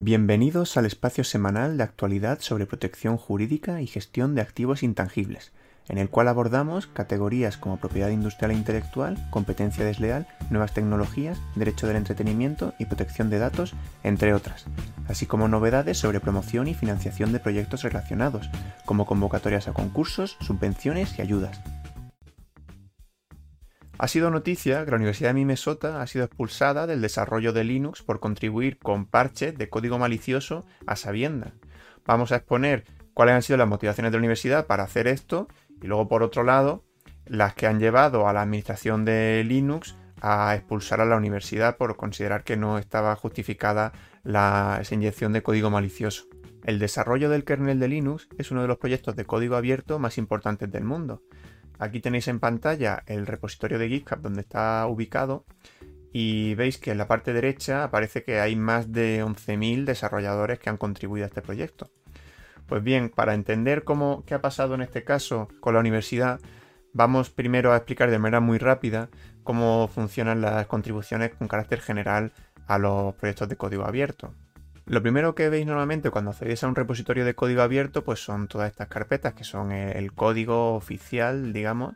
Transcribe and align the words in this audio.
Bienvenidos 0.00 0.76
al 0.76 0.86
espacio 0.86 1.24
semanal 1.24 1.76
de 1.76 1.82
actualidad 1.82 2.38
sobre 2.38 2.66
protección 2.66 3.16
jurídica 3.16 3.82
y 3.82 3.88
gestión 3.88 4.36
de 4.36 4.42
activos 4.42 4.84
intangibles, 4.84 5.50
en 5.88 5.98
el 5.98 6.08
cual 6.08 6.28
abordamos 6.28 6.86
categorías 6.86 7.56
como 7.56 7.78
propiedad 7.78 8.10
industrial 8.10 8.52
e 8.52 8.54
intelectual, 8.54 9.18
competencia 9.32 9.84
desleal, 9.84 10.28
nuevas 10.50 10.72
tecnologías, 10.72 11.40
derecho 11.56 11.88
del 11.88 11.96
entretenimiento 11.96 12.74
y 12.78 12.84
protección 12.84 13.28
de 13.28 13.40
datos, 13.40 13.74
entre 14.04 14.34
otras, 14.34 14.66
así 15.08 15.26
como 15.26 15.48
novedades 15.48 15.98
sobre 15.98 16.20
promoción 16.20 16.68
y 16.68 16.74
financiación 16.74 17.32
de 17.32 17.40
proyectos 17.40 17.82
relacionados, 17.82 18.48
como 18.84 19.04
convocatorias 19.04 19.66
a 19.66 19.72
concursos, 19.72 20.36
subvenciones 20.38 21.18
y 21.18 21.22
ayudas. 21.22 21.60
Ha 23.98 24.06
sido 24.06 24.30
noticia 24.30 24.84
que 24.84 24.92
la 24.92 24.96
Universidad 24.96 25.30
de 25.30 25.34
Minnesota 25.34 26.00
ha 26.00 26.06
sido 26.06 26.24
expulsada 26.24 26.86
del 26.86 27.00
desarrollo 27.00 27.52
de 27.52 27.64
Linux 27.64 28.02
por 28.02 28.20
contribuir 28.20 28.78
con 28.78 29.06
parches 29.06 29.58
de 29.58 29.68
código 29.68 29.98
malicioso 29.98 30.64
a 30.86 30.94
sabienda. 30.94 31.54
Vamos 32.06 32.30
a 32.30 32.36
exponer 32.36 32.84
cuáles 33.12 33.34
han 33.34 33.42
sido 33.42 33.56
las 33.56 33.66
motivaciones 33.66 34.12
de 34.12 34.18
la 34.18 34.20
universidad 34.20 34.66
para 34.66 34.84
hacer 34.84 35.08
esto 35.08 35.48
y 35.82 35.88
luego 35.88 36.06
por 36.06 36.22
otro 36.22 36.44
lado 36.44 36.84
las 37.26 37.54
que 37.54 37.66
han 37.66 37.80
llevado 37.80 38.28
a 38.28 38.32
la 38.32 38.42
administración 38.42 39.04
de 39.04 39.42
Linux 39.44 39.96
a 40.20 40.54
expulsar 40.54 41.00
a 41.00 41.04
la 41.04 41.16
universidad 41.16 41.76
por 41.76 41.96
considerar 41.96 42.44
que 42.44 42.56
no 42.56 42.78
estaba 42.78 43.16
justificada 43.16 43.92
la, 44.22 44.78
esa 44.80 44.94
inyección 44.94 45.32
de 45.32 45.42
código 45.42 45.70
malicioso. 45.70 46.26
El 46.64 46.78
desarrollo 46.78 47.30
del 47.30 47.44
kernel 47.44 47.80
de 47.80 47.88
Linux 47.88 48.28
es 48.38 48.52
uno 48.52 48.62
de 48.62 48.68
los 48.68 48.78
proyectos 48.78 49.16
de 49.16 49.24
código 49.24 49.56
abierto 49.56 49.98
más 49.98 50.18
importantes 50.18 50.70
del 50.70 50.84
mundo. 50.84 51.22
Aquí 51.78 52.00
tenéis 52.00 52.28
en 52.28 52.40
pantalla 52.40 53.02
el 53.06 53.26
repositorio 53.26 53.78
de 53.78 53.88
GitHub 53.88 54.20
donde 54.20 54.40
está 54.40 54.86
ubicado 54.86 55.44
y 56.12 56.54
veis 56.54 56.78
que 56.78 56.90
en 56.90 56.98
la 56.98 57.06
parte 57.06 57.32
derecha 57.32 57.84
aparece 57.84 58.24
que 58.24 58.40
hay 58.40 58.56
más 58.56 58.92
de 58.92 59.24
11.000 59.24 59.84
desarrolladores 59.84 60.58
que 60.58 60.70
han 60.70 60.76
contribuido 60.76 61.24
a 61.24 61.28
este 61.28 61.42
proyecto. 61.42 61.90
Pues 62.66 62.82
bien, 62.82 63.10
para 63.10 63.34
entender 63.34 63.84
cómo 63.84 64.24
qué 64.26 64.34
ha 64.34 64.40
pasado 64.40 64.74
en 64.74 64.82
este 64.82 65.04
caso 65.04 65.48
con 65.60 65.74
la 65.74 65.80
universidad, 65.80 66.40
vamos 66.92 67.30
primero 67.30 67.72
a 67.72 67.76
explicar 67.76 68.10
de 68.10 68.18
manera 68.18 68.40
muy 68.40 68.58
rápida 68.58 69.08
cómo 69.44 69.88
funcionan 69.88 70.40
las 70.40 70.66
contribuciones 70.66 71.34
con 71.34 71.48
carácter 71.48 71.80
general 71.80 72.32
a 72.66 72.78
los 72.78 73.14
proyectos 73.14 73.48
de 73.48 73.56
código 73.56 73.84
abierto. 73.84 74.34
Lo 74.88 75.02
primero 75.02 75.34
que 75.34 75.50
veis 75.50 75.66
normalmente 75.66 76.08
cuando 76.08 76.30
accedéis 76.30 76.64
a 76.64 76.66
un 76.66 76.74
repositorio 76.74 77.26
de 77.26 77.34
código 77.34 77.60
abierto, 77.60 78.04
pues 78.04 78.24
son 78.24 78.48
todas 78.48 78.70
estas 78.70 78.88
carpetas 78.88 79.34
que 79.34 79.44
son 79.44 79.70
el, 79.70 80.14
código 80.14 80.74
oficial, 80.74 81.52
digamos, 81.52 81.94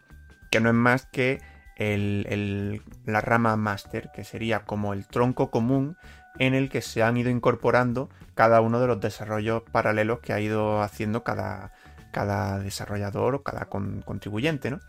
que 0.50 0.60
no 0.60 0.68
es 0.68 0.74
más 0.74 1.06
que 1.06 1.40
la 3.06 3.20
rama 3.22 3.56
master, 3.56 4.10
que 4.14 4.24
sería 4.24 4.66
como 4.66 4.92
el 4.92 5.06
tronco 5.06 5.50
común 5.50 5.96
en 6.38 6.52
el 6.52 6.68
que 6.68 6.82
se 6.82 7.02
han 7.02 7.16
ido 7.16 7.30
incorporando 7.30 8.10
cada 8.34 8.60
uno 8.60 8.78
de 8.78 8.88
los 8.88 9.00
desarrollos 9.00 9.62
paralelos 9.72 10.20
que 10.20 10.34
ha 10.34 10.40
ido 10.40 10.82
haciendo 10.82 11.24
cada, 11.24 11.72
desarrollador 12.62 13.36
o 13.36 13.42
cada 13.42 13.70
contribuyente. 13.70 14.70
¿no? 14.70 14.80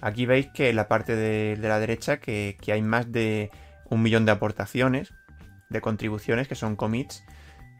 Aquí 0.00 0.24
veis 0.24 0.46
que 0.46 0.70
en 0.70 0.76
la 0.76 0.88
parte 0.88 1.14
de, 1.14 1.58
la 1.58 1.78
derecha 1.78 2.20
que, 2.20 2.56
hay 2.72 2.80
más 2.80 3.12
de 3.12 3.50
un 3.90 4.00
millón 4.00 4.24
de 4.24 4.32
aportaciones, 4.32 5.12
de 5.68 5.82
contribuciones 5.82 6.48
que 6.48 6.54
son 6.54 6.74
commits 6.74 7.22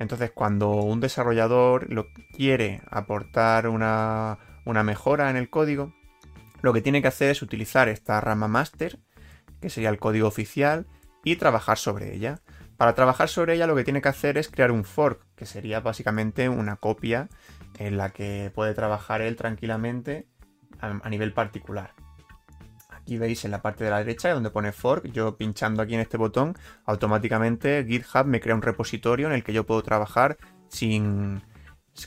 entonces, 0.01 0.33
cuando 0.33 0.70
un 0.70 0.98
desarrollador 0.98 1.93
lo 1.93 2.06
quiere 2.34 2.81
aportar 2.91 3.69
una, 3.69 4.39
mejora 4.65 5.29
en 5.29 5.37
el 5.37 5.51
código, 5.51 5.92
lo 6.62 6.73
que 6.73 6.81
tiene 6.81 7.03
que 7.03 7.09
hacer 7.09 7.31
es 7.31 7.42
utilizar 7.42 7.87
esta 7.91 8.19
rama 8.19 8.48
master, 8.48 8.98
que 9.61 9.69
sería 9.69 9.91
el 9.91 9.98
código 9.98 10.27
oficial, 10.27 10.87
y 11.23 11.37
trabajar 11.37 11.77
sobre 11.77 12.15
ella. 12.15 12.41
Para 12.79 12.95
trabajar 12.95 13.29
sobre 13.29 13.55
ella 13.55 13.67
lo 13.67 13.77
que 13.77 13.84
tiene 13.84 14.01
que 14.01 14.09
hacer 14.09 14.39
es 14.39 14.48
crear 14.48 14.70
un 14.70 14.84
fork, 14.84 15.27
que 15.37 15.45
sería 15.45 15.81
básicamente 15.81 16.48
una 16.48 16.77
copia 16.77 17.29
en 17.79 17.98
la 17.98 18.09
que 18.09 18.51
puede 18.55 18.73
trabajar 18.73 19.20
él 19.20 19.37
tranquilamente 19.37 20.27
a 20.81 21.11
nivel 21.11 21.35
particular. 21.35 21.92
Aquí 23.11 23.19
veis 23.19 23.45
en 23.45 23.51
la 23.51 23.61
parte 23.61 23.83
de 23.83 23.91
la 23.91 23.98
derecha 23.98 24.33
donde 24.33 24.51
pone 24.51 24.71
fork, 24.71 25.11
yo 25.11 25.37
pinchando 25.37 25.83
aquí 25.83 25.95
en 25.95 26.01
este 26.01 26.17
botón, 26.17 26.57
automáticamente 26.85 27.85
GitHub 27.85 28.25
me 28.25 28.39
crea 28.39 28.55
un 28.55 28.63
repositorio 28.63 29.27
en 29.27 29.33
el 29.33 29.43
que 29.43 29.53
yo 29.53 29.67
puedo 29.67 29.83
trabajar 29.83 30.37
sin, 30.69 31.43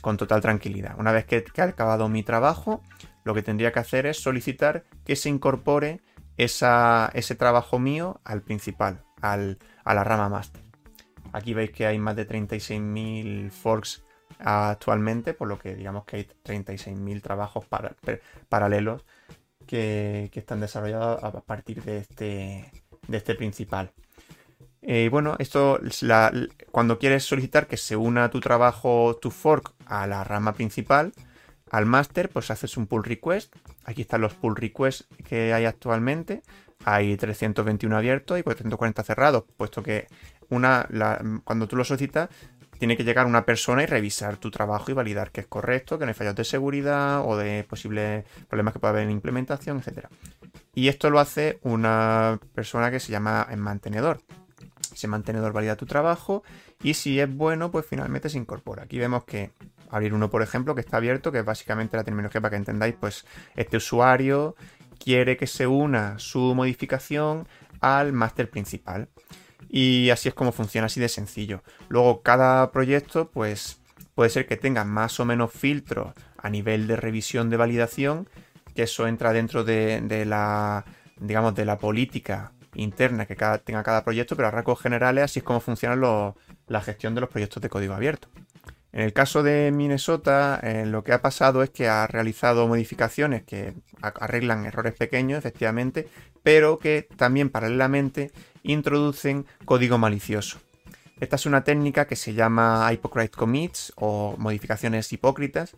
con 0.00 0.16
total 0.16 0.40
tranquilidad. 0.40 0.98
Una 0.98 1.12
vez 1.12 1.26
que, 1.26 1.44
he 1.54 1.60
acabado 1.60 2.08
mi 2.08 2.22
trabajo, 2.22 2.82
lo 3.22 3.34
que 3.34 3.42
tendría 3.42 3.70
que 3.70 3.80
hacer 3.80 4.06
es 4.06 4.16
solicitar 4.18 4.84
que 5.04 5.14
se 5.14 5.28
incorpore 5.28 6.00
ese 6.38 7.34
trabajo 7.36 7.78
mío 7.78 8.22
al 8.24 8.40
principal, 8.40 9.04
a 9.20 9.36
la 9.36 10.04
rama 10.04 10.30
master. 10.30 10.62
Aquí 11.34 11.52
veis 11.52 11.70
que 11.70 11.84
hay 11.84 11.98
más 11.98 12.16
de 12.16 12.26
36.000 12.26 13.50
forks 13.50 14.06
actualmente, 14.38 15.34
por 15.34 15.48
lo 15.48 15.58
que 15.58 15.74
digamos 15.74 16.06
que 16.06 16.16
hay 16.16 16.28
36.000 16.42 17.20
trabajos 17.20 17.66
paralelos 18.48 19.04
que, 19.64 20.30
están 20.34 20.60
desarrollados 20.60 21.22
a 21.22 21.40
partir 21.40 21.82
de 21.82 21.98
este, 21.98 22.70
de 23.08 23.16
este 23.16 23.34
principal. 23.34 23.92
Eh, 24.86 25.08
bueno, 25.10 25.36
esto 25.38 25.80
cuando 26.70 26.98
quieres 26.98 27.24
solicitar 27.24 27.66
que 27.66 27.78
se 27.78 27.96
una 27.96 28.30
tu 28.30 28.40
trabajo, 28.40 29.16
tu 29.20 29.30
fork, 29.30 29.72
a 29.86 30.06
la 30.06 30.24
rama 30.24 30.52
principal, 30.52 31.14
al 31.70 31.86
master, 31.86 32.28
pues 32.28 32.50
haces 32.50 32.76
un 32.76 32.86
pull 32.86 33.02
request. 33.02 33.54
Aquí 33.84 34.02
están 34.02 34.20
los 34.20 34.34
pull 34.34 34.56
requests 34.56 35.06
que 35.24 35.54
hay 35.54 35.64
actualmente. 35.64 36.42
Hay 36.84 37.16
321 37.16 37.96
abiertos 37.96 38.38
y 38.38 38.42
440 38.42 39.02
cerrados, 39.02 39.44
puesto 39.56 39.82
que 39.82 40.06
una, 40.50 40.86
cuando 41.44 41.66
tú 41.66 41.76
lo 41.76 41.84
solicitas, 41.84 42.28
tiene 42.78 42.96
que 42.96 43.04
llegar 43.04 43.26
una 43.26 43.44
persona 43.44 43.82
y 43.82 43.86
revisar 43.86 44.36
tu 44.36 44.50
trabajo 44.50 44.90
y 44.90 44.94
validar 44.94 45.30
que 45.30 45.40
es 45.42 45.46
correcto, 45.46 45.98
que 45.98 46.04
no 46.04 46.10
hay 46.10 46.14
fallos 46.14 46.34
de 46.34 46.44
seguridad 46.44 47.22
o 47.26 47.36
de 47.36 47.64
posibles 47.64 48.24
problemas 48.48 48.74
que 48.74 48.80
pueda 48.80 48.92
haber 48.92 49.04
en 49.04 49.10
implementación, 49.10 49.82
etc. 49.84 50.06
Y 50.74 50.88
esto 50.88 51.10
lo 51.10 51.20
hace 51.20 51.58
una 51.62 52.38
persona 52.54 52.90
que 52.90 53.00
se 53.00 53.12
llama 53.12 53.46
el 53.50 53.58
mantenedor. 53.58 54.20
Ese 54.92 55.08
mantenedor 55.08 55.52
valida 55.52 55.76
tu 55.76 55.86
trabajo 55.86 56.42
y 56.82 56.94
si 56.94 57.18
es 57.18 57.34
bueno, 57.34 57.70
pues 57.70 57.86
finalmente 57.86 58.28
se 58.28 58.38
incorpora. 58.38 58.84
Aquí 58.84 58.98
vemos 58.98 59.24
que 59.24 59.50
abrir 59.90 60.14
uno, 60.14 60.30
por 60.30 60.42
ejemplo, 60.42 60.74
que 60.74 60.80
está 60.80 60.96
abierto, 60.98 61.32
que 61.32 61.38
es 61.38 61.44
básicamente 61.44 61.96
la 61.96 62.04
terminología 62.04 62.40
para 62.40 62.50
que 62.50 62.56
entendáis, 62.56 62.94
pues 62.98 63.24
este 63.56 63.76
usuario 63.76 64.56
quiere 64.98 65.36
que 65.36 65.46
se 65.46 65.66
una 65.66 66.18
su 66.18 66.54
modificación 66.54 67.46
al 67.80 68.12
máster 68.12 68.50
principal. 68.50 69.08
Y 69.68 70.10
así 70.10 70.28
es 70.28 70.34
como 70.34 70.52
funciona, 70.52 70.86
así 70.86 71.00
de 71.00 71.08
sencillo. 71.08 71.62
Luego, 71.88 72.22
cada 72.22 72.70
proyecto, 72.70 73.30
pues 73.30 73.80
puede 74.14 74.30
ser 74.30 74.46
que 74.46 74.56
tenga 74.56 74.84
más 74.84 75.18
o 75.20 75.24
menos 75.24 75.52
filtros 75.52 76.12
a 76.36 76.50
nivel 76.50 76.86
de 76.86 76.96
revisión 76.96 77.50
de 77.50 77.56
validación, 77.56 78.28
que 78.74 78.84
eso 78.84 79.06
entra 79.06 79.32
dentro 79.32 79.64
de, 79.64 80.24
la, 80.26 80.84
digamos, 81.18 81.54
de 81.54 81.64
la 81.64 81.78
política 81.78 82.52
interna 82.74 83.26
que 83.26 83.36
tenga 83.64 83.82
cada 83.82 84.04
proyecto, 84.04 84.36
pero 84.36 84.48
a 84.48 84.50
rasgos 84.50 84.80
generales 84.80 85.24
así 85.24 85.38
es 85.40 85.44
como 85.44 85.60
funciona 85.60 85.96
la 86.66 86.80
gestión 86.80 87.14
de 87.14 87.22
los 87.22 87.30
proyectos 87.30 87.62
de 87.62 87.68
código 87.68 87.94
abierto. 87.94 88.28
En 88.92 89.00
el 89.00 89.12
caso 89.12 89.42
de 89.42 89.72
Minnesota, 89.72 90.60
eh, 90.62 90.86
lo 90.86 91.02
que 91.02 91.12
ha 91.12 91.20
pasado 91.20 91.64
es 91.64 91.70
que 91.70 91.88
ha 91.88 92.06
realizado 92.06 92.68
modificaciones 92.68 93.42
que 93.42 93.74
arreglan 94.00 94.66
errores 94.66 94.94
pequeños, 94.94 95.38
efectivamente, 95.38 96.08
pero 96.44 96.78
que 96.78 97.08
también 97.16 97.50
paralelamente 97.50 98.30
introducen 98.62 99.46
código 99.64 99.98
malicioso. 99.98 100.60
Esta 101.18 101.36
es 101.36 101.46
una 101.46 101.64
técnica 101.64 102.06
que 102.06 102.14
se 102.14 102.34
llama 102.34 102.88
hypocrite 102.92 103.36
commits 103.36 103.92
o 103.96 104.36
modificaciones 104.38 105.12
hipócritas 105.12 105.76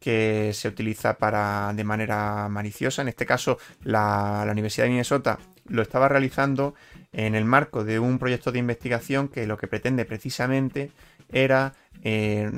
que 0.00 0.50
se 0.52 0.68
utiliza 0.68 1.16
para 1.16 1.72
de 1.74 1.84
manera 1.84 2.48
maliciosa. 2.50 3.02
En 3.02 3.08
este 3.08 3.24
caso, 3.24 3.58
la, 3.84 4.42
la 4.44 4.52
Universidad 4.52 4.86
de 4.86 4.90
Minnesota 4.90 5.38
lo 5.68 5.80
estaba 5.80 6.08
realizando 6.08 6.74
en 7.12 7.34
el 7.34 7.44
marco 7.44 7.84
de 7.84 7.98
un 7.98 8.18
proyecto 8.18 8.50
de 8.50 8.58
investigación 8.58 9.28
que 9.28 9.46
lo 9.46 9.56
que 9.56 9.68
pretende 9.68 10.04
precisamente 10.04 10.90
era 11.30 11.74
eh, 12.02 12.50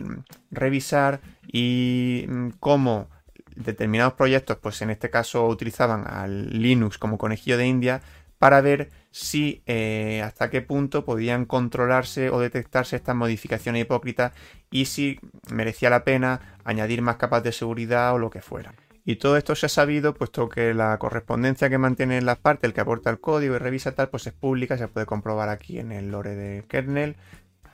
revisar 0.51 1.21
y 1.47 2.25
mm, 2.29 2.49
cómo 2.61 3.09
determinados 3.57 4.15
proyectos, 4.15 4.59
pues 4.59 4.81
en 4.83 4.91
este 4.91 5.11
caso 5.11 5.47
utilizaban 5.47 6.05
al 6.07 6.51
Linux 6.51 6.99
como 6.99 7.19
conejillo 7.19 7.59
de 7.59 7.67
India 7.67 8.03
para 8.39 8.61
ver 8.61 8.91
si 9.11 9.63
eh, 9.67 10.21
hasta 10.25 10.51
qué 10.51 10.61
punto 10.61 11.05
podían 11.05 11.45
controlarse 11.47 12.31
o 12.31 12.41
detectarse 12.41 12.97
estas 12.97 13.17
modificaciones 13.17 13.83
hipócritas 13.83 14.33
y 14.71 14.87
si 14.87 15.19
merecía 15.51 15.89
la 15.89 16.05
pena 16.05 16.59
añadir 16.65 17.01
más 17.01 17.17
capas 17.17 17.43
de 17.43 17.53
seguridad 17.53 18.13
o 18.13 18.19
lo 18.19 18.31
que 18.31 18.43
fuera. 18.43 18.75
Y 19.07 19.17
todo 19.17 19.37
esto 19.37 19.55
se 19.55 19.67
ha 19.67 19.69
sabido 19.69 20.15
puesto 20.15 20.49
que 20.49 20.73
la 20.73 20.99
correspondencia 20.99 21.69
que 21.69 21.79
mantienen 21.79 22.25
las 22.25 22.39
partes, 22.39 22.69
el 22.69 22.75
que 22.75 22.81
aporta 22.81 23.11
el 23.11 23.21
código 23.21 23.55
y 23.55 23.59
revisa 23.59 23.95
tal, 23.95 24.09
pues 24.09 24.27
es 24.27 24.33
pública, 24.33 24.79
se 24.79 24.89
puede 24.89 25.07
comprobar 25.07 25.51
aquí 25.51 25.79
en 25.79 25.93
el 25.93 26.11
lore 26.11 26.35
de 26.35 26.65
kernel 26.69 27.17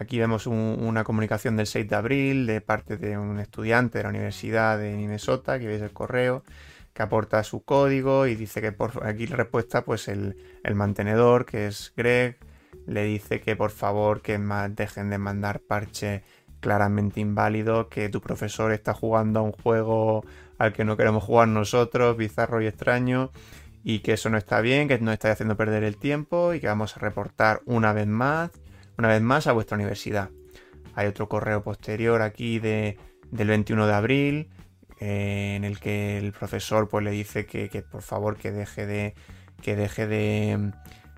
Aquí 0.01 0.19
vemos 0.19 0.47
una 0.47 1.05
comunicación 1.05 1.59
del 1.59 1.67
6 1.67 1.87
de 1.87 1.95
abril 1.95 2.47
de 2.47 2.63
parte 2.63 2.97
de 2.97 3.19
un 3.19 3.39
estudiante 3.39 3.99
de 3.99 4.05
la 4.05 4.09
Universidad 4.09 4.79
de 4.79 4.97
Minnesota, 4.97 5.59
que 5.59 5.67
veis 5.67 5.83
el 5.83 5.93
correo, 5.93 6.43
que 6.95 7.03
aporta 7.03 7.45
su 7.45 7.65
código 7.65 8.27
y 8.27 8.35
dice 8.35 8.63
que 8.63 8.73
por 8.73 9.07
aquí 9.07 9.27
la 9.27 9.37
respuesta, 9.37 9.85
pues 9.85 10.09
el, 10.09 10.37
mantenedor, 10.75 11.45
que 11.45 11.67
es 11.67 11.93
Greg, 11.99 12.39
le 12.87 13.05
dice 13.05 13.43
que 13.43 13.57
por 13.57 13.73
favor 13.73 14.23
que 14.23 14.39
dejen 14.71 15.11
de 15.11 15.19
mandar 15.19 15.61
parches 15.61 16.23
claramente 16.61 17.21
inválidos, 17.21 17.89
que 17.89 18.09
tu 18.09 18.23
profesor 18.23 18.73
está 18.73 18.95
jugando 18.95 19.41
a 19.41 19.43
un 19.43 19.53
juego 19.53 20.25
al 20.57 20.73
que 20.73 20.87
no 20.87 20.97
queremos 20.97 21.25
jugar 21.25 21.49
nosotros, 21.49 22.17
bizarro 22.17 22.63
y 22.63 22.67
extraño, 22.67 23.33
y 23.85 23.99
que 23.99 24.15
eso 24.15 24.31
no 24.31 24.39
está 24.39 24.63
bien, 24.63 24.89
que 24.89 24.99
nos 24.99 25.13
está 25.13 25.31
haciendo 25.31 25.59
perder 25.59 25.85
el 25.85 25.99
tiempo 25.99 26.55
y 26.55 26.61
que 26.61 26.69
vamos 26.69 26.97
a 26.97 27.01
reportar 27.01 27.61
una 27.67 27.93
vez 27.93 28.07
más, 28.07 28.51
una 29.01 29.09
vez 29.09 29.23
más 29.23 29.47
a 29.47 29.53
vuestra 29.53 29.77
universidad. 29.77 30.29
Hay 30.95 31.07
otro 31.07 31.29
correo 31.29 31.63
posterior 31.63 32.21
aquí 32.21 32.59
de, 32.59 32.99
del 33.31 33.49
21 33.49 33.87
de 33.87 33.95
abril 33.95 34.51
eh, 34.99 35.55
en 35.57 35.65
el 35.65 35.81
que 35.81 36.19
el 36.19 36.33
profesor 36.33 36.89
pues 36.89 37.03
le 37.03 37.11
dice 37.11 37.47
que, 37.47 37.69
por 37.91 38.03
favor 38.03 38.37
que 38.37 38.53
deje 38.53 38.87
de 38.87 39.15
que 39.63 39.75
deje 39.77 40.07
de, 40.07 40.73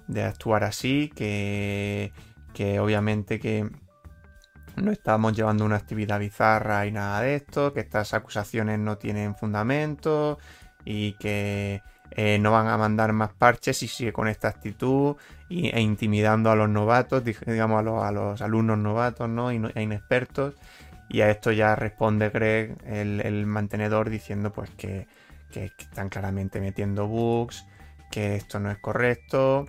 de 0.09 0.23
actuar 0.23 0.65
así, 0.65 1.13
que, 1.15 2.13
que 2.55 2.81
obviamente 2.81 3.39
que 3.39 3.69
no 4.77 4.93
estamos 4.93 5.33
llevando 5.33 5.65
una 5.65 5.77
actividad 5.77 6.21
bizarra 6.21 6.87
y 6.87 6.93
nada 6.93 7.21
de 7.21 7.35
esto, 7.37 7.73
que 7.73 7.81
estas 7.81 8.15
acusaciones 8.15 8.79
no 8.79 8.99
tienen 8.99 9.35
fundamento 9.35 10.39
y 10.85 11.13
que 11.15 11.83
eh, 12.13 12.39
no 12.39 12.53
van 12.53 12.69
a 12.69 12.77
mandar 12.77 13.13
más 13.13 13.33
parches 13.33 13.79
si 13.79 13.89
sigue 13.89 14.13
con 14.13 14.29
esta 14.29 14.49
actitud 14.49 15.17
e 15.73 15.81
intimidando 15.81 16.51
a 16.51 16.57
los 16.57 16.69
novatos, 16.69 17.23
digamos 17.25 17.87
a 17.87 18.13
los, 18.13 18.43
alumnos 18.43 18.79
novatos 18.79 19.29
¿no? 19.29 19.51
e 19.51 19.83
inexpertos. 19.83 20.55
Y 21.09 21.21
a 21.21 21.31
esto 21.31 21.53
ya 21.53 21.77
responde 21.77 22.31
Greg, 22.31 22.77
el, 22.87 23.47
mantenedor, 23.47 24.09
diciendo 24.09 24.53
pues 24.53 24.71
que, 24.71 25.07
que, 25.53 25.67
están 25.79 26.09
claramente 26.09 26.61
metiendo 26.61 27.07
bugs, 27.07 27.67
que 28.11 28.37
esto 28.37 28.61
no 28.61 28.71
es 28.71 28.79
correcto 28.79 29.67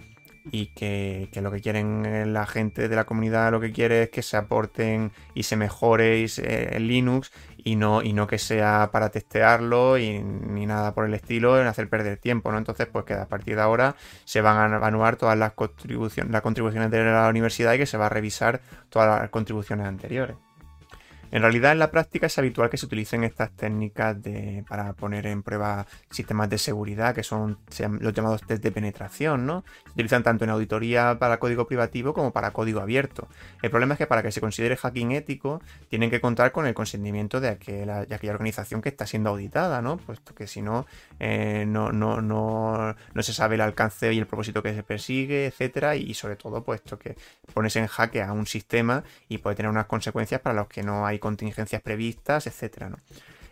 y 0.52 0.68
que, 0.68 1.30
lo 1.42 1.52
que 1.52 1.62
quieren 1.62 2.34
la 2.34 2.46
gente 2.46 2.88
de 2.90 2.96
la 2.96 3.06
comunidad 3.06 3.52
lo 3.52 3.60
que 3.60 3.72
quiere 3.72 4.04
es 4.04 4.10
que 4.10 4.22
se 4.22 4.38
aporten 4.38 5.12
y 5.34 5.44
se 5.44 5.56
mejore 5.56 6.24
el 6.24 6.88
Linux 6.88 7.32
y 7.64 7.76
no, 7.76 8.02
y 8.02 8.14
no 8.14 8.28
que 8.28 8.38
sea 8.38 8.90
para 8.92 9.10
testearlo 9.10 9.98
y 9.98 10.20
ni 10.20 10.66
nada 10.66 10.94
por 10.94 11.06
el 11.06 11.14
estilo 11.14 11.60
en 11.60 11.68
hacer 11.68 11.90
perder 11.90 12.18
tiempo, 12.18 12.52
¿no? 12.52 12.58
Entonces, 12.58 12.88
pues 12.92 13.06
que 13.06 13.14
a 13.14 13.28
partir 13.28 13.56
de 13.56 13.62
ahora 13.62 13.96
se 14.26 14.42
van 14.42 14.74
a 14.74 14.86
anuar 14.86 15.16
todas 15.16 15.38
las 15.38 15.54
contribuciones, 15.54 16.32
las 16.32 16.42
contribuciones 16.42 16.92
de 16.92 17.04
la 17.04 17.30
universidad 17.30 17.74
y 17.74 17.78
que 17.78 17.86
se 17.86 17.98
va 17.98 18.08
a 18.08 18.10
revisar 18.10 18.62
todas 18.90 19.22
las 19.22 19.30
contribuciones 19.30 19.88
anteriores. 19.88 20.36
En 21.34 21.42
realidad, 21.42 21.72
en 21.72 21.80
la 21.80 21.90
práctica 21.90 22.28
es 22.28 22.38
habitual 22.38 22.70
que 22.70 22.78
se 22.78 22.86
utilicen 22.86 23.24
estas 23.24 23.50
técnicas 23.54 24.18
para 24.70 24.94
poner 24.94 25.26
en 25.26 25.42
prueba 25.42 25.88
sistemas 26.12 26.48
de 26.48 26.60
seguridad, 26.60 27.16
que 27.16 27.24
son 27.24 27.58
los 28.02 28.14
llamados 28.14 28.44
test 28.44 28.62
de 28.62 28.72
penetración, 28.72 29.48
¿no? 29.48 29.64
Se 29.86 29.94
utilizan 29.94 30.22
tanto 30.22 30.44
en 30.44 30.52
auditoría 30.52 31.18
para 31.18 31.40
código 31.40 31.66
privativo 31.66 32.14
como 32.14 32.32
para 32.32 32.52
código 32.52 32.82
abierto. 32.82 33.28
El 33.64 33.72
problema 33.72 33.96
es 33.96 33.98
que 33.98 34.06
para 34.06 34.22
que 34.22 34.32
se 34.32 34.42
considere 34.42 34.78
hacking 34.78 35.12
ético, 35.14 35.60
tienen 35.90 36.12
que 36.12 36.22
contar 36.22 36.52
con 36.52 36.68
el 36.68 36.76
consentimiento 36.76 37.42
de 37.42 37.50
aquella, 37.50 38.06
organización 38.30 38.84
que 38.84 38.90
está 38.90 39.08
siendo 39.08 39.32
auditada, 39.32 39.82
¿no? 39.82 39.98
Puesto 39.98 40.36
que 40.36 40.46
si 40.46 40.62
no, 40.62 40.86
eh, 41.20 41.66
no, 41.68 41.92
no, 41.92 42.22
no, 42.22 42.96
no, 43.12 43.24
se 43.24 43.34
sabe 43.34 43.56
el 43.56 43.62
alcance 43.62 44.14
y 44.14 44.20
el 44.20 44.28
propósito 44.28 44.62
que 44.62 44.76
se 44.76 44.84
persigue, 44.84 45.48
etcétera, 45.48 45.96
y 45.96 46.14
sobre 46.14 46.36
todo, 46.36 46.64
puesto 46.64 47.00
que 47.00 47.16
pones 47.56 47.76
en 47.76 47.88
jaque 47.88 48.22
a 48.22 48.34
un 48.34 48.46
sistema 48.46 49.04
y 49.28 49.40
puede 49.40 49.56
tener 49.56 49.72
unas 49.72 49.88
consecuencias 49.88 50.40
para 50.40 50.54
los 50.54 50.68
que 50.68 50.84
no 50.84 51.08
hay 51.08 51.23
contingencias 51.24 51.82
previstas, 51.82 52.46
etcétera, 52.46 52.90
¿no? 52.90 52.98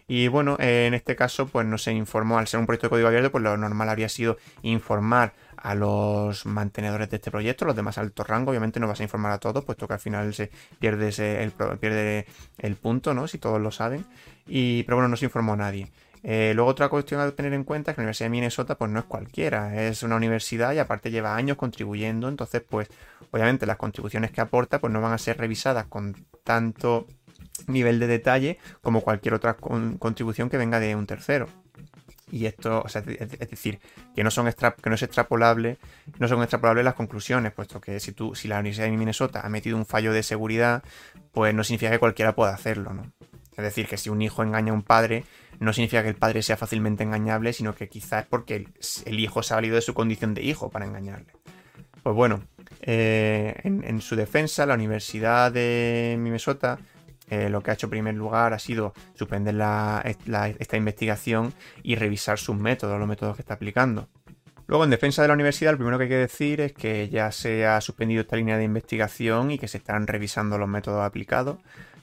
Y 0.08 0.28
bueno, 0.28 0.58
en 0.60 0.94
este 0.94 1.16
caso, 1.16 1.48
pues 1.48 1.66
no 1.66 1.78
se 1.78 1.94
informó, 1.94 2.38
al 2.38 2.46
ser 2.46 2.60
un 2.60 2.66
proyecto 2.66 2.88
de 2.88 2.90
código 2.90 3.08
abierto, 3.08 3.32
pues 3.32 3.44
lo 3.44 3.56
normal 3.56 3.88
habría 3.88 4.10
sido 4.10 4.36
informar 4.62 5.34
a 5.56 5.74
los 5.74 6.46
mantenedores 6.46 7.10
de 7.10 7.16
este 7.16 7.32
proyecto, 7.32 7.64
los 7.64 7.78
de 7.78 7.82
más 7.82 7.98
alto 7.98 8.26
rango, 8.26 8.52
obviamente 8.52 8.82
no 8.82 8.90
vas 8.90 9.00
a 9.00 9.04
informar 9.04 9.32
a 9.32 9.38
todos, 9.38 9.64
puesto 9.64 9.88
que 9.88 9.94
al 9.94 10.02
final 10.02 10.34
se 10.34 10.52
pierde, 10.80 11.10
el, 11.42 11.52
pierde 11.80 12.26
el 12.58 12.76
punto, 12.76 13.14
¿no? 13.14 13.28
Si 13.28 13.38
todos 13.38 13.62
lo 13.62 13.72
saben. 13.72 14.06
Y, 14.48 14.84
pero 14.84 14.98
bueno, 14.98 15.08
no 15.08 15.16
se 15.16 15.26
informó 15.26 15.54
a 15.54 15.58
nadie. 15.58 15.90
Eh, 16.24 16.52
luego 16.56 16.70
otra 16.70 16.90
cuestión 16.90 17.20
a 17.20 17.32
tener 17.32 17.54
en 17.54 17.64
cuenta 17.64 17.92
es 17.92 17.96
que 17.96 18.02
la 18.02 18.04
Universidad 18.04 18.28
de 18.28 18.32
Minnesota 18.32 18.78
pues 18.78 18.92
no 18.92 19.00
es 19.00 19.06
cualquiera, 19.06 19.88
es 19.88 20.04
una 20.04 20.18
universidad 20.18 20.74
y 20.74 20.80
aparte 20.80 21.10
lleva 21.10 21.36
años 21.36 21.58
contribuyendo, 21.58 22.30
entonces 22.30 22.62
pues 22.68 22.90
obviamente 23.32 23.66
las 23.66 23.78
contribuciones 23.78 24.32
que 24.32 24.42
aporta 24.42 24.80
pues 24.80 24.94
no 24.94 25.02
van 25.02 25.14
a 25.14 25.18
ser 25.18 25.38
revisadas 25.40 25.88
con 25.88 26.28
tanto 26.44 27.08
nivel 27.68 28.00
de 28.00 28.08
detalle 28.08 28.58
como 28.82 29.02
cualquier 29.02 29.34
otra 29.34 29.56
contribución 29.56 30.50
que 30.50 30.58
venga 30.58 30.80
de 30.80 30.96
un 30.96 31.06
tercero. 31.06 31.48
Y 32.32 32.46
esto, 32.46 32.86
es, 32.88 33.50
decir, 33.50 33.80
que 34.16 34.24
no 34.24 34.32
son 34.32 34.50
que 34.82 34.90
no 34.90 34.96
es 34.96 35.04
extrapolable, 35.04 35.78
no 36.18 36.30
son 36.30 36.42
extrapolables 36.42 36.86
las 36.86 36.94
conclusiones, 36.94 37.52
puesto 37.52 37.82
que 37.82 38.00
si 38.00 38.14
tú, 38.14 38.36
si 38.36 38.48
la 38.48 38.60
Universidad 38.60 38.86
de 38.86 38.96
Minnesota 38.96 39.42
ha 39.44 39.50
metido 39.50 39.76
un 39.76 39.86
fallo 39.86 40.14
de 40.14 40.24
seguridad, 40.24 40.82
pues 41.34 41.54
no 41.54 41.66
significa 41.66 41.92
que 41.92 42.00
cualquiera 42.00 42.34
pueda 42.34 42.54
hacerlo, 42.54 42.94
¿no? 42.94 43.12
Es 43.58 43.64
decir, 43.64 43.86
que 43.86 43.98
si 43.98 44.10
un 44.10 44.22
hijo 44.22 44.44
engaña 44.44 44.72
a 44.72 44.76
un 44.76 44.82
padre, 44.82 45.26
no 45.60 45.74
significa 45.74 46.02
que 46.04 46.10
el 46.10 46.16
padre 46.16 46.42
sea 46.42 46.56
fácilmente 46.58 47.04
engañable, 47.04 47.52
sino 47.54 47.76
que 47.76 47.90
quizás 47.90 48.24
es 48.24 48.28
porque 48.30 48.68
el, 49.06 49.20
hijo 49.20 49.44
se 49.44 49.54
ha 49.54 49.58
valido 49.58 49.76
de 49.76 49.82
su 49.82 49.94
condición 49.94 50.34
de 50.34 50.42
hijo 50.42 50.70
para 50.70 50.86
engañarle. 50.86 51.34
Pues 52.02 52.16
bueno, 52.16 52.44
eh, 52.82 53.60
en, 53.64 54.02
su 54.02 54.16
defensa, 54.16 54.66
la 54.66 54.74
Universidad 54.74 55.52
de 55.52 56.16
Minnesota 56.18 56.80
eh, 57.32 57.50
lo 57.50 57.64
que 57.64 57.72
ha 57.72 57.74
hecho 57.74 57.88
en 57.88 57.92
primer 57.92 58.16
lugar 58.16 58.54
ha 58.54 58.60
sido 58.60 58.94
suspender 59.14 59.56
esta 60.04 60.78
investigación 60.78 61.54
y 61.82 61.96
revisar 61.96 62.38
sus 62.38 62.58
métodos, 62.58 63.00
los 63.00 63.08
métodos 63.08 63.38
que 63.38 63.42
está 63.42 63.54
aplicando. 63.54 64.10
Luego, 64.68 64.84
en 64.84 64.90
defensa 64.90 65.22
de 65.22 65.30
la 65.30 65.34
universidad, 65.34 65.72
lo 65.72 65.78
primero 65.78 65.98
que 65.98 66.04
hay 66.04 66.10
que 66.10 66.16
decir 66.16 66.60
es 66.60 66.74
que 66.74 67.08
ya 67.10 67.32
se 67.32 67.66
ha 67.66 67.80
suspendido 67.80 68.22
esta 68.22 68.36
línea 68.36 68.58
de 68.58 68.66
investigación 68.66 69.50
y 69.50 69.58
que 69.58 69.70
se 69.70 69.78
están 69.78 70.08
revisando 70.08 70.58
los 70.58 70.68
métodos 70.68 71.06
aplicados. 71.06 71.58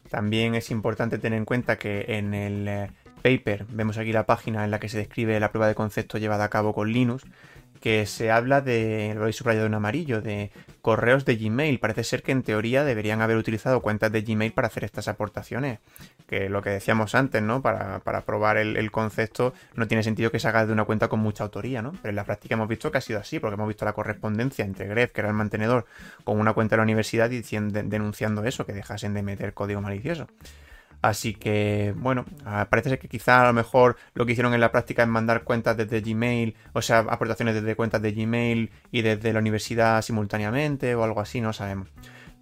También 0.09 0.55
es 0.55 0.71
importante 0.71 1.19
tener 1.19 1.39
en 1.39 1.45
cuenta 1.45 1.77
que 1.77 2.07
en 2.09 2.33
el 2.33 2.67
eh, 2.67 2.91
paper, 3.23 3.67
vemos 3.69 3.99
aquí 3.99 4.13
la 4.13 4.25
página 4.25 4.65
en 4.65 4.71
la 4.71 4.81
que 4.81 4.89
se 4.89 4.97
describe 4.97 5.39
la 5.41 5.51
prueba 5.51 5.69
de 5.69 5.75
concepto 5.75 6.17
llevada 6.17 6.45
a 6.45 6.49
cabo 6.49 6.73
con 6.73 6.91
Linux, 6.91 7.25
que 7.81 8.07
se 8.07 8.31
habla 8.31 8.61
de, 8.61 9.15
lo 9.17 9.27
he 9.27 9.33
subrayado 9.33 9.67
en 9.67 9.75
amarillo, 9.75 10.21
de 10.21 10.51
correos 10.83 11.25
de 11.25 11.37
Gmail. 11.37 11.79
Parece 11.79 12.05
ser 12.05 12.23
que 12.23 12.33
en 12.33 12.43
teoría 12.43 12.85
deberían 12.85 13.21
haber 13.21 13.37
utilizado 13.37 13.81
cuentas 13.81 14.13
de 14.13 14.23
Gmail 14.23 14.53
para 14.53 14.69
hacer 14.69 14.85
estas 14.85 15.09
aportaciones. 15.09 15.79
Que 16.27 16.49
lo 16.49 16.63
que 16.63 16.71
decíamos 16.71 17.15
antes, 17.15 17.43
¿no? 17.43 17.63
Para, 17.63 18.01
probar 18.27 18.57
el, 18.57 18.91
concepto 18.91 19.55
no 19.75 19.87
tiene 19.87 20.03
sentido 20.03 20.31
que 20.31 20.39
se 20.39 20.49
haga 20.49 20.67
de 20.67 20.73
una 20.73 20.85
cuenta 20.85 21.09
con 21.09 21.21
mucha 21.21 21.45
autoría, 21.45 21.83
¿no? 21.83 21.93
Pero 21.93 22.11
en 22.11 22.17
la 22.17 22.25
práctica 22.25 22.55
hemos 22.55 22.69
visto 22.69 22.91
que 22.91 22.99
ha 22.99 23.03
sido 23.03 23.21
así, 23.21 23.39
porque 23.39 23.55
hemos 23.55 23.69
visto 23.69 23.85
la 23.85 23.93
correspondencia 23.93 24.65
entre 24.65 24.87
Gref, 24.87 25.13
que 25.13 25.21
era 25.21 25.29
el 25.29 25.37
mantenedor, 25.37 25.87
con 26.25 26.39
una 26.39 26.53
cuenta 26.53 26.75
de 26.75 26.79
la 26.79 26.83
universidad 26.85 27.31
diciendo, 27.31 27.81
denunciando 27.85 28.45
eso, 28.45 28.67
que 28.67 28.73
dejasen 28.73 29.15
de 29.15 29.23
meter 29.23 29.55
código 29.55 29.81
malicioso. 29.81 30.27
Así 31.01 31.35
que, 31.35 31.95
bueno, 31.97 32.25
ah, 32.45 32.67
parece 32.71 32.91
ser 32.91 32.99
que 32.99 33.09
quizá 33.09 33.43
a 33.43 33.47
lo 33.47 33.53
mejor 33.53 33.97
lo 34.15 34.27
que 34.27 34.33
hicieron 34.33 34.53
en 34.55 34.61
la 34.61 34.73
práctica 34.73 35.03
es 35.03 35.09
mandar 35.09 35.45
cuentas 35.45 35.77
desde 35.77 36.01
Gmail, 36.01 36.57
o 36.73 36.83
sea, 36.83 36.99
aportaciones 36.99 37.55
desde 37.55 37.77
cuentas 37.77 38.03
de 38.03 38.13
Gmail 38.13 38.71
y 38.91 39.03
desde 39.03 39.33
la 39.33 39.39
universidad 39.39 40.03
simultáneamente 40.03 40.95
o 40.97 41.05
algo 41.05 41.21
así, 41.21 41.41
no 41.41 41.53
sabemos. 41.53 41.89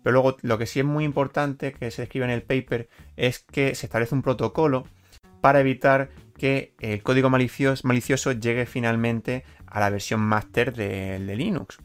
Pero 0.03 0.15
luego 0.15 0.37
lo 0.43 0.57
que 0.57 0.67
sí 0.67 0.81
es 0.81 0.87
muy 0.87 1.05
importante 1.05 1.73
que 1.73 1.91
se 1.91 2.03
describe 2.03 2.25
en 2.25 2.31
el 2.31 2.43
paper 2.43 2.89
es 3.17 3.41
que 3.41 3.75
se 3.75 3.87
establece 3.87 4.15
un 4.15 4.23
protocolo 4.23 4.85
para 5.41 5.61
evitar 5.61 6.11
que 6.39 6.75
el 6.81 7.03
código 7.03 7.29
malicioso, 7.29 8.33
llegue 8.33 8.67
finalmente 8.67 9.45
a 9.67 9.81
la 9.81 9.91
versión 9.91 10.21
master 10.21 10.75
de, 10.75 11.19
Linux. 11.19 11.79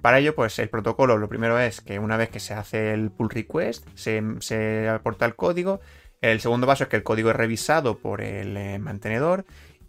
Para 0.00 0.18
ello, 0.18 0.34
pues 0.34 0.58
el 0.58 0.68
protocolo 0.68 1.18
lo 1.18 1.28
primero 1.28 1.58
es 1.58 1.80
que 1.80 1.98
una 1.98 2.16
vez 2.16 2.30
que 2.30 2.40
se 2.40 2.54
hace 2.54 2.92
el 2.92 3.10
pull 3.10 3.30
request, 3.30 3.86
se 3.94 4.88
aporta 4.88 5.24
el 5.24 5.34
código, 5.34 5.80
el 6.20 6.40
segundo 6.40 6.66
paso 6.66 6.84
es 6.84 6.88
que 6.88 6.96
el 6.96 7.02
código 7.02 7.30
es 7.30 7.36
revisado 7.36 7.98
por 7.98 8.20
el 8.20 8.56
eh, 8.56 8.78
mantenedor 8.78 9.44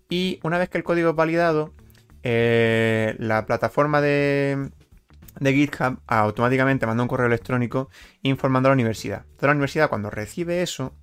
y 0.10 0.40
una 0.44 0.58
vez 0.58 0.70
que 0.70 0.78
el 0.78 0.84
código 0.84 1.10
es 1.10 1.16
validado, 1.16 1.74
eh, 2.24 3.16
la 3.20 3.46
plataforma 3.46 4.02
de, 4.02 4.70
GitHub 5.42 6.00
automáticamente 6.08 6.88
manda 6.88 7.04
un 7.04 7.10
correo 7.10 7.28
electrónico 7.28 7.90
informando 8.22 8.70
a 8.70 8.72
la 8.72 8.76
universidad. 8.76 9.22
Entonces 9.22 9.48
la 9.48 9.52
universidad 9.52 9.90
cuando 9.90 10.10
recibe 10.10 10.62
eso 10.62 10.96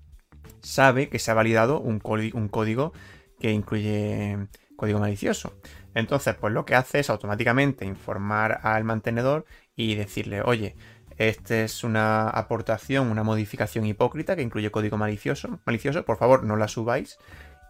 sabe 0.60 1.08
que 1.08 1.18
se 1.18 1.30
ha 1.30 1.34
validado 1.34 1.80
un, 1.80 2.00
un 2.34 2.48
código 2.48 2.92
que 3.38 3.52
incluye 3.52 4.38
código 4.76 4.98
malicioso. 4.98 5.54
Entonces, 5.94 6.34
pues 6.34 6.52
lo 6.52 6.64
que 6.64 6.74
hace 6.74 7.00
es 7.00 7.10
automáticamente 7.10 7.84
informar 7.84 8.60
al 8.62 8.84
mantenedor 8.84 9.44
y 9.76 9.94
decirle, 9.94 10.42
oye, 10.42 10.76
esta 11.18 11.62
es 11.62 11.84
una 11.84 12.28
aportación, 12.28 13.10
una 13.10 13.22
modificación 13.22 13.86
hipócrita 13.86 14.36
que 14.36 14.42
incluye 14.42 14.70
código 14.70 14.96
malicioso. 14.96 15.60
malicioso. 15.64 16.04
Por 16.04 16.16
favor, 16.16 16.44
no 16.44 16.56
la 16.56 16.68
subáis. 16.68 17.18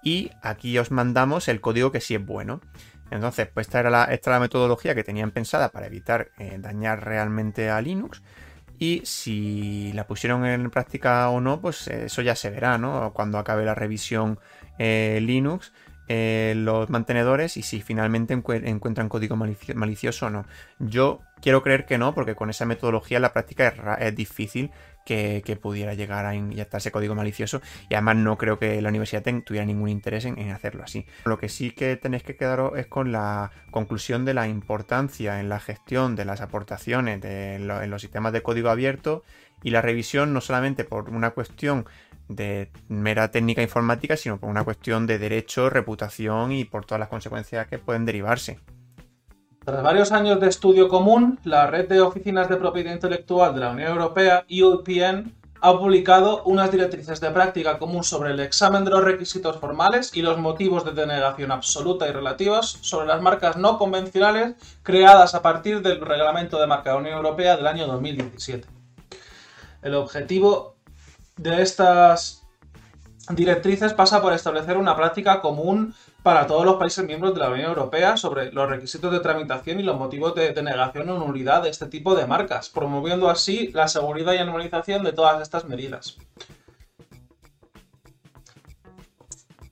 Y 0.02 0.30
aquí 0.42 0.78
os 0.78 0.90
mandamos 0.90 1.48
el 1.48 1.60
código 1.60 1.92
que 1.92 2.00
sí 2.00 2.14
es 2.14 2.24
bueno. 2.24 2.60
Entonces, 3.10 3.48
pues 3.52 3.66
esta 3.66 3.80
era 3.80 3.90
la, 3.90 4.40
metodología 4.40 4.94
que 4.94 5.04
tenían 5.04 5.30
pensada 5.30 5.70
para 5.70 5.86
evitar 5.86 6.30
eh, 6.38 6.56
dañar 6.58 7.04
realmente 7.04 7.70
a 7.70 7.80
Linux. 7.80 8.22
Y 8.78 9.02
si 9.04 9.92
la 9.92 10.06
pusieron 10.06 10.44
en 10.46 10.70
práctica 10.70 11.28
o 11.28 11.40
no, 11.40 11.60
pues 11.60 11.86
eso 11.88 12.22
ya 12.22 12.34
se 12.34 12.50
verá, 12.50 12.76
¿no? 12.76 13.12
Cuando 13.14 13.38
acabe 13.38 13.64
la 13.64 13.74
revisión 13.74 14.40
eh, 14.78 15.20
Linux 15.22 15.72
eh, 16.06 16.52
los 16.56 16.90
mantenedores 16.90 17.56
y 17.56 17.62
si 17.62 17.80
finalmente 17.80 18.34
encuentran 18.34 19.08
código 19.08 19.36
malicioso 19.36 20.26
o 20.26 20.30
no. 20.30 20.44
Yo 20.78 21.20
quiero 21.40 21.62
creer 21.62 21.86
que 21.86 21.96
no, 21.96 22.14
porque 22.14 22.34
con 22.34 22.50
esa 22.50 22.66
metodología 22.66 23.16
en 23.16 23.22
la 23.22 23.32
práctica 23.32 23.96
es, 23.98 24.14
difícil 24.14 24.70
que, 25.06 25.58
pudiera 25.60 25.94
llegar 25.94 26.26
a 26.26 26.34
inyectarse 26.34 26.90
código 26.90 27.14
malicioso 27.14 27.62
y 27.88 27.94
además 27.94 28.16
no 28.16 28.36
creo 28.36 28.58
que 28.58 28.82
la 28.82 28.90
universidad 28.90 29.22
tuviera 29.44 29.64
ningún 29.64 29.88
interés 29.88 30.26
en, 30.26 30.50
hacerlo 30.50 30.84
así. 30.84 31.06
Lo 31.24 31.38
que 31.38 31.48
sí 31.48 31.70
que 31.70 31.96
tenéis 31.96 32.22
que 32.22 32.36
quedaros 32.36 32.78
es 32.78 32.86
con 32.86 33.10
la 33.10 33.50
conclusión 33.70 34.24
de 34.24 34.34
la 34.34 34.46
importancia 34.46 35.40
en 35.40 35.48
la 35.48 35.60
gestión 35.60 36.16
de 36.16 36.24
las 36.24 36.40
aportaciones 36.42 37.24
en 37.24 37.66
los 37.66 38.02
sistemas 38.02 38.32
de 38.32 38.42
código 38.42 38.68
abierto 38.68 39.22
y 39.62 39.70
la 39.70 39.80
revisión 39.80 40.32
no 40.32 40.40
solamente 40.40 40.84
por 40.84 41.08
una 41.10 41.30
cuestión 41.30 41.86
de 42.28 42.70
mera 42.88 43.30
técnica 43.30 43.62
informática, 43.62 44.16
sino 44.16 44.38
por 44.38 44.48
una 44.48 44.64
cuestión 44.64 45.06
de 45.06 45.18
derecho, 45.18 45.70
reputación 45.70 46.52
y 46.52 46.64
por 46.64 46.84
todas 46.84 47.00
las 47.00 47.08
consecuencias 47.08 47.66
que 47.66 47.78
pueden 47.78 48.04
derivarse. 48.04 48.60
Tras 49.64 49.82
varios 49.82 50.12
años 50.12 50.40
de 50.40 50.48
estudio 50.48 50.88
común, 50.88 51.38
la 51.44 51.66
red 51.66 51.88
de 51.88 52.00
oficinas 52.00 52.48
de 52.48 52.56
propiedad 52.56 52.92
intelectual 52.92 53.54
de 53.54 53.60
la 53.60 53.70
Unión 53.70 53.92
Europea, 53.92 54.44
EUPN, 54.48 55.32
ha 55.66 55.78
publicado 55.78 56.42
unas 56.44 56.70
directrices 56.70 57.18
de 57.22 57.30
práctica 57.30 57.78
común 57.78 58.04
sobre 58.04 58.32
el 58.32 58.40
examen 58.40 58.84
de 58.84 58.90
los 58.90 59.02
requisitos 59.02 59.56
formales 59.56 60.14
y 60.14 60.20
los 60.20 60.36
motivos 60.36 60.84
de 60.84 60.92
denegación 60.92 61.50
absoluta 61.50 62.06
y 62.06 62.12
relativos 62.12 62.78
sobre 62.82 63.06
las 63.06 63.22
marcas 63.22 63.56
no 63.56 63.78
convencionales 63.78 64.56
creadas 64.82 65.34
a 65.34 65.40
partir 65.40 65.80
del 65.80 66.02
Reglamento 66.02 66.60
de 66.60 66.66
Marca 66.66 66.90
de 66.90 66.96
la 66.96 67.00
Unión 67.00 67.16
Europea 67.16 67.56
del 67.56 67.66
año 67.66 67.86
2017. 67.86 68.68
El 69.80 69.94
objetivo 69.94 70.73
de 71.36 71.62
estas 71.62 72.44
directrices 73.30 73.94
pasa 73.94 74.20
por 74.20 74.32
establecer 74.32 74.76
una 74.76 74.96
práctica 74.96 75.40
común 75.40 75.94
para 76.22 76.46
todos 76.46 76.64
los 76.64 76.76
países 76.76 77.04
miembros 77.04 77.34
de 77.34 77.40
la 77.40 77.50
Unión 77.50 77.68
Europea 77.68 78.16
sobre 78.16 78.52
los 78.52 78.68
requisitos 78.68 79.12
de 79.12 79.20
tramitación 79.20 79.80
y 79.80 79.82
los 79.82 79.98
motivos 79.98 80.34
de 80.34 80.52
denegación 80.52 81.08
o 81.10 81.18
nulidad 81.18 81.62
de 81.62 81.70
este 81.70 81.86
tipo 81.86 82.14
de 82.14 82.26
marcas, 82.26 82.68
promoviendo 82.68 83.28
así 83.28 83.70
la 83.72 83.88
seguridad 83.88 84.34
y 84.34 84.38
armonización 84.38 85.04
de 85.04 85.12
todas 85.12 85.42
estas 85.42 85.64
medidas. 85.64 86.16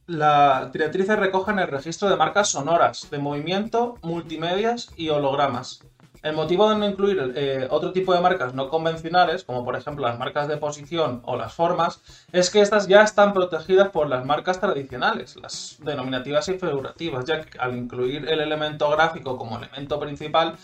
Las 0.07 0.73
directrices 0.73 1.19
recogen 1.19 1.59
el 1.59 1.69
registro 1.69 2.11
de 2.11 2.17
marcas 2.17 2.49
sonoras, 2.49 3.09
de 3.11 3.19
movimiento, 3.19 3.95
multimedias 4.03 4.91
y 4.97 5.09
hologramas, 5.09 5.81
el 6.23 6.35
motivo 6.35 6.69
de 6.71 6.77
no 6.77 6.87
incluir 6.87 7.33
eh, 7.35 7.67
otro 7.71 7.93
tipo 7.93 8.15
de 8.15 8.21
marcas 8.21 8.55
no 8.55 8.69
convencionales, 8.69 9.45
como 9.45 9.65
por 9.65 9.77
ejemplo 9.77 10.07
las 10.07 10.19
marcas 10.19 10.49
de 10.49 10.57
posición 10.57 11.21
o 11.25 11.37
las 11.37 11.53
formas, 11.53 12.01
es 12.33 12.51
que 12.51 12.61
estas 12.61 12.87
ya 12.87 13.03
están 13.03 13.33
protegidas 13.33 13.89
por 13.91 14.09
las 14.09 14.25
marcas 14.25 14.61
tradicionales, 14.61 15.37
las 15.37 15.79
denominativas 15.81 16.49
y 16.49 16.59
figurativas, 16.59 17.25
ya 17.25 17.41
que 17.41 17.59
al 17.59 17.77
incluir 17.77 18.29
el 18.29 18.41
elemento 18.41 18.89
gráfico 18.91 19.37
como 19.37 19.59
elemento 19.59 19.99
principal, 19.99 20.57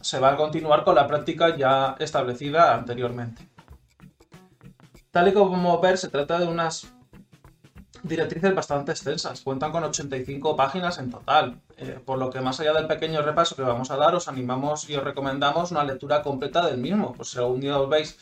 se 0.00 0.20
va 0.20 0.32
a 0.32 0.36
continuar 0.36 0.84
con 0.84 0.94
la 0.94 1.06
práctica 1.06 1.56
ya 1.56 1.96
establecida 1.98 2.74
anteriormente. 2.74 3.48
Tal 5.10 5.28
y 5.28 5.32
como 5.32 5.78
ver, 5.80 5.98
se 5.98 6.08
trata 6.08 6.38
de 6.38 6.46
unas 6.46 6.91
directrices 8.02 8.54
bastante 8.54 8.92
extensas, 8.92 9.40
cuentan 9.42 9.72
con 9.72 9.84
85 9.84 10.56
páginas 10.56 10.98
en 10.98 11.10
total, 11.10 11.60
eh, 11.76 11.98
por 12.04 12.18
lo 12.18 12.30
que 12.30 12.40
más 12.40 12.58
allá 12.60 12.72
del 12.72 12.86
pequeño 12.86 13.22
repaso 13.22 13.56
que 13.56 13.62
vamos 13.62 13.90
a 13.90 13.96
dar, 13.96 14.14
os 14.14 14.28
animamos 14.28 14.88
y 14.90 14.96
os 14.96 15.04
recomendamos 15.04 15.70
una 15.70 15.84
lectura 15.84 16.22
completa 16.22 16.66
del 16.66 16.78
mismo, 16.78 17.12
pues 17.12 17.30
si 17.30 17.38
algún 17.38 17.60
día 17.60 17.78
os 17.78 17.88
veis 17.88 18.18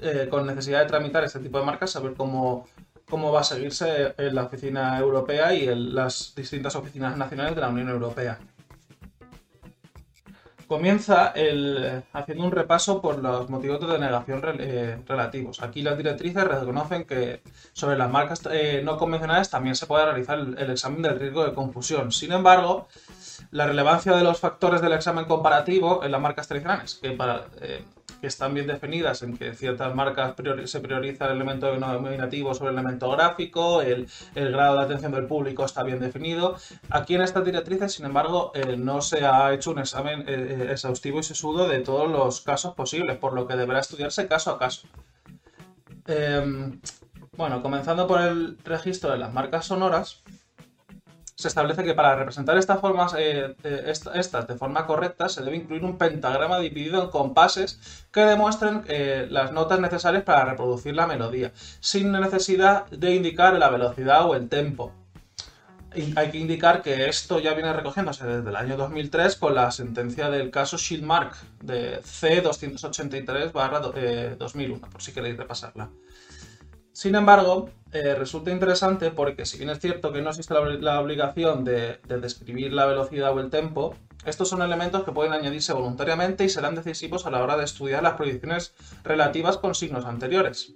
eh, 0.00 0.28
con 0.30 0.46
necesidad 0.46 0.80
de 0.80 0.86
tramitar 0.86 1.24
este 1.24 1.40
tipo 1.40 1.58
de 1.58 1.64
marcas, 1.64 1.90
saber 1.90 2.14
cómo, 2.14 2.66
cómo 3.08 3.32
va 3.32 3.40
a 3.40 3.44
seguirse 3.44 4.14
en 4.16 4.34
la 4.34 4.44
oficina 4.44 4.98
europea 4.98 5.54
y 5.54 5.68
en 5.68 5.94
las 5.94 6.34
distintas 6.34 6.74
oficinas 6.76 7.16
nacionales 7.16 7.54
de 7.54 7.60
la 7.60 7.68
Unión 7.68 7.88
Europea 7.88 8.38
comienza 10.68 11.28
el, 11.28 12.04
haciendo 12.12 12.44
un 12.44 12.52
repaso 12.52 13.00
por 13.00 13.18
los 13.18 13.48
motivos 13.48 13.80
de 13.80 13.86
denegación 13.86 14.42
eh, 14.60 14.98
relativos. 15.06 15.62
Aquí 15.62 15.82
las 15.82 15.96
directrices 15.96 16.44
reconocen 16.44 17.04
que 17.04 17.40
sobre 17.72 17.96
las 17.96 18.10
marcas 18.10 18.42
eh, 18.52 18.82
no 18.84 18.98
convencionales 18.98 19.48
también 19.48 19.74
se 19.74 19.86
puede 19.86 20.04
realizar 20.04 20.38
el, 20.38 20.70
examen 20.70 21.02
del 21.02 21.18
riesgo 21.18 21.44
de 21.44 21.54
confusión. 21.54 22.12
Sin 22.12 22.32
embargo, 22.32 22.86
la 23.50 23.66
relevancia 23.66 24.14
de 24.14 24.22
los 24.22 24.38
factores 24.38 24.82
del 24.82 24.92
examen 24.92 25.24
comparativo 25.24 26.04
en 26.04 26.12
las 26.12 26.20
marcas 26.20 26.46
tradicionales, 26.46 26.96
que 26.96 27.12
para, 27.12 27.46
eh, 27.62 27.82
que 28.20 28.26
están 28.26 28.54
bien 28.54 28.66
definidas, 28.66 29.22
en 29.22 29.36
que 29.36 29.54
ciertas 29.54 29.94
marcas 29.94 30.34
se 30.64 30.80
prioriza 30.80 31.26
el 31.26 31.32
elemento 31.32 31.76
nominativo 31.76 32.54
sobre 32.54 32.70
el 32.70 32.78
elemento 32.78 33.10
gráfico, 33.10 33.82
el, 33.82 34.06
grado 34.34 34.78
de 34.78 34.84
atención 34.84 35.12
del 35.12 35.26
público 35.26 35.64
está 35.64 35.82
bien 35.82 36.00
definido. 36.00 36.56
Aquí 36.90 37.14
en 37.14 37.22
estas 37.22 37.44
directrices, 37.44 37.92
sin 37.92 38.06
embargo, 38.06 38.52
eh, 38.54 38.76
no 38.76 39.00
se 39.00 39.24
ha 39.24 39.52
hecho 39.52 39.70
un 39.70 39.78
examen 39.78 40.20
eh, 40.22 40.24
eh, 40.28 40.68
exhaustivo 40.72 41.20
y 41.20 41.22
sesudo 41.22 41.68
de 41.68 41.80
todos 41.80 42.10
los 42.10 42.40
casos 42.40 42.74
posibles, 42.74 43.16
por 43.18 43.32
lo 43.32 43.46
que 43.46 43.56
deberá 43.56 43.80
estudiarse 43.80 44.26
caso 44.26 44.52
a 44.52 44.58
caso. 44.58 44.88
Em, 46.06 46.80
bueno, 47.36 47.62
comenzando 47.62 48.06
por 48.06 48.20
el 48.20 48.58
registro 48.64 49.10
de 49.10 49.18
las 49.18 49.32
marcas 49.32 49.66
sonoras, 49.66 50.22
se 51.38 51.46
establece 51.46 51.84
que 51.84 51.94
para 51.94 52.16
representar 52.16 52.58
estas 52.58 52.80
formas, 52.80 53.14
eh, 53.16 53.54
estas 53.62 54.48
de 54.48 54.56
forma 54.56 54.86
correcta 54.86 55.28
se 55.28 55.44
debe 55.44 55.56
incluir 55.56 55.84
un 55.84 55.96
pentagrama 55.96 56.58
dividido 56.58 57.00
en 57.00 57.10
compases 57.10 57.78
que 58.10 58.22
demuestren 58.22 58.82
eh, 58.88 59.28
las 59.30 59.52
notas 59.52 59.78
necesarias 59.78 60.24
para 60.24 60.44
reproducir 60.46 60.96
la 60.96 61.06
melodía, 61.06 61.52
sin 61.78 62.10
necesidad 62.10 62.86
de 62.86 63.14
indicar 63.14 63.56
la 63.56 63.70
velocidad 63.70 64.26
o 64.26 64.34
el 64.34 64.48
tempo. 64.48 64.92
hay 66.16 66.30
que 66.32 66.38
indicar 66.38 66.82
que 66.82 67.08
esto 67.08 67.38
ya 67.38 67.54
viene 67.54 67.72
recogiéndose 67.72 68.26
desde 68.26 68.50
el 68.50 68.56
año 68.56 68.76
2003 68.76 69.36
con 69.36 69.54
la 69.54 69.70
sentencia 69.70 70.30
del 70.30 70.50
caso 70.50 70.76
Schildmark 70.76 71.36
de 71.62 72.00
C283-2001, 72.02 73.94
eh, 73.94 74.80
por 74.90 75.00
si 75.00 75.12
queréis 75.12 75.36
repasarla. 75.36 75.88
Sin 76.98 77.14
embargo, 77.14 77.70
eh, 77.92 78.16
resulta 78.16 78.50
interesante 78.50 79.12
porque 79.12 79.46
si 79.46 79.56
bien 79.56 79.70
es 79.70 79.78
cierto 79.78 80.12
que 80.12 80.20
no 80.20 80.30
existe 80.30 80.52
la, 80.52 81.00
obligación 81.00 81.62
de, 81.62 82.00
describir 82.08 82.72
la 82.72 82.86
velocidad 82.86 83.32
o 83.32 83.38
el 83.38 83.50
tempo, 83.50 83.94
estos 84.24 84.48
son 84.48 84.62
elementos 84.62 85.04
que 85.04 85.12
pueden 85.12 85.32
añadirse 85.32 85.72
voluntariamente 85.72 86.42
y 86.42 86.48
serán 86.48 86.74
decisivos 86.74 87.24
a 87.24 87.30
la 87.30 87.40
hora 87.40 87.56
de 87.56 87.62
estudiar 87.62 88.02
las 88.02 88.14
proyecciones 88.14 88.74
relativas 89.04 89.58
con 89.58 89.76
signos 89.76 90.06
anteriores. 90.06 90.74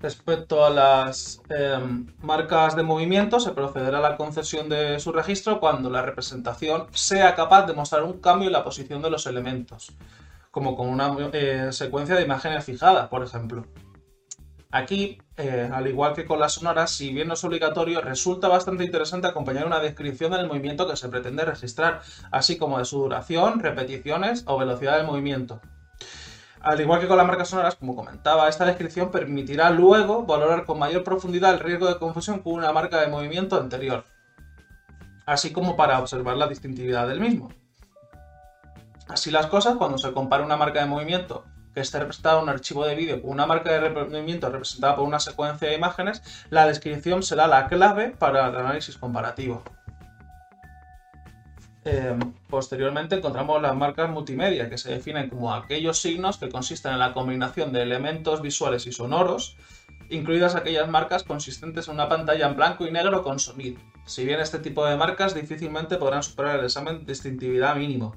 Respecto 0.00 0.64
a 0.64 0.70
las 0.70 1.42
em, 1.50 2.06
marcas 2.22 2.74
de 2.74 2.84
movimiento, 2.84 3.38
se 3.38 3.50
procederá 3.50 3.98
a 3.98 4.00
la 4.12 4.16
concesión 4.16 4.70
de 4.70 4.98
su 4.98 5.12
registro 5.12 5.60
cuando 5.60 5.90
la 5.90 6.00
representación 6.00 6.86
sea 6.92 7.34
capaz 7.34 7.66
de 7.66 7.74
mostrar 7.74 8.02
un 8.02 8.18
cambio 8.18 8.46
en 8.46 8.54
la 8.54 8.64
posición 8.64 9.02
de 9.02 9.10
los 9.10 9.26
elementos, 9.26 9.92
como 10.50 10.74
con 10.74 10.88
una 10.88 11.14
eh, 11.34 11.68
secuencia 11.70 12.14
de 12.14 12.22
imágenes 12.22 12.64
fijadas, 12.64 13.08
por 13.08 13.22
ejemplo. 13.22 13.66
Aquí, 14.74 15.18
eh, 15.36 15.68
al 15.70 15.86
igual 15.86 16.14
que 16.14 16.24
con 16.24 16.40
las 16.40 16.54
sonoras, 16.54 16.90
si 16.90 17.12
bien 17.12 17.28
no 17.28 17.34
es 17.34 17.44
obligatorio, 17.44 18.00
resulta 18.00 18.48
bastante 18.48 18.84
interesante 18.84 19.26
acompañar 19.26 19.66
una 19.66 19.80
descripción 19.80 20.32
del 20.32 20.46
movimiento 20.46 20.88
que 20.88 20.96
se 20.96 21.10
pretende 21.10 21.44
registrar, 21.44 22.00
así 22.30 22.56
como 22.56 22.78
de 22.78 22.86
su 22.86 22.98
duración, 23.00 23.60
repeticiones 23.60 24.44
o 24.46 24.56
velocidad 24.56 24.96
del 24.96 25.06
movimiento. 25.06 25.60
Al 26.62 26.80
igual 26.80 27.00
que 27.00 27.06
con 27.06 27.18
las 27.18 27.26
marcas 27.26 27.50
sonoras, 27.50 27.74
como 27.74 27.94
comentaba, 27.94 28.48
esta 28.48 28.64
descripción 28.64 29.10
permitirá 29.10 29.68
luego 29.68 30.24
valorar 30.24 30.64
con 30.64 30.78
mayor 30.78 31.04
profundidad 31.04 31.52
el 31.52 31.60
riesgo 31.60 31.86
de 31.86 31.98
confusión 31.98 32.38
con 32.38 32.54
una 32.54 32.72
marca 32.72 32.98
de 32.98 33.08
movimiento 33.08 33.60
anterior, 33.60 34.06
así 35.26 35.52
como 35.52 35.76
para 35.76 35.98
observar 35.98 36.38
la 36.38 36.46
distintividad 36.46 37.06
del 37.08 37.20
mismo. 37.20 37.50
Así 39.06 39.30
las 39.30 39.48
cosas, 39.48 39.76
cuando 39.76 39.98
se 39.98 40.12
compara 40.12 40.46
una 40.46 40.56
marca 40.56 40.80
de 40.80 40.86
movimiento 40.86 41.44
que 41.74 41.80
esté 41.80 41.98
representada 41.98 42.38
en 42.38 42.44
un 42.44 42.48
archivo 42.48 42.84
de 42.84 42.94
vídeo 42.94 43.20
con 43.22 43.30
una 43.30 43.46
marca 43.46 43.72
de 43.72 43.90
movimiento 43.90 44.50
representada 44.50 44.96
por 44.96 45.04
una 45.04 45.20
secuencia 45.20 45.68
de 45.68 45.74
imágenes, 45.74 46.22
la 46.50 46.66
descripción 46.66 47.22
será 47.22 47.46
la 47.46 47.68
clave 47.68 48.10
para 48.10 48.48
el 48.48 48.56
análisis 48.56 48.96
comparativo. 48.96 49.62
Em, 51.84 52.32
posteriormente 52.48 53.16
encontramos 53.16 53.60
las 53.60 53.74
marcas 53.74 54.08
multimedia, 54.08 54.70
que 54.70 54.78
se 54.78 54.92
definen 54.92 55.28
como 55.28 55.52
aquellos 55.52 56.00
signos 56.00 56.38
que 56.38 56.48
consisten 56.48 56.92
en 56.92 57.00
la 57.00 57.12
combinación 57.12 57.72
de 57.72 57.82
elementos 57.82 58.40
visuales 58.40 58.86
y 58.86 58.92
sonoros, 58.92 59.56
incluidas 60.08 60.54
aquellas 60.54 60.88
marcas 60.88 61.24
consistentes 61.24 61.88
en 61.88 61.94
una 61.94 62.08
pantalla 62.08 62.46
en 62.46 62.56
blanco 62.56 62.86
y 62.86 62.92
negro 62.92 63.24
con 63.24 63.40
sonido. 63.40 63.80
Si 64.06 64.24
bien 64.24 64.38
este 64.38 64.60
tipo 64.60 64.84
de 64.86 64.96
marcas 64.96 65.34
difícilmente 65.34 65.96
podrán 65.96 66.22
superar 66.22 66.60
el 66.60 66.66
examen 66.66 67.00
de 67.00 67.12
distintividad 67.12 67.74
mínimo. 67.74 68.14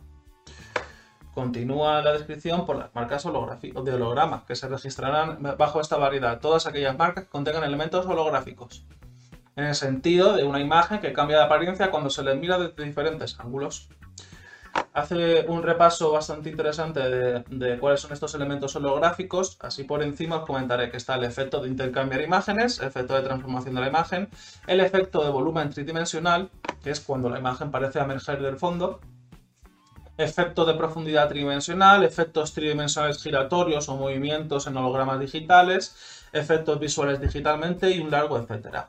Continúa 1.35 2.01
la 2.01 2.13
descripción 2.13 2.65
por 2.65 2.77
las 2.77 2.95
marcas 2.95 3.23
de 3.25 3.93
holograma, 3.93 4.45
que 4.47 4.55
se 4.55 4.69
registrarán 4.69 5.37
bajo 5.57 5.81
esta 5.81 5.97
variedad 5.97 6.39
todas 6.39 6.65
aquellas 6.65 6.97
marcas 6.97 7.25
que 7.25 7.29
contengan 7.29 7.65
elementos 7.65 8.05
holográficos, 8.05 8.85
en 9.57 9.65
el 9.65 9.75
sentido 9.75 10.33
de 10.37 10.45
una 10.45 10.61
imagen 10.61 11.01
que 11.01 11.11
cambia 11.11 11.39
de 11.39 11.43
apariencia 11.43 11.91
cuando 11.91 12.09
se 12.09 12.23
le 12.23 12.35
mira 12.35 12.57
desde 12.57 12.85
diferentes 12.85 13.37
ángulos. 13.37 13.89
hace 14.93 15.45
un 15.49 15.61
repaso 15.61 16.13
bastante 16.13 16.49
interesante 16.49 17.01
de, 17.01 17.79
cuáles 17.79 17.99
son 17.99 18.13
estos 18.13 18.33
elementos 18.33 18.73
holográficos. 18.77 19.57
Así 19.59 19.83
por 19.83 20.03
encima 20.03 20.37
os 20.37 20.45
comentaré 20.45 20.89
que 20.89 20.95
está 20.95 21.15
el 21.15 21.25
efecto 21.25 21.61
de 21.61 21.67
intercambiar 21.67 22.21
imágenes, 22.21 22.79
el 22.79 22.87
efecto 22.87 23.13
de 23.13 23.23
transformación 23.23 23.75
de 23.75 23.81
la 23.81 23.87
imagen, 23.89 24.29
el 24.67 24.79
efecto 24.79 25.21
de 25.21 25.31
volumen 25.31 25.69
tridimensional, 25.69 26.49
que 26.81 26.91
es 26.91 27.01
cuando 27.01 27.29
la 27.29 27.39
imagen 27.39 27.71
parece 27.71 27.99
emerger 27.99 28.41
del 28.41 28.55
fondo, 28.55 29.01
efecto 30.17 30.65
de 30.65 30.73
profundidad 30.75 31.27
tridimensional, 31.27 32.03
efectos 32.03 32.53
tridimensionales 32.53 33.21
giratorios 33.21 33.89
o 33.89 33.97
movimientos 33.97 34.67
en 34.67 34.77
hologramas 34.77 35.19
digitales, 35.19 36.25
efectos 36.31 36.79
visuales 36.79 37.19
digitalmente 37.19 37.91
y 37.91 37.99
un 37.99 38.11
largo 38.11 38.37
etcétera. 38.37 38.87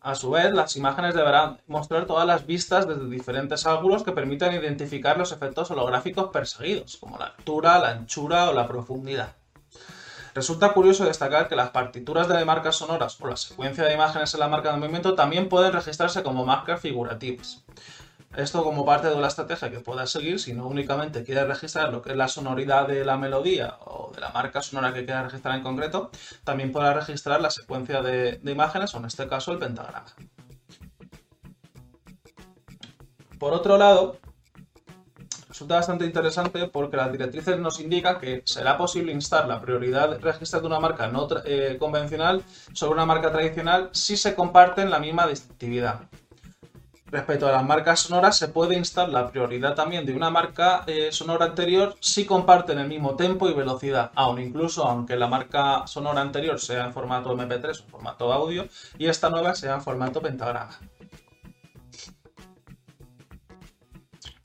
A 0.00 0.14
su 0.14 0.30
vez, 0.30 0.52
las 0.52 0.76
imágenes 0.76 1.14
deberán 1.14 1.62
mostrar 1.66 2.04
todas 2.04 2.26
las 2.26 2.44
vistas 2.44 2.86
desde 2.86 3.08
diferentes 3.08 3.66
ángulos 3.66 4.02
que 4.02 4.12
permitan 4.12 4.54
identificar 4.54 5.16
los 5.16 5.32
efectos 5.32 5.70
holográficos 5.70 6.30
perseguidos, 6.30 6.98
como 6.98 7.16
la 7.16 7.26
altura, 7.26 7.78
la 7.78 7.88
anchura 7.92 8.50
o 8.50 8.52
la 8.52 8.68
profundidad. 8.68 9.32
Resulta 10.34 10.74
curioso 10.74 11.06
destacar 11.06 11.48
que 11.48 11.56
las 11.56 11.70
partituras 11.70 12.28
de 12.28 12.44
marcas 12.44 12.76
sonoras 12.76 13.18
o 13.18 13.28
la 13.28 13.36
secuencia 13.36 13.84
de 13.84 13.94
imágenes 13.94 14.34
en 14.34 14.40
la 14.40 14.48
marca 14.48 14.72
de 14.72 14.78
movimiento 14.78 15.14
también 15.14 15.48
pueden 15.48 15.72
registrarse 15.72 16.22
como 16.22 16.44
marcas 16.44 16.80
figurativas. 16.80 17.64
Esto 18.36 18.64
como 18.64 18.84
parte 18.84 19.08
de 19.08 19.16
la 19.16 19.28
estrategia 19.28 19.70
que 19.70 19.78
puedas 19.78 20.10
seguir, 20.10 20.40
si 20.40 20.54
no 20.54 20.66
únicamente 20.66 21.22
quieres 21.22 21.46
registrar 21.46 21.92
lo 21.92 22.02
que 22.02 22.10
es 22.10 22.16
la 22.16 22.26
sonoridad 22.26 22.88
de 22.88 23.04
la 23.04 23.16
melodía 23.16 23.76
o 23.84 24.10
de 24.12 24.20
la 24.20 24.30
marca 24.30 24.60
sonora 24.60 24.92
que 24.92 25.04
quieras 25.04 25.26
registrar 25.26 25.56
en 25.56 25.62
concreto, 25.62 26.10
también 26.42 26.72
podrás 26.72 26.96
registrar 26.96 27.40
la 27.40 27.50
secuencia 27.50 28.02
de, 28.02 28.40
imágenes 28.44 28.92
o 28.94 28.98
en 28.98 29.04
este 29.04 29.28
caso 29.28 29.52
el 29.52 29.58
pentagrama. 29.58 30.06
Por 33.38 33.52
otro 33.52 33.78
lado, 33.78 34.18
resulta 35.48 35.76
bastante 35.76 36.04
interesante 36.04 36.66
porque 36.66 36.96
las 36.96 37.12
directrices 37.12 37.60
nos 37.60 37.78
indican 37.78 38.18
que 38.18 38.42
será 38.46 38.76
posible 38.76 39.12
instar 39.12 39.46
la 39.46 39.60
prioridad 39.60 40.08
de 40.08 40.18
registrar 40.18 40.60
de 40.62 40.66
una 40.66 40.80
marca 40.80 41.06
no 41.06 41.28
eh, 41.44 41.76
convencional 41.78 42.42
sobre 42.72 42.94
una 42.94 43.06
marca 43.06 43.30
tradicional 43.30 43.90
si 43.92 44.16
se 44.16 44.34
comparten 44.34 44.90
la 44.90 44.98
misma 44.98 45.28
distintividad. 45.28 46.08
Respecto 47.14 47.46
a 47.46 47.52
las 47.52 47.64
marcas 47.64 48.00
sonoras, 48.00 48.36
se 48.36 48.48
puede 48.48 48.74
instar 48.76 49.08
la 49.08 49.30
prioridad 49.30 49.76
también 49.76 50.04
de 50.04 50.16
una 50.16 50.30
marca 50.30 50.82
eh, 50.88 51.12
sonora 51.12 51.44
anterior 51.44 51.94
si 52.00 52.24
comparten 52.24 52.80
el 52.80 52.88
mismo 52.88 53.14
tempo 53.14 53.48
y 53.48 53.54
velocidad, 53.54 54.10
aun 54.16 54.40
incluso 54.40 54.84
aunque 54.84 55.14
la 55.14 55.28
marca 55.28 55.86
sonora 55.86 56.22
anterior 56.22 56.58
sea 56.58 56.86
en 56.86 56.92
formato 56.92 57.32
MP3 57.32 57.84
o 57.84 57.88
formato 57.88 58.32
audio 58.32 58.66
y 58.98 59.06
esta 59.06 59.30
nueva 59.30 59.54
sea 59.54 59.74
en 59.74 59.82
formato 59.82 60.20
pentagrama. 60.20 60.76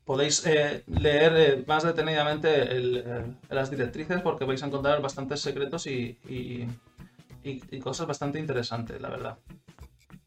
Podéis 0.05 0.45
eh, 0.45 0.83
leer 0.85 1.33
eh, 1.37 1.63
más 1.65 1.81
detenidamente 1.81 3.33
las 3.49 3.71
directrices 3.71 4.21
porque 4.21 4.45
vais 4.45 4.61
a 4.61 4.67
encontrar 4.67 5.01
bastantes 5.01 5.41
secretos 5.41 5.87
y 5.87 6.67
cosas 7.81 8.05
bastante 8.05 8.37
interesantes, 8.37 9.01
la 9.01 9.09
verdad. 9.09 9.39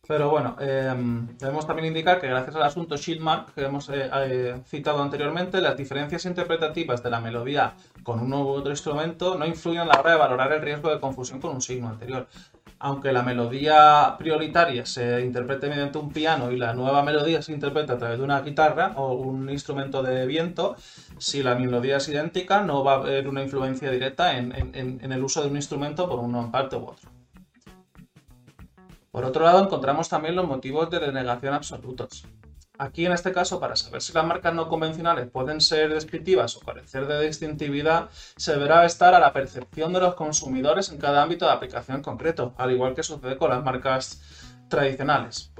Pero 0.08 0.30
bueno, 0.30 0.56
em, 0.58 1.28
debemos 1.38 1.64
también 1.64 1.86
indicar 1.86 2.20
que 2.20 2.26
gracias 2.26 2.56
al 2.56 2.64
asunto 2.64 2.96
Shieldmark 2.96 3.54
que 3.54 3.62
hemos 3.62 3.88
eh, 3.88 4.10
eh, 4.12 4.60
citado 4.66 5.00
anteriormente, 5.00 5.60
las 5.60 5.76
diferencias 5.76 6.24
interpretativas 6.26 7.04
de 7.04 7.10
la 7.10 7.20
melodía 7.20 7.74
con 8.02 8.18
un 8.18 8.30
nuevo 8.30 8.52
otro 8.54 8.72
instrumento 8.72 9.38
no 9.38 9.46
influyen 9.46 9.82
a 9.82 9.84
la 9.84 10.00
hora 10.00 10.10
de 10.10 10.18
valorar 10.18 10.52
el 10.54 10.60
riesgo 10.60 10.90
de 10.90 10.98
confusión 10.98 11.40
con 11.40 11.52
un 11.52 11.60
signo 11.62 11.88
anterior. 11.88 12.26
Aunque 12.80 13.12
la 13.12 13.22
melodía 13.22 14.16
prioritaria 14.18 14.84
se 14.86 15.20
interprete 15.20 15.68
mediante 15.68 15.98
un 15.98 16.12
piano 16.12 16.50
y 16.50 16.56
la 16.56 16.74
nueva 16.74 17.04
melodía 17.04 17.40
se 17.40 17.52
interpreta 17.52 17.92
a 17.92 17.98
través 17.98 18.18
de 18.18 18.24
una 18.24 18.40
guitarra 18.40 18.94
o 18.96 19.12
un 19.12 19.48
instrumento 19.50 20.02
de 20.02 20.26
viento, 20.26 20.74
si 21.18 21.44
la 21.44 21.54
melodía 21.54 21.98
es 21.98 22.08
idéntica 22.08 22.62
no 22.62 22.82
va 22.82 22.94
a 22.94 22.96
haber 22.96 23.28
una 23.28 23.44
influencia 23.44 23.88
directa 23.88 24.36
en, 24.36 24.52
en 24.74 25.12
el 25.12 25.22
uso 25.22 25.42
de 25.42 25.48
un 25.48 25.54
instrumento 25.54 26.08
por 26.08 26.18
uno 26.18 26.40
en 26.40 26.50
parte 26.50 26.74
u 26.74 26.86
otro. 26.88 27.11
Por 29.12 29.26
otro 29.26 29.44
lado, 29.44 29.62
encontramos 29.62 30.08
también 30.08 30.34
los 30.34 30.48
motivos 30.48 30.88
de 30.88 30.98
denegación 30.98 31.52
absolutos. 31.52 32.24
Aquí, 32.78 33.04
en 33.04 33.12
este 33.12 33.30
caso, 33.30 33.60
para 33.60 33.76
saber 33.76 34.00
si 34.00 34.14
las 34.14 34.24
marcas 34.24 34.54
no 34.54 34.68
convencionales 34.68 35.28
pueden 35.30 35.60
ser 35.60 35.92
descriptivas 35.92 36.56
o 36.56 36.60
carecer 36.60 37.06
de 37.06 37.26
distintividad, 37.26 38.08
se 38.36 38.52
deberá 38.52 38.86
estar 38.86 39.14
a 39.14 39.20
la 39.20 39.34
percepción 39.34 39.92
de 39.92 40.00
los 40.00 40.14
consumidores 40.14 40.88
en 40.88 40.96
cada 40.96 41.22
ámbito 41.22 41.44
de 41.44 41.52
aplicación 41.52 42.00
concreto, 42.00 42.54
al 42.56 42.72
igual 42.72 42.94
que 42.94 43.02
sucede 43.02 43.36
con 43.36 43.50
las 43.50 43.62
marcas 43.62 44.22
tradicionales. 44.68 45.52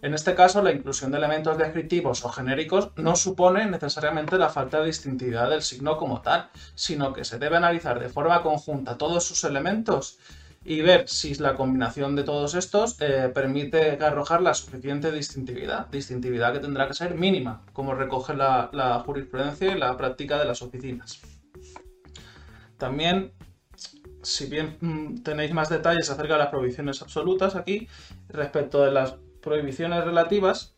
En 0.00 0.14
este 0.14 0.34
caso, 0.34 0.62
la 0.62 0.72
inclusión 0.72 1.10
de 1.10 1.18
elementos 1.18 1.58
descriptivos 1.58 2.24
o 2.24 2.30
genéricos 2.30 2.92
no 2.96 3.14
supone 3.14 3.66
necesariamente 3.66 4.38
la 4.38 4.48
falta 4.48 4.80
de 4.80 4.86
distintividad 4.86 5.50
del 5.50 5.60
signo 5.60 5.98
como 5.98 6.22
tal, 6.22 6.48
sino 6.74 7.12
que 7.12 7.26
se 7.26 7.38
debe 7.38 7.58
analizar 7.58 8.00
de 8.00 8.08
forma 8.08 8.42
conjunta 8.42 8.96
todos 8.96 9.24
sus 9.24 9.44
elementos 9.44 10.18
y 10.62 10.82
ver 10.82 11.08
si 11.08 11.34
la 11.36 11.54
combinación 11.54 12.14
de 12.16 12.22
todos 12.22 12.54
estos 12.54 13.00
eh, 13.00 13.30
permite 13.32 13.92
arrojar 14.04 14.42
la 14.42 14.52
suficiente 14.52 15.10
distintividad, 15.10 15.86
distintividad 15.86 16.52
que 16.52 16.58
tendrá 16.58 16.86
que 16.86 16.94
ser 16.94 17.14
mínima, 17.14 17.62
como 17.72 17.94
recoge 17.94 18.34
la, 18.34 19.02
jurisprudencia 19.06 19.72
y 19.74 19.78
la 19.78 19.96
práctica 19.96 20.38
de 20.38 20.44
las 20.44 20.60
oficinas. 20.60 21.20
También, 22.76 23.32
si 24.22 24.46
bien 24.46 24.76
mm, 24.80 25.22
tenéis 25.22 25.52
más 25.54 25.70
detalles 25.70 26.10
acerca 26.10 26.34
de 26.34 26.40
las 26.40 26.50
prohibiciones 26.50 27.00
absolutas 27.00 27.56
aquí, 27.56 27.88
respecto 28.28 28.84
de 28.84 28.92
las 28.92 29.14
prohibiciones 29.40 30.04
relativas, 30.04 30.74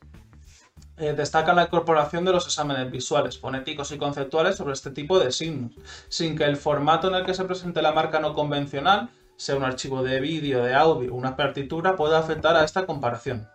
eh, 0.96 1.12
destaca 1.12 1.54
la 1.54 1.64
incorporación 1.64 2.24
de 2.24 2.32
los 2.32 2.46
exámenes 2.46 2.88
visuales, 2.88 3.36
fonéticos 3.36 3.90
y 3.90 3.98
conceptuales 3.98 4.56
sobre 4.56 4.74
este 4.74 4.92
tipo 4.92 5.18
de 5.18 5.32
signos, 5.32 5.72
sin 6.08 6.36
que 6.36 6.44
el 6.44 6.56
formato 6.56 7.08
en 7.08 7.16
el 7.16 7.26
que 7.26 7.34
se 7.34 7.44
presente 7.44 7.82
la 7.82 7.90
marca 7.90 8.20
no 8.20 8.32
convencional 8.34 9.10
sea 9.36 9.56
un 9.56 9.64
archivo 9.64 10.02
de 10.02 10.20
vídeo, 10.20 10.62
de 10.62 10.74
audio, 10.74 11.14
una 11.14 11.36
partitura, 11.36 11.96
puede 11.96 12.16
afectar 12.16 12.56
a 12.56 12.64
esta 12.64 12.86
comparación. 12.86 13.48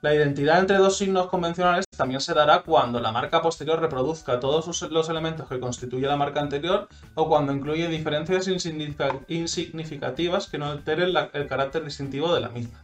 La 0.00 0.14
identidad 0.14 0.60
entre 0.60 0.76
dos 0.76 0.96
signos 0.96 1.26
convencionales 1.26 1.84
también 1.96 2.20
se 2.20 2.32
dará 2.32 2.62
cuando 2.62 3.00
la 3.00 3.10
marca 3.10 3.42
posterior 3.42 3.80
reproduzca 3.80 4.38
todos 4.38 4.80
los 4.92 5.08
elementos 5.08 5.48
que 5.48 5.58
constituye 5.58 6.06
la 6.06 6.16
marca 6.16 6.40
anterior 6.40 6.86
o 7.16 7.28
cuando 7.28 7.52
incluye 7.52 7.88
diferencias 7.88 8.46
insignificativas 8.46 10.46
que 10.46 10.58
no 10.58 10.66
alteren 10.66 11.12
el 11.32 11.48
carácter 11.48 11.84
distintivo 11.84 12.32
de 12.32 12.40
la 12.40 12.48
misma. 12.48 12.80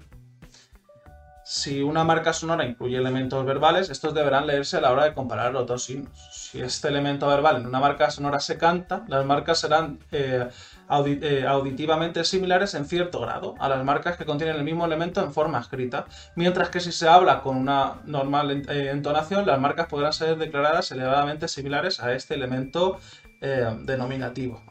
Si 1.46 1.82
una 1.82 2.04
marca 2.04 2.32
sonora 2.32 2.64
incluye 2.64 2.96
elementos 2.96 3.44
verbales, 3.44 3.90
estos 3.90 4.14
deberán 4.14 4.46
leerse 4.46 4.78
a 4.78 4.80
la 4.80 4.90
hora 4.90 5.04
de 5.04 5.14
comparar 5.14 5.52
los 5.52 5.66
dos 5.66 5.84
signos. 5.84 6.10
Si 6.32 6.60
este 6.60 6.88
elemento 6.88 7.28
verbal 7.28 7.58
en 7.58 7.66
una 7.66 7.80
marca 7.80 8.10
sonora 8.10 8.40
se 8.40 8.56
canta, 8.56 9.04
las 9.08 9.26
marcas 9.26 9.60
serán 9.60 9.98
eh, 10.10 10.48
eh, 10.90 11.44
auditivamente 11.46 12.24
similares 12.24 12.74
en 12.74 12.84
cierto 12.84 13.20
grado 13.20 13.54
a 13.58 13.68
las 13.68 13.84
marcas 13.84 14.16
que 14.16 14.24
contienen 14.24 14.56
el 14.56 14.64
mismo 14.64 14.84
elemento 14.84 15.22
en 15.22 15.32
forma 15.32 15.60
escrita, 15.60 16.06
mientras 16.36 16.68
que 16.68 16.80
si 16.80 16.92
se 16.92 17.08
habla 17.08 17.42
con 17.42 17.56
una 17.56 18.00
normal 18.04 18.50
eh, 18.68 18.90
entonación, 18.90 19.46
las 19.46 19.60
marcas 19.60 19.86
podrán 19.86 20.12
ser 20.12 20.36
declaradas 20.36 20.90
elevadamente 20.92 21.48
similares 21.48 22.00
a 22.00 22.12
este 22.14 22.34
elemento 22.34 22.98
denominativo. 23.84 24.62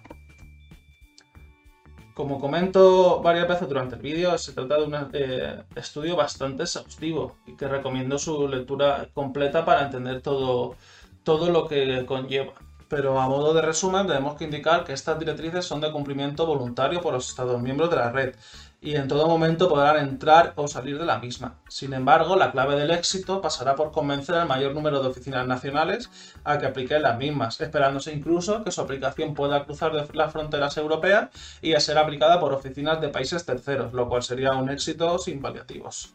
Como 2.13 2.39
comento 2.39 3.21
varias 3.23 3.47
veces 3.47 3.67
durante 3.67 3.95
el 3.95 4.01
vídeo, 4.01 4.37
se 4.37 4.53
trata 4.53 4.77
de 4.77 4.83
un 4.83 4.95
eh, 5.13 5.63
estudio 5.75 6.15
bastante 6.15 6.61
exhaustivo 6.61 7.37
y 7.47 7.57
que 7.57 7.67
recomiendo 7.67 8.19
su 8.19 8.47
lectura 8.47 9.09
completa 9.13 9.65
para 9.65 9.85
entender 9.85 10.21
todo, 10.21 10.75
todo 11.23 11.49
lo 11.49 11.67
que 11.67 12.05
conlleva. 12.05 12.53
Pero 12.95 13.19
a 13.19 13.27
modo 13.27 13.55
de 13.55 13.63
resumen, 13.63 14.05
tenemos 14.05 14.35
que 14.35 14.43
indicar 14.43 14.83
que 14.83 14.93
estas 14.93 15.17
directrices 15.17 15.65
son 15.65 15.81
de 15.81 15.91
cumplimiento 15.91 16.45
voluntario 16.45 17.01
por 17.01 17.11
los 17.11 17.27
Estados 17.27 17.59
miembros 17.59 17.89
de 17.89 17.95
la 17.95 18.11
red 18.11 18.35
y 18.81 18.95
en 18.95 19.07
todo 19.07 19.27
momento 19.27 19.67
podrán 19.67 19.97
entrar 19.97 20.53
o 20.57 20.67
salir 20.67 20.99
de 20.99 21.05
la 21.05 21.17
misma. 21.17 21.55
Sin 21.67 21.95
embargo, 21.95 22.35
la 22.35 22.51
clave 22.51 22.75
del 22.75 22.91
éxito 22.91 23.41
pasará 23.41 23.73
por 23.73 23.91
convencer 23.91 24.35
al 24.35 24.47
mayor 24.47 24.75
número 24.75 25.01
de 25.01 25.09
oficinas 25.09 25.47
nacionales 25.47 26.11
a 26.43 26.59
que 26.59 26.67
apliquen 26.67 27.01
las 27.01 27.17
mismas, 27.17 27.59
esperándose 27.61 28.13
incluso 28.13 28.63
que 28.63 28.69
su 28.69 28.81
aplicación 28.81 29.33
pueda 29.33 29.65
cruzar 29.65 29.91
las 30.13 30.31
fronteras 30.31 30.77
europeas 30.77 31.29
y 31.63 31.73
a 31.73 31.79
ser 31.79 31.97
aplicada 31.97 32.39
por 32.39 32.53
oficinas 32.53 33.01
de 33.01 33.09
países 33.09 33.43
terceros, 33.43 33.93
lo 33.93 34.07
cual 34.07 34.21
sería 34.21 34.51
un 34.51 34.69
éxito 34.69 35.17
sin 35.17 35.41
paliativos. 35.41 36.13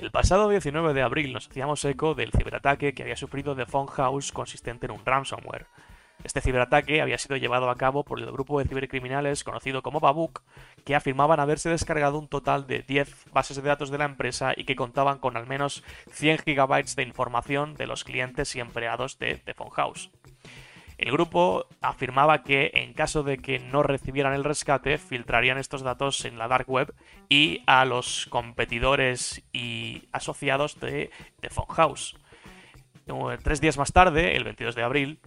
El 0.00 0.10
pasado 0.10 0.48
19 0.48 0.94
de 0.94 1.02
abril 1.02 1.34
nos 1.34 1.46
hacíamos 1.46 1.84
eco 1.84 2.14
del 2.14 2.32
ciberataque 2.32 2.94
que 2.94 3.02
había 3.02 3.16
sufrido 3.16 3.54
The 3.54 3.66
Phone 3.66 3.88
House 3.88 4.32
consistente 4.32 4.86
en 4.86 4.92
un 4.92 5.04
ransomware. 5.04 5.66
Este 6.24 6.40
ciberataque 6.40 7.02
había 7.02 7.18
sido 7.18 7.36
llevado 7.36 7.68
a 7.68 7.76
cabo 7.76 8.02
por 8.02 8.18
el 8.18 8.32
grupo 8.32 8.58
de 8.58 8.66
cibercriminales 8.66 9.44
conocido 9.44 9.82
como 9.82 10.00
Babuk, 10.00 10.40
que 10.86 10.94
afirmaban 10.94 11.38
haberse 11.38 11.68
descargado 11.68 12.18
un 12.18 12.28
total 12.28 12.66
de 12.66 12.78
10 12.80 13.26
bases 13.34 13.58
de 13.58 13.62
datos 13.68 13.90
de 13.90 13.98
la 13.98 14.06
empresa 14.06 14.54
y 14.56 14.64
que 14.64 14.74
contaban 14.74 15.18
con 15.18 15.36
al 15.36 15.46
menos 15.46 15.84
100 16.12 16.44
GB 16.46 16.94
de 16.96 17.02
información 17.02 17.74
de 17.74 17.86
los 17.86 18.02
clientes 18.02 18.56
y 18.56 18.60
empleados 18.60 19.18
de 19.18 19.34
The 19.44 19.52
Phone 19.52 19.70
House. 19.72 20.10
El 21.00 21.12
grupo 21.12 21.64
afirmaba 21.80 22.42
que 22.42 22.72
en 22.74 22.92
caso 22.92 23.22
de 23.22 23.38
que 23.38 23.58
no 23.58 23.82
recibieran 23.82 24.34
el 24.34 24.44
rescate, 24.44 24.98
filtrarían 24.98 25.56
estos 25.56 25.80
datos 25.80 26.26
en 26.26 26.36
la 26.36 26.46
dark 26.46 26.68
web 26.68 26.92
y 27.30 27.62
a 27.66 27.86
los 27.86 28.26
competidores 28.26 29.42
y 29.50 30.02
asociados 30.12 30.78
de 30.78 31.10
Phone 31.48 31.74
House. 31.74 32.18
tres 33.42 33.62
días 33.62 33.78
más 33.78 33.94
tarde, 33.94 34.36
el 34.36 34.44
22 34.44 34.74
de 34.74 34.82
abril, 34.82 35.20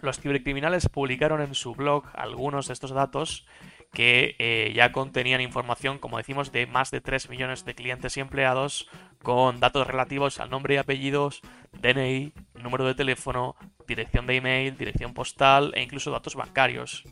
los 0.00 0.18
cibercriminales 0.18 0.88
publicaron 0.88 1.42
en 1.42 1.54
su 1.54 1.76
blog 1.76 2.02
algunos 2.14 2.66
de 2.66 2.72
estos 2.72 2.90
datos 2.90 3.46
que 3.92 4.36
eh, 4.38 4.72
ya 4.74 4.92
contenían 4.92 5.40
información, 5.40 5.98
como 5.98 6.18
decimos, 6.18 6.52
de 6.52 6.66
más 6.66 6.90
de 6.90 7.00
3 7.00 7.30
millones 7.30 7.64
de 7.64 7.74
clientes 7.74 8.16
y 8.16 8.20
empleados 8.20 8.88
con 9.22 9.60
datos 9.60 9.86
relativos 9.86 10.40
al 10.40 10.50
nombre 10.50 10.74
y 10.74 10.76
apellidos, 10.76 11.40
DNI, 11.80 12.32
número 12.54 12.84
de 12.84 12.94
teléfono, 12.94 13.56
dirección 13.86 14.26
de 14.26 14.36
email, 14.36 14.76
dirección 14.76 15.14
postal 15.14 15.72
e 15.74 15.82
incluso 15.82 16.10
datos 16.10 16.34
bancarios. 16.34 17.04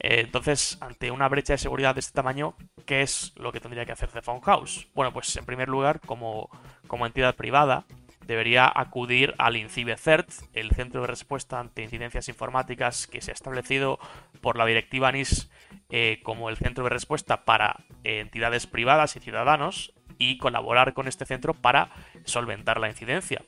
Eh, 0.00 0.20
entonces, 0.20 0.78
ante 0.80 1.10
una 1.10 1.28
brecha 1.28 1.54
de 1.54 1.58
seguridad 1.58 1.94
de 1.94 2.00
este 2.00 2.14
tamaño, 2.14 2.54
¿qué 2.86 3.02
es 3.02 3.32
lo 3.36 3.52
que 3.52 3.60
tendría 3.60 3.84
que 3.84 3.92
hacer 3.92 4.10
The 4.10 4.22
Phone 4.22 4.40
House? 4.42 4.88
Bueno, 4.94 5.12
pues 5.12 5.34
en 5.36 5.44
primer 5.44 5.68
lugar, 5.68 6.00
como, 6.00 6.48
como 6.86 7.06
entidad 7.06 7.34
privada, 7.34 7.84
debería 8.28 8.70
acudir 8.72 9.34
al 9.38 9.56
INCIBE-CERT, 9.56 10.28
el 10.52 10.70
centro 10.70 11.00
de 11.00 11.06
respuesta 11.08 11.58
ante 11.58 11.82
incidencias 11.82 12.28
informáticas 12.28 13.06
que 13.06 13.22
se 13.22 13.30
ha 13.30 13.34
establecido 13.34 13.98
por 14.40 14.56
la 14.56 14.66
directiva 14.66 15.10
NIS 15.10 15.50
eh, 15.90 16.20
como 16.22 16.50
el 16.50 16.56
centro 16.56 16.84
de 16.84 16.90
respuesta 16.90 17.44
para 17.44 17.84
eh, 18.04 18.20
entidades 18.20 18.66
privadas 18.66 19.16
y 19.16 19.20
ciudadanos 19.20 19.94
y 20.18 20.38
colaborar 20.38 20.92
con 20.92 21.08
este 21.08 21.24
centro 21.24 21.54
para 21.54 21.90
solventar 22.24 22.78
la 22.78 22.88
incidencia. 22.88 23.42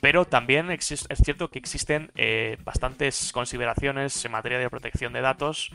Pero 0.00 0.24
también 0.24 0.70
es 0.70 1.06
cierto 1.22 1.50
que 1.50 1.58
existen 1.58 2.12
eh, 2.14 2.56
bastantes 2.64 3.32
consideraciones 3.32 4.24
en 4.24 4.32
materia 4.32 4.58
de 4.58 4.70
protección 4.70 5.12
de 5.12 5.20
datos 5.20 5.72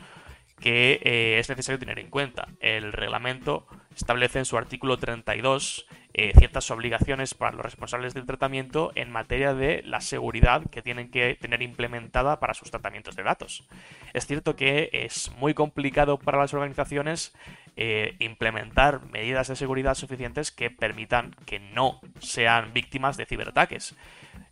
que 0.58 1.36
es 1.38 1.50
necesario 1.50 1.78
tener 1.78 1.98
en 1.98 2.08
cuenta. 2.08 2.48
El 2.60 2.94
reglamento 2.94 3.66
establece 3.94 4.38
en 4.38 4.46
su 4.46 4.56
artículo 4.56 4.96
32 4.96 5.86
eh, 6.18 6.32
ciertas 6.38 6.70
obligaciones 6.70 7.34
para 7.34 7.54
los 7.54 7.62
responsables 7.62 8.14
del 8.14 8.24
tratamiento 8.24 8.90
en 8.94 9.12
materia 9.12 9.52
de 9.52 9.82
la 9.84 10.00
seguridad 10.00 10.62
que 10.70 10.80
tienen 10.80 11.10
que 11.10 11.34
tener 11.34 11.60
implementada 11.60 12.40
para 12.40 12.54
sus 12.54 12.70
tratamientos 12.70 13.16
de 13.16 13.22
datos. 13.22 13.68
Es 14.14 14.26
cierto 14.26 14.56
que 14.56 14.88
es 14.94 15.30
muy 15.36 15.52
complicado 15.52 16.18
para 16.18 16.38
las 16.38 16.54
organizaciones 16.54 17.34
eh, 17.76 18.16
implementar 18.18 19.04
medidas 19.10 19.48
de 19.48 19.56
seguridad 19.56 19.94
suficientes 19.94 20.50
que 20.50 20.70
permitan 20.70 21.36
que 21.44 21.60
no 21.60 22.00
sean 22.18 22.72
víctimas 22.72 23.18
de 23.18 23.26
ciberataques. 23.26 23.94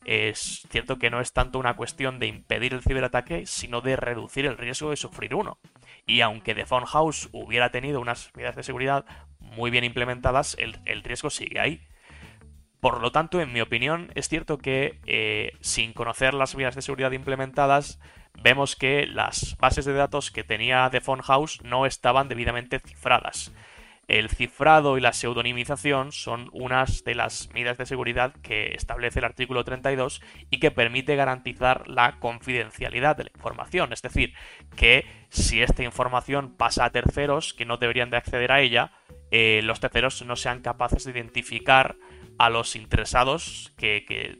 Es 0.05 0.66
cierto 0.70 0.98
que 0.98 1.09
no 1.09 1.20
es 1.20 1.33
tanto 1.33 1.59
una 1.59 1.77
cuestión 1.77 2.18
de 2.18 2.27
impedir 2.27 2.74
el 2.74 2.83
ciberataque, 2.83 3.46
sino 3.46 3.81
de 3.81 3.96
reducir 3.96 4.44
el 4.44 4.59
riesgo 4.59 4.90
de 4.90 4.96
sufrir 4.96 5.35
uno. 5.35 5.57
Y 6.07 6.20
aunque 6.20 6.55
The 6.55 6.66
Phone 6.66 6.85
House 6.85 7.31
hubiera 7.33 7.70
tenido 7.70 8.00
unas 8.00 8.31
medidas 8.35 8.57
de 8.57 8.62
seguridad 8.62 9.07
muy 9.57 9.71
bien 9.71 9.85
implementadas, 9.85 10.57
el, 10.59 11.03
riesgo 11.03 11.31
sigue 11.31 11.61
ahí. 11.61 11.81
Por 12.81 13.01
lo 13.01 13.12
tanto, 13.12 13.40
en 13.40 13.53
mi 13.53 13.61
opinión, 13.61 14.11
es 14.14 14.29
cierto 14.29 14.59
que 14.59 15.01
eh, 15.07 15.53
sin 15.61 15.93
conocer 15.93 16.35
las 16.35 16.55
medidas 16.55 16.75
de 16.75 16.83
seguridad 16.83 17.12
implementadas, 17.12 17.99
vemos 18.43 18.77
que 18.77 19.07
las 19.07 19.57
bases 19.59 19.87
de 19.87 19.95
datos 19.95 20.31
que 20.31 20.45
tenía 20.45 20.88
The 20.90 21.01
Phone 21.01 21.23
House 21.23 21.61
no 21.62 21.87
estaban 21.87 22.29
debidamente 22.29 22.81
cifradas. 22.81 23.53
El 24.07 24.29
cifrado 24.29 24.99
y 24.99 25.01
la 25.01 25.14
pseudonimización 25.14 26.12
son 26.12 26.51
unas 26.53 27.05
de 27.05 27.14
las 27.14 27.49
medidas 27.55 27.79
de 27.79 27.87
seguridad 27.87 28.35
que 28.43 28.75
establece 28.75 29.21
el 29.21 29.25
artículo 29.25 29.64
32 29.64 30.21
y 30.51 30.61
que 30.61 30.71
permite 30.71 31.17
garantizar 31.17 31.88
la 31.88 32.19
confidencialidad 32.19 33.17
de 33.17 33.25
la 33.25 33.31
información. 33.35 33.95
Es 33.95 34.03
decir, 34.03 34.35
que 34.77 35.07
si 35.31 35.62
esta 35.62 35.85
información 35.85 36.55
pasa 36.55 36.85
a 36.85 36.90
terceros 36.90 37.55
que 37.55 37.64
no 37.64 37.79
deberían 37.79 38.11
de 38.11 38.19
acceder 38.19 38.53
a 38.53 38.61
ella, 38.61 38.93
eh, 39.37 39.62
los 39.64 39.81
terceros 39.81 40.25
no 40.25 40.37
sean 40.37 40.61
capaces 40.61 41.03
de 41.03 41.11
identificar 41.11 41.97
a 42.38 42.51
los 42.51 42.77
interesados 42.77 43.75
que, 43.77 44.38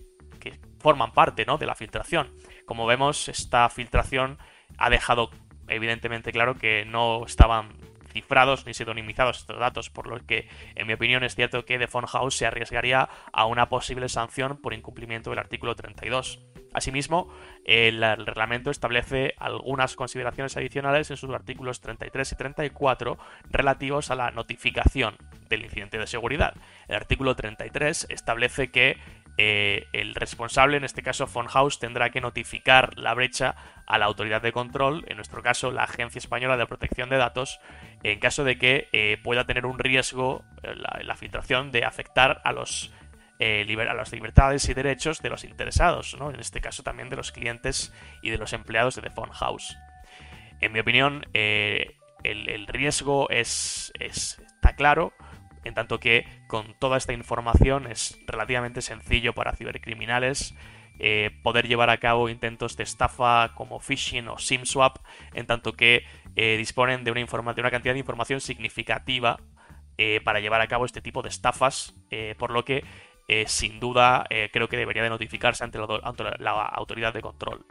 forman 0.79 1.11
parte 1.13 1.45
¿no? 1.47 1.59
de 1.59 1.67
la 1.67 1.75
filtración. 1.75 2.33
Como 2.65 2.87
vemos, 2.87 3.29
esta 3.29 3.69
filtración 3.71 4.39
ha 4.79 4.91
dejado 4.91 5.31
evidentemente 5.67 6.31
claro 6.31 6.55
que 6.55 6.85
no 6.85 7.25
estaban 7.27 7.71
cifrados 8.15 8.65
ni 8.65 8.75
pseudonimizados 8.75 9.41
estos 9.41 9.59
datos, 9.59 9.91
por 9.91 10.07
lo 10.07 10.25
que, 10.25 10.49
en 10.77 10.87
mi 10.87 10.93
opinión, 10.95 11.25
es 11.25 11.35
cierto 11.35 11.65
que 11.65 11.79
The 11.79 11.89
Phone 11.89 12.07
House 12.07 12.37
se 12.37 12.47
arriesgaría 12.47 13.09
a 13.33 13.47
una 13.47 13.69
posible 13.69 14.09
sanción 14.09 14.57
por 14.57 14.73
incumplimiento 14.73 15.31
del 15.31 15.41
artículo 15.41 15.75
32. 15.75 16.41
Asimismo, 16.73 17.33
el, 17.65 18.03
reglamento 18.25 18.71
establece 18.71 19.35
algunas 19.39 19.97
consideraciones 19.97 20.57
adicionales 20.57 21.11
en 21.11 21.17
sus 21.17 21.31
artículos 21.31 21.81
33 21.81 22.33
y 22.33 22.37
34 22.37 23.19
relativos 23.51 24.11
a 24.11 24.17
la 24.17 24.31
notificación 24.31 25.17
del 25.49 25.63
incidente 25.63 25.99
de 25.99 26.07
seguridad. 26.07 26.55
El 26.89 26.97
artículo 26.97 27.35
33 27.37 28.07
establece 28.11 28.71
que 28.71 28.97
eh, 29.37 29.89
el 29.93 30.15
responsable, 30.15 30.77
en 30.77 30.85
este 30.85 31.03
caso 31.03 31.27
House, 31.27 31.79
tendrá 31.79 32.11
que 32.11 32.21
notificar 32.21 32.97
la 32.97 33.15
brecha 33.15 33.57
a 33.87 33.99
la 33.99 34.07
autoridad 34.07 34.41
de 34.41 34.53
control, 34.53 35.05
en 35.09 35.17
nuestro 35.17 35.43
caso 35.43 35.73
la 35.73 35.85
Agencia 35.85 36.19
Española 36.19 36.57
de 36.57 36.67
Protección 36.67 37.09
de 37.11 37.17
Datos, 37.17 37.61
en 38.03 38.21
caso 38.21 38.45
de 38.45 38.59
que 38.59 38.89
eh, 38.93 39.19
pueda 39.23 39.45
tener 39.45 39.67
un 39.67 39.79
riesgo 39.79 40.45
eh, 40.63 40.75
la, 41.03 41.17
filtración 41.17 41.73
de 41.73 41.85
afectar 41.85 42.41
a 42.45 42.53
los 42.53 42.93
a 43.41 43.95
las 43.95 44.13
libertades 44.13 44.67
y 44.71 44.75
derechos 44.75 45.21
de 45.21 45.29
los 45.29 45.45
interesados, 45.45 46.17
en 46.19 46.41
este 46.41 46.63
caso 46.63 46.83
también 46.83 47.11
de 47.11 47.17
los 47.17 47.31
clientes 47.31 47.93
y 48.23 48.31
de 48.31 48.39
los 48.39 48.55
empleados 48.55 48.95
de 48.95 49.03
The 49.03 49.11
Phone 49.11 49.33
House. 49.33 49.77
En 50.61 50.73
mi 50.73 50.79
opinión, 50.79 51.27
el, 51.35 52.67
riesgo 52.69 53.29
es, 53.29 53.93
está 54.01 54.77
claro, 54.77 55.13
en 55.65 55.75
tanto 55.75 55.99
que 56.01 56.27
con 56.47 56.75
toda 56.79 56.97
esta 56.97 57.13
información 57.13 57.91
es 57.91 58.19
relativamente 58.27 58.83
sencillo 58.83 59.33
para 59.33 59.57
cibercriminales 59.57 60.55
eh, 61.01 61.33
poder 61.43 61.67
llevar 61.67 61.91
a 61.91 61.99
cabo 61.99 62.29
intentos 62.29 62.77
de 62.77 62.85
estafa 62.85 63.53
como 63.55 63.81
phishing 63.81 64.29
o 64.29 64.39
SIM-swap, 64.39 64.99
en 65.33 65.47
tanto 65.47 65.73
que 65.73 66.05
eh, 66.37 66.57
disponen 66.57 67.03
de 67.03 67.11
una, 67.11 67.21
de 67.21 67.61
una, 67.61 67.71
cantidad 67.73 67.95
de 67.95 67.99
información 67.99 68.41
significativa 68.41 69.41
eh, 69.99 70.21
para 70.23 70.39
llevar 70.39 70.61
a 70.61 70.69
cabo 70.69 70.85
este 70.85 71.03
tipo 71.03 71.23
de 71.23 71.31
estafas, 71.31 71.95
por 72.39 72.53
lo 72.53 72.65
que 72.65 72.85
sin 73.47 73.81
duda 73.81 74.27
creo 74.53 74.69
que 74.69 74.77
debería 74.77 75.03
de 75.03 75.09
notificarse 75.09 75.65
ante 75.65 75.79
la 75.79 76.63
autoridad 76.63 77.13
de 77.13 77.23
control. 77.23 77.67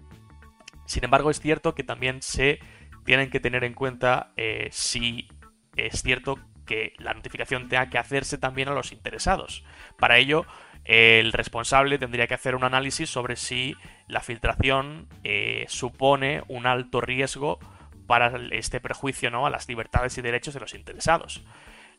Sin 0.85 1.05
embargo, 1.05 1.29
es 1.29 1.39
cierto 1.39 1.75
que 1.75 1.83
también 1.83 2.21
se 2.21 2.59
tienen 3.05 3.29
que 3.29 3.39
tener 3.39 3.63
en 3.63 3.73
cuenta 3.73 4.33
si 4.71 5.29
es 5.77 6.01
cierto 6.01 6.39
que 6.65 6.93
la 6.97 7.13
notificación 7.13 7.69
tenga 7.69 7.89
que 7.89 7.97
hacerse 7.97 8.37
también 8.37 8.69
a 8.69 8.73
los 8.73 8.91
interesados. 8.91 9.63
Para 9.97 10.17
ello, 10.17 10.45
el 10.85 11.31
responsable 11.31 11.97
tendría 11.97 12.27
que 12.27 12.33
hacer 12.33 12.55
un 12.55 12.63
análisis 12.63 13.09
sobre 13.09 13.35
si 13.35 13.75
la 14.07 14.21
filtración 14.21 15.07
eh, 15.23 15.65
supone 15.69 16.43
un 16.47 16.65
alto 16.65 16.99
riesgo 17.01 17.59
para 18.07 18.33
este 18.51 18.81
prejuicio 18.81 19.31
¿no? 19.31 19.45
a 19.45 19.49
las 19.49 19.67
libertades 19.69 20.17
y 20.17 20.21
derechos 20.21 20.53
de 20.53 20.59
los 20.59 20.73
interesados. 20.73 21.43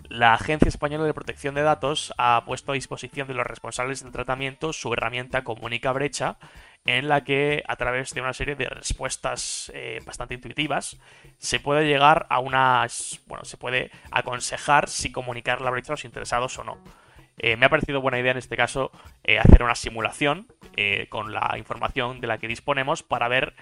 La 0.09 0.35
Agencia 0.35 0.69
Española 0.69 1.05
de 1.05 1.15
Protección 1.15 1.55
de 1.55 1.63
Datos 1.63 2.13
ha 2.19 2.43
puesto 2.45 2.73
a 2.73 2.75
disposición 2.75 3.27
de 3.27 3.35
los 3.35 3.47
responsables 3.47 4.03
del 4.03 4.13
tratamiento 4.13 4.73
su 4.73 4.93
herramienta 4.93 5.45
Comunica 5.45 5.93
Brecha, 5.93 6.37
en 6.85 7.09
la 7.09 7.25
que 7.25 7.63
a 7.67 7.77
través 7.77 8.13
de 8.13 8.21
una 8.21 8.35
serie 8.35 8.57
de 8.57 8.69
respuestas 8.69 9.73
eh, 9.75 10.01
bastante 10.05 10.35
intuitivas 10.35 10.99
se 11.39 11.59
puede 11.59 11.87
llegar 11.87 12.27
a 12.29 12.41
unas, 12.41 13.21
bueno, 13.27 13.45
se 13.45 13.57
puede 13.57 13.91
aconsejar 14.11 14.89
si 14.89 15.11
comunicar 15.11 15.61
la 15.61 15.71
brecha 15.71 15.93
a 15.93 15.95
los 15.95 16.05
interesados 16.05 16.59
o 16.59 16.65
no. 16.65 16.79
Eh, 17.39 17.57
me 17.57 17.67
ha 17.67 17.69
parecido 17.69 18.01
buena 18.01 18.21
idea 18.21 18.31
en 18.31 18.39
este 18.39 18.57
caso 18.57 18.93
eh, 19.25 19.39
hacer 19.39 19.63
una 19.63 19.75
simulación 19.75 20.47
con 21.09 21.33
la 21.33 21.55
información 21.57 22.21
de 22.21 22.27
la 22.27 22.39
que 22.39 22.49
disponemos 22.49 23.05
para 23.05 23.29
ver 23.29 23.55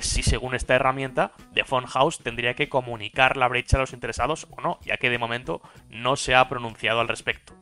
si 0.00 0.24
según 0.24 0.56
esta 0.56 0.74
herramienta 0.74 1.30
de 1.52 1.62
House 1.62 2.18
tendría 2.18 2.54
que 2.54 2.68
comunicar 2.68 3.36
la 3.36 3.46
brecha 3.46 3.76
a 3.76 3.80
los 3.80 3.92
interesados 3.92 4.48
o 4.50 4.60
no, 4.60 4.80
ya 4.82 4.96
que 4.96 5.10
de 5.10 5.18
momento 5.18 5.62
no 5.90 6.16
se 6.16 6.34
ha 6.34 6.48
pronunciado 6.48 6.98
al 6.98 7.06
respecto. 7.06 7.54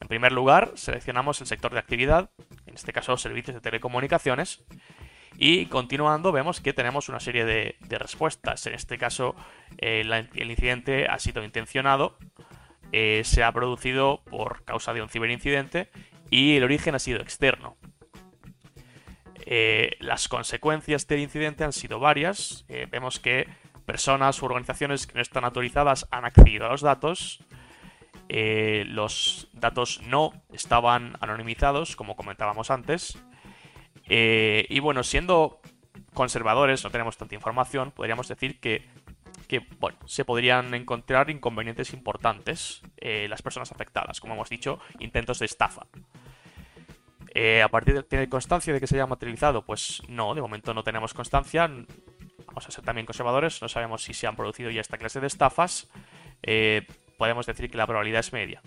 En 0.00 0.08
primer 0.08 0.32
lugar, 0.32 0.72
seleccionamos 0.74 1.40
el 1.40 1.46
sector 1.46 1.72
de 1.72 1.78
actividad, 1.78 2.30
este 2.76 2.92
caso 2.92 3.16
servicios 3.16 3.54
de 3.54 3.60
telecomunicaciones, 3.60 4.64
y 5.38 5.66
continuando 5.66 6.32
vemos 6.32 6.60
que 6.60 6.72
tenemos 6.72 7.08
una 7.08 7.20
serie 7.20 7.44
de, 7.44 7.76
respuestas. 7.90 8.66
En 8.66 8.74
este 8.74 8.98
caso, 8.98 9.34
eh, 9.78 10.02
el 10.34 10.50
incidente 10.50 11.06
ha 11.08 11.18
sido 11.18 11.44
intencionado, 11.44 12.16
eh, 12.92 13.22
se 13.24 13.42
ha 13.42 13.52
producido 13.52 14.22
por 14.24 14.64
causa 14.64 14.94
de 14.94 15.02
un 15.02 15.08
ciberincidente 15.08 15.90
y 16.30 16.56
el 16.56 16.64
origen 16.64 16.94
ha 16.94 16.98
sido 16.98 17.20
externo. 17.20 17.76
Eh, 19.44 19.96
las 20.00 20.28
consecuencias 20.28 21.06
del 21.06 21.20
incidente 21.20 21.64
han 21.64 21.72
sido 21.72 22.00
varias. 22.00 22.64
vemos 22.90 23.20
que 23.20 23.46
personas 23.84 24.42
u 24.42 24.46
organizaciones 24.46 25.06
que 25.06 25.14
no 25.14 25.20
están 25.20 25.44
autorizadas 25.44 26.08
han 26.10 26.24
accedido 26.24 26.66
a 26.66 26.70
los 26.70 26.80
datos, 26.80 27.44
eh, 28.28 28.84
los 28.88 29.48
datos 29.52 30.00
no 30.02 30.32
estaban 30.52 31.16
anonimizados, 31.20 31.96
como 31.96 32.16
comentábamos 32.16 32.70
antes. 32.70 33.18
Eh, 34.08 34.66
y 34.68 34.80
bueno, 34.80 35.02
siendo 35.02 35.60
conservadores, 36.12 36.82
no 36.82 36.90
tenemos 36.90 37.16
tanta 37.16 37.34
información, 37.34 37.92
podríamos 37.92 38.28
decir 38.28 38.58
que, 38.58 38.82
bueno, 39.78 39.98
se 40.06 40.24
podrían 40.24 40.74
encontrar 40.74 41.30
inconvenientes 41.30 41.92
importantes 41.92 42.82
eh, 42.96 43.26
las 43.28 43.42
personas 43.42 43.70
afectadas, 43.70 44.20
como 44.20 44.34
hemos 44.34 44.48
dicho, 44.48 44.80
intentos 44.98 45.38
de 45.38 45.46
estafa. 45.46 45.86
¿A 47.62 47.68
partir 47.68 47.92
de 47.92 48.02
tener 48.02 48.30
constancia 48.30 48.72
de 48.72 48.80
que 48.80 48.86
se 48.86 48.94
haya 48.94 49.06
materializado? 49.06 49.62
Pues 49.62 50.02
no, 50.08 50.34
de 50.34 50.40
momento 50.40 50.72
no 50.72 50.82
tenemos 50.82 51.12
constancia. 51.12 51.68
Vamos 52.46 52.66
a 52.66 52.70
ser 52.70 52.82
también 52.82 53.04
conservadores, 53.04 53.60
no 53.60 53.68
sabemos 53.68 54.04
si 54.04 54.14
se 54.14 54.26
han 54.26 54.36
producido 54.36 54.70
ya 54.70 54.80
esta 54.80 54.96
clase 54.96 55.20
de 55.20 55.26
estafas. 55.26 55.90
Podemos 57.16 57.46
decir 57.46 57.70
que 57.70 57.76
la 57.76 57.86
probabilidad 57.86 58.20
es 58.20 58.32
media. 58.32 58.62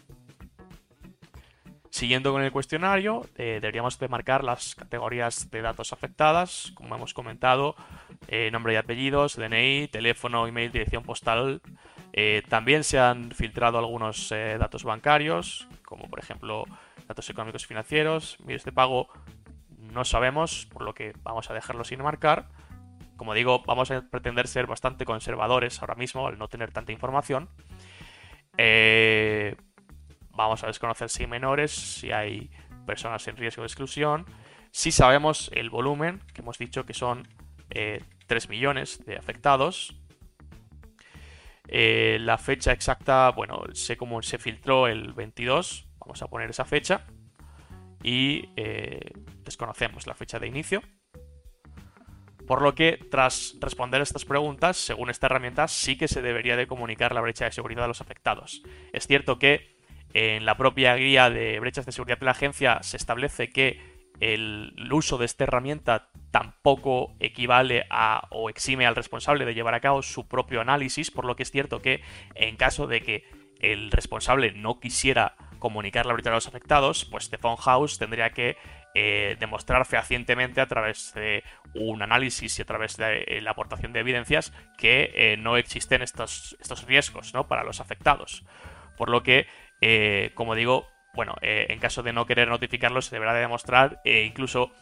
Siguiendo 1.90 2.32
con 2.32 2.44
el 2.44 2.52
cuestionario, 2.52 3.26
eh, 3.36 3.60
deberíamos 3.62 3.98
de 4.00 4.08
marcar 4.08 4.44
las 4.44 4.76
categorías 4.76 5.50
de 5.50 5.62
datos 5.62 5.92
afectadas, 5.92 6.72
como 6.76 6.96
hemos 6.96 7.14
comentado, 7.14 7.76
nombre 8.52 8.74
y 8.74 8.76
apellidos, 8.76 9.36
DNI, 9.36 9.88
teléfono, 9.88 10.46
email, 10.46 10.72
dirección 10.72 11.04
postal. 11.04 11.62
también 12.48 12.84
se 12.84 13.00
han 13.00 13.32
filtrado 13.32 13.80
algunos 13.80 14.30
datos 14.30 14.84
bancarios, 14.84 15.68
como 15.84 16.08
por 16.10 16.20
ejemplo 16.20 16.66
datos 17.08 17.28
económicos 17.30 17.64
y 17.64 17.68
financieros, 17.68 18.38
medios 18.46 18.64
de 18.64 18.72
pago, 18.72 19.10
no 19.92 20.06
sabemos, 20.06 20.68
por 20.72 20.84
lo 20.84 20.94
que 20.94 21.14
vamos 21.24 21.50
a 21.50 21.54
dejarlo 21.54 21.84
sin 21.84 22.02
marcar. 22.02 22.48
Como 23.18 23.34
digo, 23.34 23.64
vamos 23.66 23.92
a 23.92 24.02
pretender 24.02 24.48
ser 24.48 24.68
bastante 24.68 25.06
conservadores 25.06 25.82
ahora 25.82 25.96
mismo 25.96 26.28
al 26.28 26.38
no 26.38 26.48
tener 26.48 26.72
tanta 26.72 26.92
información. 26.92 27.50
Eh, 28.58 29.56
vamos 30.32 30.64
a 30.64 30.68
desconocer 30.68 31.10
si 31.10 31.24
hay 31.24 31.30
menores, 31.30 31.72
si 31.72 32.12
hay 32.12 32.50
personas 32.86 33.28
en 33.28 33.38
riesgo 33.38 33.64
de 33.64 33.68
exclusión. 33.68 34.26
Si 34.72 34.92
sabemos 34.92 35.50
el 35.54 35.70
volumen, 35.70 36.22
que 36.34 36.42
hemos 36.42 36.58
dicho 36.58 36.86
que 36.86 36.94
son 36.94 37.28
3 37.70 37.70
eh, 37.72 38.48
millones 38.50 39.04
de 39.06 39.18
afectados. 39.18 39.96
Eh, 41.68 42.18
la 42.22 42.38
fecha 42.38 42.72
exacta, 42.72 43.30
bueno, 43.32 43.64
sé 43.74 43.96
cómo 43.96 44.22
se 44.24 44.40
filtró 44.40 44.88
el 44.88 45.14
22, 45.14 45.90
Vamos 46.00 46.24
a 46.24 46.28
poner 46.28 46.50
esa 46.50 46.66
fecha 46.66 47.06
y 48.02 48.50
eh, 48.56 49.00
desconocemos 49.44 50.08
la 50.08 50.16
fecha 50.16 50.40
de 50.40 50.48
inicio. 50.48 50.82
Por 52.50 52.64
lo 52.64 52.74
que, 52.74 52.98
tras 53.12 53.58
responder 53.62 54.02
estas 54.02 54.26
preguntas, 54.26 54.76
según 54.76 55.12
esta 55.12 55.28
herramienta, 55.28 55.68
sí 55.68 56.00
que 56.00 56.08
se 56.08 56.24
debería 56.24 56.58
de 56.58 56.66
comunicar 56.66 57.14
la 57.14 57.22
brecha 57.22 57.46
de 57.46 57.52
seguridad 57.52 57.86
a 57.86 57.88
los 57.88 58.02
afectados. 58.02 58.64
Es 58.92 59.06
cierto 59.06 59.38
que 59.38 59.78
en 60.16 60.48
la 60.48 60.58
propia 60.58 60.96
guía 60.96 61.30
de 61.30 61.60
brechas 61.60 61.86
de 61.86 61.92
seguridad 61.92 62.18
de 62.18 62.26
la 62.26 62.32
agencia 62.32 62.80
se 62.82 62.98
establece 62.98 63.52
que 63.52 63.80
el, 64.20 64.74
uso 64.92 65.20
de 65.20 65.28
esta 65.28 65.44
herramienta 65.44 66.10
tampoco 66.32 67.14
equivale 67.20 67.86
a 67.92 68.28
o 68.32 68.50
exime 68.50 68.88
al 68.88 68.96
responsable 68.96 69.46
de 69.46 69.54
llevar 69.54 69.76
a 69.76 69.80
cabo 69.80 70.02
su 70.02 70.28
propio 70.28 70.60
análisis, 70.60 71.12
por 71.12 71.26
lo 71.26 71.36
que 71.36 71.44
es 71.44 71.52
cierto 71.52 71.84
que 71.84 72.02
en 72.34 72.56
caso 72.56 72.88
de 72.88 73.02
que 73.02 73.26
el 73.60 73.92
responsable 73.92 74.54
no 74.54 74.80
quisiera 74.80 75.36
comunicar 75.60 76.08
la 76.08 76.14
brecha 76.14 76.32
a 76.32 76.34
los 76.34 76.48
afectados, 76.48 77.06
pues 77.06 77.30
The 77.30 77.38
Phone 77.38 77.58
House 77.58 78.00
tendría 78.00 78.32
que 78.32 78.58
eh, 78.96 79.38
demostrar 79.40 79.86
fehacientemente 79.86 80.62
a 80.62 80.66
través 80.66 81.14
de 81.14 81.44
un 81.76 82.02
análisis 82.02 82.58
y 82.58 82.64
a 82.64 82.66
través 82.66 82.98
de 82.98 83.24
eh, 83.28 83.40
la 83.40 83.52
aportación 83.52 83.94
de 83.94 84.00
evidencias 84.00 84.52
que 84.80 85.12
eh, 85.14 85.38
no 85.38 85.58
existen 85.58 86.02
estos, 86.02 86.58
estos 86.60 86.86
riesgos 86.88 87.36
¿no? 87.36 87.48
para 87.48 87.64
los 87.64 87.82
afectados. 87.82 88.44
Por 88.98 89.10
lo 89.10 89.22
que, 89.22 89.48
como 90.34 90.56
digo, 90.56 90.90
bueno, 91.14 91.36
en 91.42 91.80
caso 91.80 92.04
de 92.04 92.12
no 92.12 92.26
querer 92.26 92.50
notificarlo 92.50 93.02
se 93.02 93.16
deberá 93.16 93.34
de 93.34 93.40
demostrar 93.40 94.02
e 94.04 94.24
incluso 94.24 94.74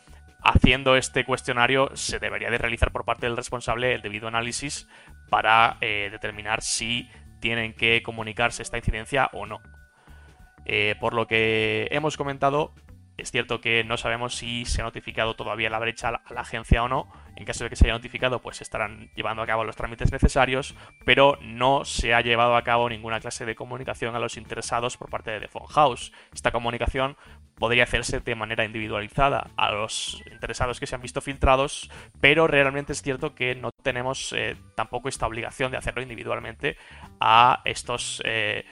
haciendo 0.41 0.96
este 0.96 1.24
cuestionario 1.24 1.91
se 1.96 2.17
debería 2.17 2.50
de 2.50 2.58
realizar 2.58 2.91
por 2.91 3.06
parte 3.06 3.28
del 3.28 3.38
responsable 3.38 3.93
el 3.93 4.02
debido 4.02 4.28
análisis 4.28 4.88
para 5.30 5.78
determinar 5.80 6.63
si 6.63 7.12
tienen 7.41 7.74
que 7.74 8.02
comunicarse 8.02 8.63
esta 8.63 8.78
incidencia 8.78 9.30
o 9.34 9.46
no. 9.46 9.62
Por 11.00 11.13
lo 11.13 11.28
que 11.28 11.88
hemos 11.91 12.17
comentado, 12.17 12.74
es 13.17 13.32
cierto 13.32 13.62
que 13.62 13.84
no 13.84 13.97
sabemos 13.97 14.36
si 14.36 14.65
se 14.65 14.82
ha 14.82 14.84
notificado 14.84 15.36
todavía 15.36 15.71
la 15.71 15.80
brecha 15.80 16.10
a 16.10 16.12
la, 16.12 16.41
agencia 16.41 16.84
o 16.84 16.88
no. 16.88 17.12
En 17.36 17.45
caso 17.45 17.63
de 17.63 17.69
que 17.69 17.75
se 17.75 17.86
haya 17.86 17.93
notificado, 17.93 18.41
pues 18.41 18.62
estarán 18.62 19.10
llevando 19.15 19.41
a 19.41 19.47
cabo 19.47 19.63
los 19.63 19.75
trámites 19.75 20.12
necesarios, 20.12 20.75
pero 21.03 21.38
no 21.41 21.84
se 21.84 22.13
ha 22.13 22.21
llevado 22.21 22.56
a 22.56 22.63
cabo 22.63 22.89
ninguna 22.89 23.19
clase 23.19 23.45
de 23.45 23.56
comunicación 23.56 24.15
a 24.15 24.19
los 24.19 24.38
interesados 24.38 24.97
por 24.97 25.10
parte 25.10 25.32
de 25.32 25.39
The 25.39 25.47
Phone 25.47 25.67
House. 25.67 26.12
Esta 26.34 26.51
comunicación 26.51 27.17
podría 27.56 27.84
hacerse 27.84 28.19
de 28.19 28.36
manera 28.36 28.65
individualizada 28.65 29.49
a 29.56 29.71
los 29.71 30.21
interesados 30.32 30.80
que 30.80 30.86
se 30.86 30.95
han 30.95 31.01
visto 31.01 31.21
filtrados, 31.21 31.89
pero 32.21 32.47
realmente 32.47 32.93
es 32.93 33.01
cierto 33.01 33.34
que 33.34 33.56
no 33.56 33.71
tenemos 33.71 34.34
eh, 34.34 34.56
tampoco 34.75 35.10
esta 35.10 35.25
obligación 35.25 35.71
de 35.71 35.77
hacerlo 35.77 36.01
individualmente 36.01 36.77
a 37.19 37.62
estos... 37.65 38.21
Eh, 38.25 38.63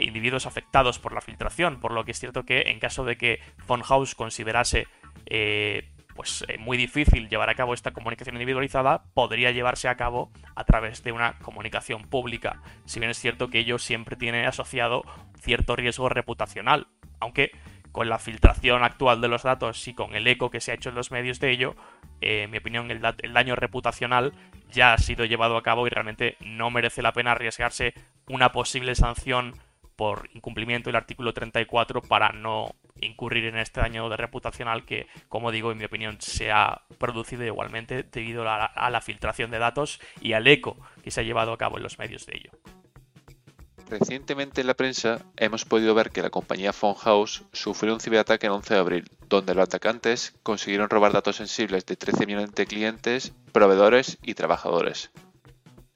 individuos 0.00 0.46
afectados 0.46 0.98
por 0.98 1.12
la 1.12 1.20
filtración, 1.20 1.80
por 1.80 1.92
lo 1.92 2.04
que 2.04 2.12
es 2.12 2.18
cierto 2.18 2.44
que 2.44 2.62
en 2.66 2.78
caso 2.78 3.04
de 3.04 3.16
que 3.16 3.40
House 3.84 4.14
considerase 4.14 4.86
eh, 5.26 5.88
pues 6.14 6.44
eh, 6.48 6.58
muy 6.58 6.76
difícil 6.76 7.28
llevar 7.28 7.50
a 7.50 7.54
cabo 7.54 7.72
esta 7.72 7.92
comunicación 7.92 8.36
individualizada, 8.36 9.04
podría 9.14 9.52
llevarse 9.52 9.88
a 9.88 9.96
cabo 9.96 10.30
a 10.54 10.64
través 10.64 11.02
de 11.02 11.12
una 11.12 11.38
comunicación 11.38 12.02
pública, 12.02 12.60
si 12.84 13.00
bien 13.00 13.10
es 13.10 13.18
cierto 13.18 13.48
que 13.48 13.60
ello 13.60 13.78
siempre 13.78 14.16
tiene 14.16 14.46
asociado 14.46 15.02
cierto 15.40 15.76
riesgo 15.76 16.08
reputacional, 16.08 16.88
aunque 17.20 17.52
con 17.92 18.08
la 18.08 18.18
filtración 18.18 18.84
actual 18.84 19.20
de 19.20 19.28
los 19.28 19.42
datos 19.42 19.88
y 19.88 19.94
con 19.94 20.14
el 20.14 20.26
eco 20.26 20.50
que 20.50 20.60
se 20.60 20.72
ha 20.72 20.74
hecho 20.74 20.90
en 20.90 20.94
los 20.94 21.10
medios 21.10 21.40
de 21.40 21.50
ello, 21.50 21.74
eh, 22.20 22.42
en 22.42 22.50
mi 22.50 22.58
opinión 22.58 22.90
el 22.90 23.32
daño 23.32 23.56
reputacional 23.56 24.32
ya 24.70 24.92
ha 24.92 24.98
sido 24.98 25.24
llevado 25.24 25.56
a 25.56 25.62
cabo 25.62 25.86
y 25.86 25.90
realmente 25.90 26.36
no 26.40 26.70
merece 26.70 27.02
la 27.02 27.12
pena 27.12 27.32
arriesgarse 27.32 27.94
una 28.28 28.52
posible 28.52 28.94
sanción 28.94 29.54
por 30.00 30.30
incumplimiento 30.32 30.88
del 30.88 30.96
artículo 30.96 31.34
34 31.34 32.00
para 32.00 32.32
no 32.32 32.74
incurrir 33.02 33.44
en 33.44 33.58
este 33.58 33.82
daño 33.82 34.08
de 34.08 34.16
reputacional 34.16 34.86
que, 34.86 35.08
como 35.28 35.52
digo, 35.52 35.72
en 35.72 35.76
mi 35.76 35.84
opinión, 35.84 36.16
se 36.22 36.50
ha 36.50 36.84
producido 36.96 37.44
igualmente 37.44 38.02
debido 38.04 38.48
a 38.48 38.90
la, 38.90 39.00
filtración 39.02 39.50
de 39.50 39.58
datos 39.58 40.00
y 40.22 40.32
al 40.32 40.46
eco 40.46 40.78
que 41.04 41.10
se 41.10 41.20
ha 41.20 41.22
llevado 41.22 41.52
a 41.52 41.58
cabo 41.58 41.76
en 41.76 41.82
los 41.82 41.98
medios 41.98 42.24
de 42.24 42.38
ello. 42.38 42.50
Recientemente 43.90 44.62
en 44.62 44.68
la 44.68 44.74
prensa 44.74 45.20
hemos 45.36 45.66
podido 45.66 45.94
ver 45.94 46.12
que 46.12 46.22
la 46.22 46.30
compañía 46.30 46.72
House 46.72 47.44
sufrió 47.52 47.92
un 47.92 48.00
ciberataque 48.00 48.46
el 48.46 48.54
11 48.54 48.72
de 48.72 48.80
abril, 48.80 49.10
donde 49.28 49.54
los 49.54 49.64
atacantes 49.64 50.34
consiguieron 50.42 50.88
robar 50.88 51.12
datos 51.12 51.36
sensibles 51.36 51.84
de 51.84 51.96
13 51.96 52.24
millones 52.24 52.54
de 52.54 52.64
clientes, 52.64 53.34
proveedores 53.52 54.16
y 54.22 54.32
trabajadores. 54.32 55.10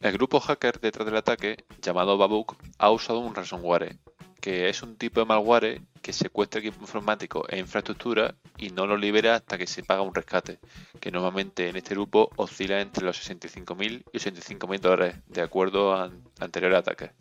El 0.01 0.13
grupo 0.13 0.41
hacker 0.41 0.81
detrás 0.81 1.07
del 1.07 1.17
ataque, 1.17 1.65
llamado 1.81 2.19
Babook, 2.19 2.57
ha 2.79 2.91
usado 2.91 3.21
un 3.21 3.35
ransomware, 3.35 3.97
que 4.41 4.69
es 4.69 4.83
un 4.83 4.97
tipo 4.97 5.21
de 5.21 5.27
malware 5.27 5.81
que 6.03 6.13
secuestra 6.13 6.61
equipo 6.61 6.83
informático 6.83 7.47
e 7.49 7.59
infraestructura 7.59 8.35
y 8.59 8.69
no 8.69 8.87
lo 8.87 8.99
libera 8.99 9.37
hasta 9.37 9.57
que 9.57 9.67
se 9.67 9.83
paga 9.83 10.03
un 10.03 10.15
rescate, 10.15 10.59
que 11.01 11.11
normalmente 11.11 11.71
en 11.71 11.77
este 11.77 11.95
grupo 11.95 12.29
oscila 12.37 12.83
entre 12.83 13.07
los 13.07 13.19
65.000 13.27 14.05
y 14.13 14.19
85.000 14.19 14.81
dólares, 14.81 15.17
de 15.27 15.41
acuerdo 15.41 15.95
a 15.95 16.11
anteriores 16.41 16.79
ataques. 16.79 17.13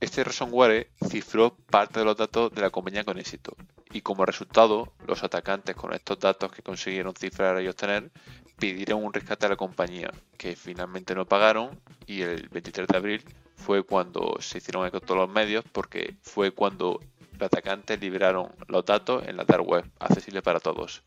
Este 0.00 0.24
ransomware 0.24 0.88
cifró 1.06 1.54
parte 1.54 1.98
de 1.98 2.06
los 2.06 2.16
datos 2.16 2.50
de 2.52 2.62
la 2.62 2.70
compañía 2.70 3.04
con 3.04 3.18
éxito, 3.18 3.54
y 3.92 4.00
como 4.00 4.24
resultado, 4.24 4.92
los 5.06 5.22
atacantes 5.22 5.76
con 5.76 5.92
estos 5.92 6.18
datos 6.18 6.50
que 6.50 6.62
consiguieron 6.62 7.14
cifrar 7.14 7.62
y 7.62 7.68
obtener 7.68 8.10
pidieron 8.58 9.04
un 9.04 9.12
rescate 9.12 9.46
a 9.46 9.50
la 9.50 9.56
compañía, 9.56 10.10
que 10.36 10.56
finalmente 10.56 11.14
no 11.14 11.26
pagaron 11.26 11.80
y 12.06 12.22
el 12.22 12.48
23 12.48 12.88
de 12.88 12.96
abril 12.96 13.24
fue 13.56 13.82
cuando 13.82 14.36
se 14.40 14.58
hicieron 14.58 14.86
eco 14.86 15.00
todos 15.00 15.20
los 15.20 15.30
medios 15.30 15.64
porque 15.72 16.16
fue 16.22 16.50
cuando 16.50 17.00
los 17.38 17.46
atacantes 17.46 18.00
liberaron 18.00 18.48
los 18.68 18.84
datos 18.84 19.26
en 19.26 19.36
la 19.36 19.44
dark 19.44 19.66
web, 19.66 19.84
accesible 19.98 20.42
para 20.42 20.60
todos. 20.60 21.02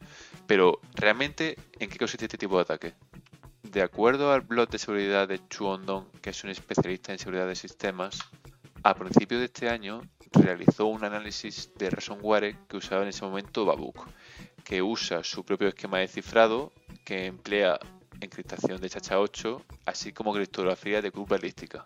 Pero, 0.45 0.79
¿realmente 0.93 1.57
en 1.79 1.89
qué 1.89 1.97
consiste 1.97 2.25
este 2.25 2.37
tipo 2.37 2.57
de 2.57 2.63
ataque? 2.63 2.93
De 3.63 3.81
acuerdo 3.81 4.31
al 4.31 4.41
blog 4.41 4.69
de 4.69 4.79
seguridad 4.79 5.27
de 5.27 5.45
Chuondong, 5.47 6.09
que 6.21 6.31
es 6.31 6.43
un 6.43 6.49
especialista 6.49 7.11
en 7.11 7.19
seguridad 7.19 7.47
de 7.47 7.55
sistemas, 7.55 8.19
a 8.83 8.93
principios 8.93 9.39
de 9.39 9.45
este 9.45 9.69
año 9.69 10.01
realizó 10.31 10.87
un 10.87 11.03
análisis 11.03 11.71
de 11.75 11.89
ransomware 11.89 12.55
que 12.67 12.77
usaba 12.77 13.03
en 13.03 13.09
ese 13.09 13.25
momento 13.25 13.65
Babook, 13.65 14.07
que 14.67 14.81
usa 14.81 15.23
su 15.23 15.45
propio 15.45 15.69
esquema 15.69 15.99
de 15.99 16.09
cifrado 16.09 16.73
que 17.05 17.25
emplea 17.25 17.79
encriptación 18.19 18.81
de 18.81 18.89
chacha 18.89 19.17
8, 19.17 19.65
así 19.85 20.11
como 20.11 20.33
criptografía 20.33 21.01
de 21.01 21.09
cruz 21.09 21.25
balística. 21.25 21.85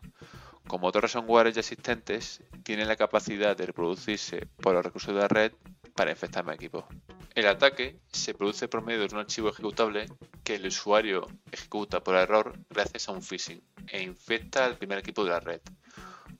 Como 0.67 0.87
otros 0.87 1.03
ransomware 1.03 1.53
ya 1.53 1.59
existentes, 1.59 2.41
tienen 2.63 2.87
la 2.87 2.95
capacidad 2.95 3.55
de 3.55 3.67
reproducirse 3.67 4.47
por 4.63 4.73
los 4.73 4.83
recursos 4.83 5.13
de 5.13 5.21
la 5.21 5.27
red 5.27 5.51
para 5.93 6.09
infectar 6.09 6.43
más 6.43 6.55
equipos. 6.55 6.85
El 7.35 7.45
ataque 7.45 7.99
se 8.11 8.33
produce 8.33 8.67
por 8.67 8.83
medio 8.83 9.07
de 9.07 9.13
un 9.13 9.21
archivo 9.21 9.49
ejecutable 9.49 10.07
que 10.43 10.55
el 10.55 10.65
usuario 10.65 11.27
ejecuta 11.51 12.03
por 12.03 12.15
error 12.15 12.57
gracias 12.67 13.07
a 13.07 13.11
un 13.11 13.21
phishing 13.21 13.61
e 13.89 14.01
infecta 14.01 14.65
al 14.65 14.79
primer 14.79 14.97
equipo 14.97 15.23
de 15.23 15.29
la 15.29 15.39
red. 15.39 15.61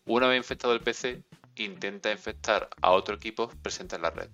Una 0.05 0.25
vez 0.25 0.37
infectado 0.37 0.73
el 0.73 0.81
PC, 0.81 1.23
intenta 1.57 2.11
infectar 2.11 2.67
a 2.81 2.93
otro 2.93 3.13
equipo 3.13 3.47
presente 3.61 3.95
en 3.95 4.01
la 4.01 4.09
red. 4.09 4.31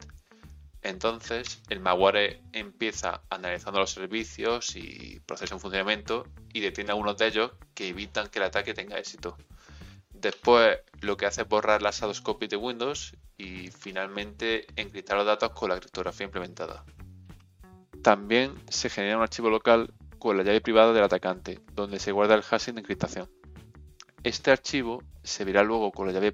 Entonces, 0.82 1.62
el 1.70 1.80
malware 1.80 2.42
empieza 2.54 3.22
analizando 3.30 3.80
los 3.80 3.92
servicios 3.92 4.76
y 4.76 5.20
procesos 5.26 5.54
en 5.54 5.60
funcionamiento 5.60 6.28
y 6.54 6.60
detiene 6.60 6.92
a 6.92 6.96
uno 6.96 7.14
de 7.14 7.28
ellos 7.28 7.52
que 7.74 7.90
evitan 7.90 8.28
que 8.28 8.40
el 8.40 8.46
ataque 8.46 8.74
tenga 8.74 8.98
éxito. 8.98 9.38
Después, 10.12 10.80
lo 11.02 11.18
que 11.18 11.26
hace 11.26 11.42
es 11.42 11.48
borrar 11.48 11.82
las 11.82 12.00
shadow 12.00 12.16
copies 12.24 12.50
de 12.50 12.58
Windows 12.58 13.16
y 13.38 13.70
finalmente 13.70 14.66
encriptar 14.76 15.18
los 15.18 15.26
datos 15.26 15.52
con 15.52 15.70
la 15.70 15.80
criptografía 15.80 16.26
implementada. 16.26 16.86
También 18.02 18.56
se 18.70 18.90
genera 18.90 19.18
un 19.18 19.24
archivo 19.24 19.50
local 19.50 19.94
con 20.18 20.38
la 20.38 20.44
llave 20.44 20.62
privada 20.62 20.94
del 20.94 21.04
atacante, 21.04 21.60
donde 21.74 22.00
se 22.00 22.12
guarda 22.12 22.36
el 22.36 22.42
hashing 22.42 22.76
de 22.76 22.82
encriptación. 22.82 23.30
Este 24.24 24.52
archivo 24.52 25.04
se 25.24 25.46
verá 25.46 25.64
luego 25.64 25.92
con 25.92 26.08
la 26.08 26.14
llave 26.14 26.34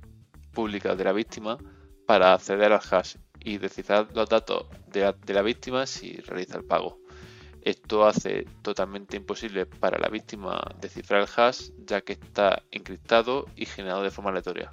pública 0.53 0.95
de 0.95 1.03
la 1.03 1.11
víctima 1.11 1.57
para 2.05 2.33
acceder 2.33 2.71
al 2.71 2.79
hash 2.89 3.15
y 3.43 3.57
descifrar 3.57 4.07
los 4.13 4.29
datos 4.29 4.65
de 4.87 5.33
la, 5.33 5.41
víctima 5.41 5.85
si 5.85 6.13
realiza 6.17 6.57
el 6.57 6.63
pago. 6.63 6.99
Esto 7.61 8.05
hace 8.05 8.45
totalmente 8.61 9.17
imposible 9.17 9.65
para 9.65 9.97
la 9.97 10.09
víctima 10.09 10.61
descifrar 10.81 11.21
el 11.21 11.27
hash 11.35 11.69
ya 11.85 12.01
que 12.01 12.13
está 12.13 12.63
encriptado 12.71 13.45
y 13.55 13.65
generado 13.65 14.03
de 14.03 14.11
forma 14.11 14.31
aleatoria. 14.31 14.69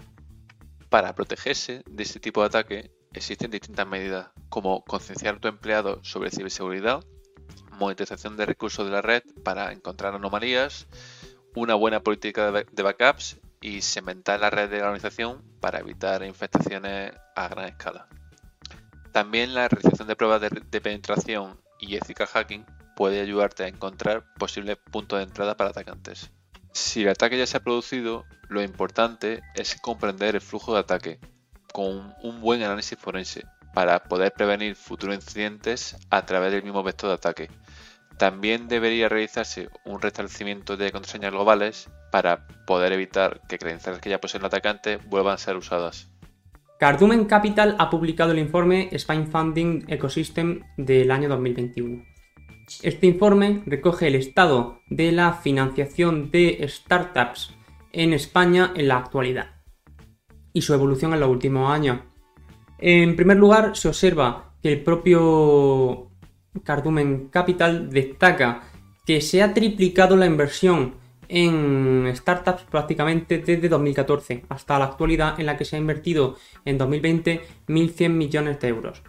Para 0.88 1.14
protegerse 1.14 1.83
de 1.88 2.02
este 2.02 2.18
tipo 2.18 2.40
de 2.40 2.46
ataque 2.46 2.90
existen 3.12 3.50
distintas 3.50 3.87
medidas 3.87 4.30
como 4.48 4.85
concienciar 4.85 5.37
a 5.37 5.40
tu 5.40 5.48
empleado 5.48 6.02
sobre 6.02 6.30
ciberseguridad, 6.30 7.04
monetización 7.78 8.37
de 8.37 8.46
recursos 8.46 8.85
de 8.87 8.92
la 8.92 9.02
red 9.02 9.22
para 9.44 9.72
encontrar 9.72 10.14
anomalías, 10.14 10.88
una 11.54 11.74
buena 11.74 12.00
política 12.00 12.50
de 12.50 12.83
backups 12.83 13.40
y 13.61 13.83
cementar 13.83 14.40
la 14.40 14.50
red 14.50 14.70
de 14.70 14.78
la 14.78 14.85
organización 14.85 15.42
para 15.61 15.80
evitar 15.80 16.22
infestaciones 16.24 17.12
a 17.37 17.48
gran 17.48 17.66
escala. 17.66 18.09
También 19.12 19.55
la 19.55 19.68
realización 19.68 20.07
de 20.09 20.16
pruebas 20.16 20.40
de, 20.40 20.81
penetración 20.81 21.61
y 21.81 21.96
ethical 21.96 22.29
hacking 22.29 22.64
puede 22.94 23.20
ayudarte 23.20 23.64
a 23.64 23.68
encontrar 23.68 24.25
posibles 24.35 24.77
puntos 24.77 25.18
de 25.18 25.25
entrada 25.25 25.57
para 25.57 25.70
atacantes. 25.70 26.31
Si 26.73 27.03
el 27.03 27.09
ataque 27.09 27.38
ya 27.38 27.46
se 27.46 27.57
ha 27.57 27.64
producido, 27.64 28.25
lo 28.49 28.62
importante 28.62 29.42
es 29.55 29.75
comprender 29.81 30.37
el 30.37 30.40
flujo 30.40 30.75
de 30.75 30.81
ataque 30.81 31.18
con 31.73 32.14
un 32.23 32.40
buen 32.40 32.62
análisis 32.62 32.99
forense 32.99 33.46
para 33.75 34.05
poder 34.05 34.33
prevenir 34.33 34.75
futuros 34.77 35.16
incidentes 35.16 35.96
a 36.11 36.27
través 36.27 36.53
del 36.53 36.62
mismo 36.62 36.83
vector 36.83 37.09
de 37.09 37.14
ataque. 37.14 37.51
También 38.18 38.68
debería 38.68 39.09
realizarse 39.09 39.70
un 39.85 40.01
restablecimiento 40.03 40.77
de 40.77 40.92
contraseñas 40.92 41.33
globales 41.33 41.88
para 42.11 42.46
poder 42.66 42.92
evitar 42.92 43.40
que 43.49 43.59
credenciales 43.59 44.01
que 44.01 44.11
ya 44.11 44.20
posee 44.20 44.38
el 44.38 44.44
atacante 44.44 44.96
vuelvan 44.96 45.35
a 45.35 45.38
ser 45.38 45.57
usadas. 45.57 46.10
Cardumen 46.80 47.26
Capital 47.26 47.76
ha 47.78 47.90
publicado 47.90 48.32
el 48.32 48.38
informe 48.38 48.88
Spine 48.98 49.26
Funding 49.26 49.84
Ecosystem 49.86 50.62
del 50.78 51.10
año 51.10 51.28
2021. 51.28 52.02
Este 52.82 53.06
informe 53.06 53.62
recoge 53.66 54.06
el 54.06 54.14
estado 54.14 54.80
de 54.88 55.12
la 55.12 55.34
financiación 55.34 56.30
de 56.30 56.64
startups 56.66 57.54
en 57.92 58.14
España 58.14 58.72
en 58.74 58.88
la 58.88 58.96
actualidad 58.96 59.60
y 60.54 60.62
su 60.62 60.72
evolución 60.72 61.12
en 61.12 61.20
los 61.20 61.28
últimos 61.28 61.70
años. 61.70 61.98
En 62.78 63.14
primer 63.14 63.36
lugar, 63.36 63.76
se 63.76 63.88
observa 63.88 64.54
que 64.62 64.72
el 64.72 64.82
propio 64.82 66.08
Cardumen 66.64 67.28
Capital 67.28 67.90
destaca 67.90 68.62
que 69.04 69.20
se 69.20 69.42
ha 69.42 69.52
triplicado 69.52 70.16
la 70.16 70.24
inversión 70.24 70.94
en 71.30 72.10
startups 72.14 72.64
prácticamente 72.64 73.38
desde 73.38 73.68
2014 73.68 74.44
hasta 74.48 74.78
la 74.78 74.86
actualidad 74.86 75.38
en 75.38 75.46
la 75.46 75.56
que 75.56 75.64
se 75.64 75.76
ha 75.76 75.78
invertido 75.78 76.36
en 76.64 76.76
2020 76.76 77.40
1.100 77.68 78.08
millones 78.10 78.60
de 78.60 78.68
euros. 78.68 79.02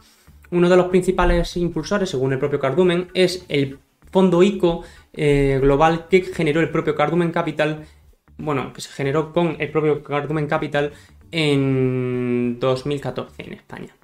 Uno 0.52 0.70
de 0.70 0.78
los 0.78 0.88
principales 0.88 1.56
impulsores, 1.58 2.10
según 2.10 2.34
el 2.34 2.40
propio 2.40 2.60
Cardumen, 2.60 3.08
es 3.14 3.46
el 3.48 3.80
fondo 4.12 4.44
ICO 4.44 4.84
eh, 5.14 5.60
global 5.62 6.08
que 6.10 6.22
generó 6.22 6.60
el 6.60 6.70
propio 6.70 6.96
Cardumen 6.96 7.32
Capital, 7.32 7.86
bueno, 8.38 8.74
que 8.74 8.82
se 8.82 8.90
generó 8.90 9.34
con 9.34 9.56
el 9.60 9.72
propio 9.72 10.04
Cardumen 10.04 10.48
Capital 10.48 10.92
en 11.32 12.60
2014 12.60 13.44
en 13.44 13.54
España. 13.54 13.96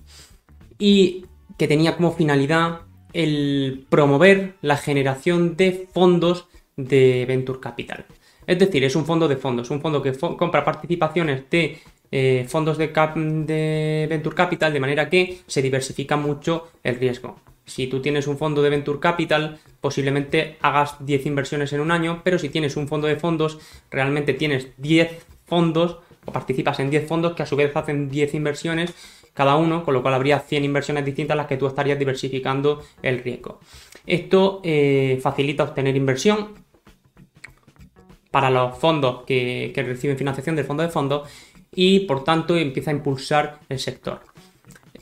Y 0.79 1.25
que 1.57 1.67
tenía 1.67 1.95
como 1.95 2.13
finalidad 2.13 2.81
el 3.13 3.85
promover 3.89 4.55
la 4.61 4.77
generación 4.77 5.57
de 5.57 5.87
fondos 5.93 6.47
de 6.77 7.25
Venture 7.27 7.59
Capital. 7.59 8.05
Es 8.45 8.57
decir, 8.57 8.83
es 8.85 8.95
un 8.95 9.05
fondo 9.05 9.27
de 9.27 9.35
fondos, 9.35 9.69
un 9.71 9.81
fondo 9.81 10.01
que 10.01 10.13
compra 10.13 10.63
participaciones 10.63 11.49
de 11.49 11.79
eh, 12.11 12.45
fondos 12.47 12.77
de, 12.77 14.07
Venture 14.09 14.35
Capital 14.35 14.71
de 14.71 14.79
manera 14.79 15.09
que 15.09 15.39
se 15.45 15.61
diversifica 15.61 16.15
mucho 16.15 16.69
el 16.83 16.95
riesgo. 16.95 17.39
Si 17.65 17.87
tú 17.87 18.01
tienes 18.01 18.27
un 18.27 18.37
fondo 18.37 18.61
de 18.61 18.69
Venture 18.69 18.99
Capital, 18.99 19.59
posiblemente 19.81 20.55
hagas 20.61 21.05
10 21.05 21.25
inversiones 21.25 21.73
en 21.73 21.81
un 21.81 21.91
año, 21.91 22.21
pero 22.23 22.39
si 22.39 22.47
tienes 22.47 22.77
un 22.77 22.87
fondo 22.87 23.07
de 23.07 23.17
fondos, 23.17 23.59
realmente 23.91 24.33
tienes 24.33 24.69
10 24.77 25.25
fondos 25.45 25.97
o 26.25 26.31
participas 26.31 26.79
en 26.79 26.89
10 26.89 27.07
fondos 27.07 27.33
que 27.33 27.43
a 27.43 27.45
su 27.45 27.57
vez 27.57 27.75
hacen 27.75 28.09
10 28.09 28.35
inversiones 28.35 28.93
cada 29.33 29.57
uno, 29.57 29.83
con 29.83 29.93
lo 29.93 30.01
cual 30.01 30.13
habría 30.13 30.39
100 30.39 30.63
inversiones 30.63 31.05
distintas 31.05 31.37
las 31.37 31.47
que 31.47 31.57
tú 31.57 31.67
estarías 31.67 31.99
diversificando 31.99 32.81
el 33.03 33.19
riesgo. 33.19 33.59
Esto 34.05 34.61
eh, 34.63 35.19
facilita 35.21 35.63
obtener 35.63 35.95
inversión, 35.95 36.53
para 38.37 38.51
los 38.51 38.77
fondos 38.77 39.23
que, 39.25 39.73
reciben 39.75 40.15
financiación 40.15 40.55
del 40.55 40.63
fondo 40.63 40.83
de 40.83 40.89
fondos 40.89 41.27
y 41.73 42.01
por 42.01 42.23
tanto 42.23 42.55
empieza 42.55 42.91
a 42.91 42.93
impulsar 42.93 43.61
el 43.67 43.79
sector. 43.79 44.19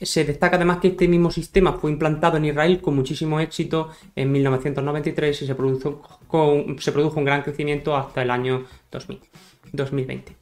Se 0.01 0.23
destaca 0.23 0.55
además 0.55 0.77
que 0.77 0.87
este 0.87 1.09
mismo 1.09 1.29
sistema 1.29 1.73
fue 1.73 1.91
implantado 1.91 2.37
en 2.37 2.45
Israel 2.45 2.79
con 2.79 2.95
muchísimo 2.95 3.41
éxito 3.41 3.89
en 4.15 4.31
1993 4.31 5.41
y 5.41 5.47
se 5.47 5.53
produjo, 5.53 6.01
un 6.31 7.25
gran 7.25 7.41
crecimiento 7.41 7.93
hasta 7.93 8.21
el 8.21 8.31
año 8.31 8.63
2020. 9.73 10.33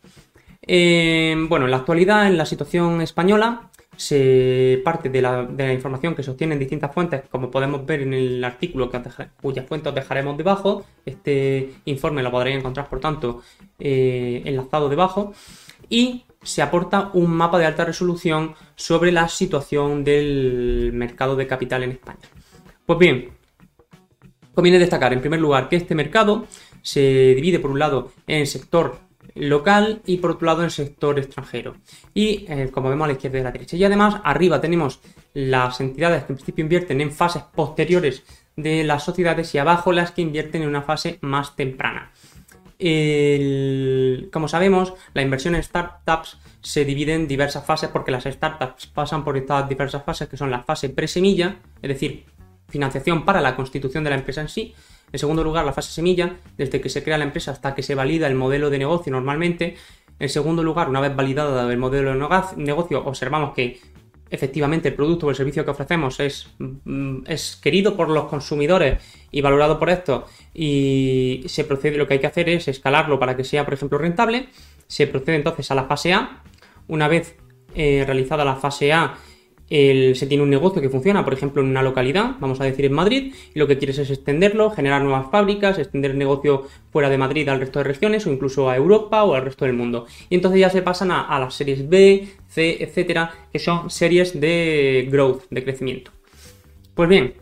Eh, 0.61 1.35
bueno, 1.49 1.65
en 1.65 1.71
la 1.71 1.77
actualidad, 1.77 2.27
en 2.27 2.37
la 2.37 2.45
situación 2.45 3.01
española, 3.01 3.71
se 3.95 4.81
parte 4.83 5.09
de 5.09 5.21
la, 5.21 5.73
información 5.73 6.15
que 6.15 6.23
se 6.23 6.31
obtiene 6.31 6.53
en 6.53 6.59
distintas 6.59 6.93
fuentes, 6.93 7.23
como 7.29 7.51
podemos 7.51 7.85
ver 7.85 8.01
en 8.01 8.13
el 8.13 8.43
artículo 8.43 8.89
que, 8.89 9.01
cuyas 9.41 9.65
fuentes 9.65 9.93
dejaremos 9.93 10.37
debajo. 10.37 10.85
Este 11.05 11.73
informe 11.85 12.23
lo 12.23 12.31
podréis 12.31 12.57
encontrar, 12.57 12.89
por 12.89 12.99
tanto, 12.99 13.41
eh, 13.79 14.41
enlazado 14.45 14.89
debajo. 14.89 15.33
Y 15.89 16.25
se 16.41 16.61
aporta 16.61 17.11
un 17.13 17.31
mapa 17.31 17.57
de 17.57 17.65
alta 17.65 17.85
resolución 17.85 18.55
sobre 18.75 19.11
la 19.11 19.27
situación 19.27 20.03
del 20.03 20.91
mercado 20.93 21.35
de 21.35 21.47
capital 21.47 21.83
en 21.83 21.91
España. 21.91 22.19
Pues 22.85 22.99
bien, 22.99 23.29
conviene 24.53 24.79
destacar 24.79 25.13
en 25.13 25.21
primer 25.21 25.39
lugar 25.39 25.69
que 25.69 25.77
este 25.77 25.95
mercado 25.95 26.45
se 26.81 27.33
divide 27.35 27.59
por 27.59 27.71
un 27.71 27.79
lado 27.79 28.11
en 28.27 28.45
sector 28.45 28.99
local 29.35 30.01
y 30.05 30.17
por 30.17 30.31
otro 30.31 30.45
lado 30.45 30.63
el 30.63 30.71
sector 30.71 31.17
extranjero. 31.19 31.75
Y 32.13 32.45
eh, 32.47 32.69
como 32.71 32.89
vemos 32.89 33.05
a 33.05 33.07
la 33.07 33.13
izquierda 33.13 33.37
y 33.37 33.41
a 33.41 33.43
la 33.45 33.51
derecha. 33.51 33.75
Y 33.75 33.83
además 33.83 34.21
arriba 34.23 34.61
tenemos 34.61 34.99
las 35.33 35.79
entidades 35.81 36.23
que 36.23 36.33
en 36.33 36.37
principio 36.37 36.63
invierten 36.63 37.01
en 37.01 37.11
fases 37.11 37.43
posteriores 37.43 38.23
de 38.55 38.83
las 38.83 39.03
sociedades 39.03 39.53
y 39.55 39.57
abajo 39.57 39.91
las 39.91 40.11
que 40.11 40.21
invierten 40.21 40.61
en 40.61 40.69
una 40.69 40.83
fase 40.83 41.17
más 41.21 41.55
temprana. 41.55 42.11
como 44.31 44.47
sabemos, 44.47 44.93
la 45.13 45.21
inversión 45.21 45.55
en 45.55 45.63
startups 45.63 46.37
se 46.61 46.85
divide 46.85 47.13
en 47.13 47.27
diversas 47.27 47.65
fases 47.65 47.89
porque 47.89 48.11
las 48.11 48.25
startups 48.25 48.87
pasan 48.87 49.23
por 49.23 49.37
estas 49.37 49.67
diversas 49.67 50.03
fases 50.03 50.27
que 50.27 50.37
son 50.37 50.51
la 50.51 50.63
fase 50.63 50.89
pre-semilla, 50.89 51.57
es 51.81 51.89
decir, 51.89 52.25
financiación 52.69 53.25
para 53.25 53.41
la 53.41 53.55
constitución 53.55 54.03
de 54.03 54.09
la 54.09 54.15
empresa 54.17 54.41
en 54.41 54.49
sí, 54.49 54.73
en 55.13 55.19
segundo 55.19 55.43
lugar, 55.43 55.63
la 55.63 55.73
fase 55.73 55.91
semilla, 55.91 56.37
desde 56.57 56.81
que 56.81 56.89
se 56.89 57.03
crea 57.03 57.19
la 57.19 57.23
empresa 57.23 57.51
hasta 57.51 57.75
que 57.75 57.83
se 57.83 57.93
valida 57.93 58.25
el 58.25 58.33
modelo 58.33 58.71
de 58.71 58.79
negocio 58.79 59.11
normalmente. 59.11 59.75
En 60.17 60.27
segundo 60.27 60.63
lugar, 60.63 60.89
una 60.89 60.99
vez 60.99 61.15
validado 61.15 61.69
el 61.69 61.77
modelo 61.77 62.13
de 62.13 62.41
negocio, 62.57 63.05
observamos 63.05 63.53
que 63.53 63.79
efectivamente 64.31 64.89
el 64.89 64.95
producto 64.95 65.27
o 65.27 65.29
el 65.29 65.35
servicio 65.35 65.63
que 65.63 65.69
ofrecemos 65.69 66.19
es, 66.19 66.47
mm, 66.57 67.25
es 67.27 67.57
querido 67.57 67.95
por 67.95 68.09
los 68.09 68.25
consumidores 68.25 69.03
y 69.29 69.41
valorado 69.41 69.77
por 69.77 69.91
esto 69.91 70.25
y 70.51 71.43
se 71.45 71.63
procede, 71.63 71.97
lo 71.97 72.07
que 72.07 72.15
hay 72.15 72.19
que 72.19 72.27
hacer 72.27 72.49
es 72.49 72.67
escalarlo 72.67 73.19
para 73.19 73.37
que 73.37 73.43
sea, 73.43 73.65
por 73.65 73.75
ejemplo, 73.75 73.99
rentable. 73.99 74.47
Se 74.87 75.05
procede 75.05 75.35
entonces 75.35 75.69
a 75.69 75.75
la 75.75 75.83
fase 75.83 76.13
A. 76.13 76.41
Una 76.87 77.07
vez 77.07 77.37
eh, 77.75 78.03
realizada 78.03 78.43
la 78.43 78.55
fase 78.55 78.91
A, 78.91 79.15
se 79.73 80.27
tiene 80.27 80.43
un 80.43 80.51
negocio 80.51 80.83
que 80.83 80.89
funciona, 80.89 81.23
por 81.23 81.33
ejemplo, 81.33 81.63
en 81.63 81.69
una 81.69 81.81
localidad, 81.81 82.35
vamos 82.39 82.61
a 82.61 82.65
decir 82.65 82.85
en 82.85 82.93
Madrid, 82.93 83.33
y 83.55 83.57
lo 83.57 83.65
que 83.65 83.79
quieres 83.79 83.97
es 83.97 84.11
extenderlo, 84.11 84.69
generar 84.69 85.01
nuevas 85.01 85.31
fábricas, 85.31 85.79
extender 85.79 86.11
el 86.11 86.19
negocio 86.19 86.67
fuera 86.91 87.09
de 87.09 87.17
Madrid 87.17 87.49
al 87.49 87.59
resto 87.59 87.79
de 87.79 87.85
regiones 87.85 88.27
o 88.27 88.31
incluso 88.31 88.69
a 88.69 88.75
Europa 88.75 89.23
o 89.23 89.33
al 89.33 89.43
resto 89.43 89.65
del 89.65 89.73
mundo. 89.73 90.05
Y 90.29 90.35
entonces 90.35 90.59
ya 90.59 90.69
se 90.69 90.83
pasan 90.83 91.09
a, 91.09 91.39
las 91.39 91.55
series 91.55 91.89
B, 91.89 92.27
C, 92.47 92.83
etcétera, 92.83 93.31
que 93.51 93.57
son 93.57 93.89
series 93.89 94.39
de 94.39 95.07
growth, 95.11 95.45
de 95.49 95.63
crecimiento. 95.63 96.11
Pues 96.93 97.09
bien, 97.09 97.33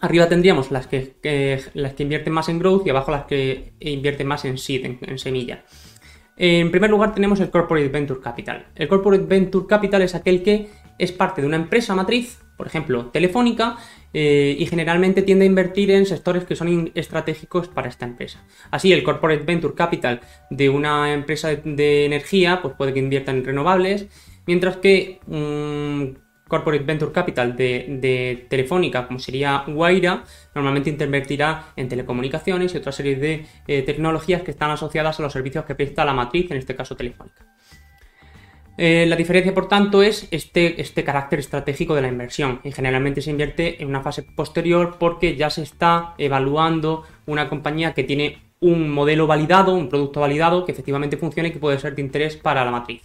arriba 0.00 0.28
tendríamos 0.28 0.72
las 0.72 0.88
que, 0.88 1.14
las 1.74 1.94
que 1.94 2.02
invierten 2.02 2.32
más 2.32 2.48
en 2.48 2.58
growth 2.58 2.84
y 2.86 2.90
abajo 2.90 3.12
las 3.12 3.26
que 3.26 3.72
invierten 3.78 4.26
más 4.26 4.44
en 4.44 4.58
seed, 4.58 4.84
en 5.00 5.18
semilla. 5.20 5.64
En 6.36 6.70
primer 6.70 6.90
lugar 6.90 7.14
tenemos 7.14 7.38
el 7.40 7.50
Corporate 7.50 7.88
Venture 7.88 8.20
Capital. 8.20 8.66
El 8.74 8.88
Corporate 8.88 9.24
Venture 9.24 9.66
Capital 9.66 10.02
es 10.02 10.14
aquel 10.14 10.42
que 10.42 10.66
es 10.98 11.12
parte 11.12 11.40
de 11.40 11.46
una 11.46 11.56
empresa 11.56 11.94
matriz, 11.94 12.38
por 12.56 12.66
ejemplo, 12.66 13.06
telefónica, 13.06 13.76
eh, 14.14 14.56
y 14.58 14.66
generalmente 14.66 15.22
tiende 15.22 15.44
a 15.44 15.46
invertir 15.46 15.90
en 15.90 16.04
sectores 16.04 16.44
que 16.44 16.54
son 16.54 16.92
estratégicos 16.94 17.68
para 17.68 17.88
esta 17.88 18.04
empresa. 18.04 18.44
Así, 18.70 18.92
el 18.92 19.02
Corporate 19.02 19.44
Venture 19.44 19.74
Capital 19.74 20.20
de 20.50 20.68
una 20.68 21.12
empresa 21.12 21.48
de, 21.48 22.04
energía 22.04 22.60
pues 22.60 22.74
puede 22.76 22.92
que 22.92 22.98
invierta 22.98 23.30
en 23.30 23.44
renovables, 23.44 24.06
mientras 24.46 24.76
que 24.76 25.20
un 25.26 26.18
Corporate 26.46 26.84
Venture 26.84 27.12
Capital 27.12 27.56
de, 27.56 28.46
Telefónica, 28.50 29.06
como 29.06 29.18
sería 29.18 29.64
Guaira, 29.66 30.24
normalmente 30.54 30.90
invertirá 30.90 31.72
en 31.76 31.88
telecomunicaciones 31.88 32.74
y 32.74 32.76
otra 32.76 32.92
serie 32.92 33.16
de 33.16 33.46
eh, 33.66 33.80
tecnologías 33.82 34.42
que 34.42 34.50
están 34.50 34.70
asociadas 34.70 35.18
a 35.18 35.22
los 35.22 35.32
servicios 35.32 35.64
que 35.64 35.74
presta 35.74 36.04
la 36.04 36.12
matriz, 36.12 36.50
en 36.50 36.58
este 36.58 36.76
caso 36.76 36.94
Telefónica. 36.94 37.46
Eh, 38.78 39.04
la 39.06 39.16
diferencia, 39.16 39.52
por 39.52 39.68
tanto, 39.68 40.02
es 40.02 40.28
este, 40.30 40.80
este 40.80 41.04
carácter 41.04 41.38
estratégico 41.38 41.94
de 41.94 42.02
la 42.02 42.08
inversión. 42.08 42.60
Y 42.64 42.72
generalmente 42.72 43.20
se 43.20 43.30
invierte 43.30 43.82
en 43.82 43.88
una 43.88 44.00
fase 44.00 44.22
posterior 44.22 44.96
porque 44.98 45.36
ya 45.36 45.50
se 45.50 45.62
está 45.62 46.14
evaluando 46.18 47.04
una 47.26 47.48
compañía 47.48 47.92
que 47.92 48.04
tiene 48.04 48.38
un 48.60 48.90
modelo 48.90 49.26
validado, 49.26 49.74
un 49.74 49.88
producto 49.88 50.20
validado 50.20 50.64
que 50.64 50.72
efectivamente 50.72 51.16
funcione 51.16 51.48
y 51.48 51.52
que 51.52 51.58
puede 51.58 51.78
ser 51.78 51.94
de 51.94 52.02
interés 52.02 52.36
para 52.36 52.64
la 52.64 52.70
matriz. 52.70 53.02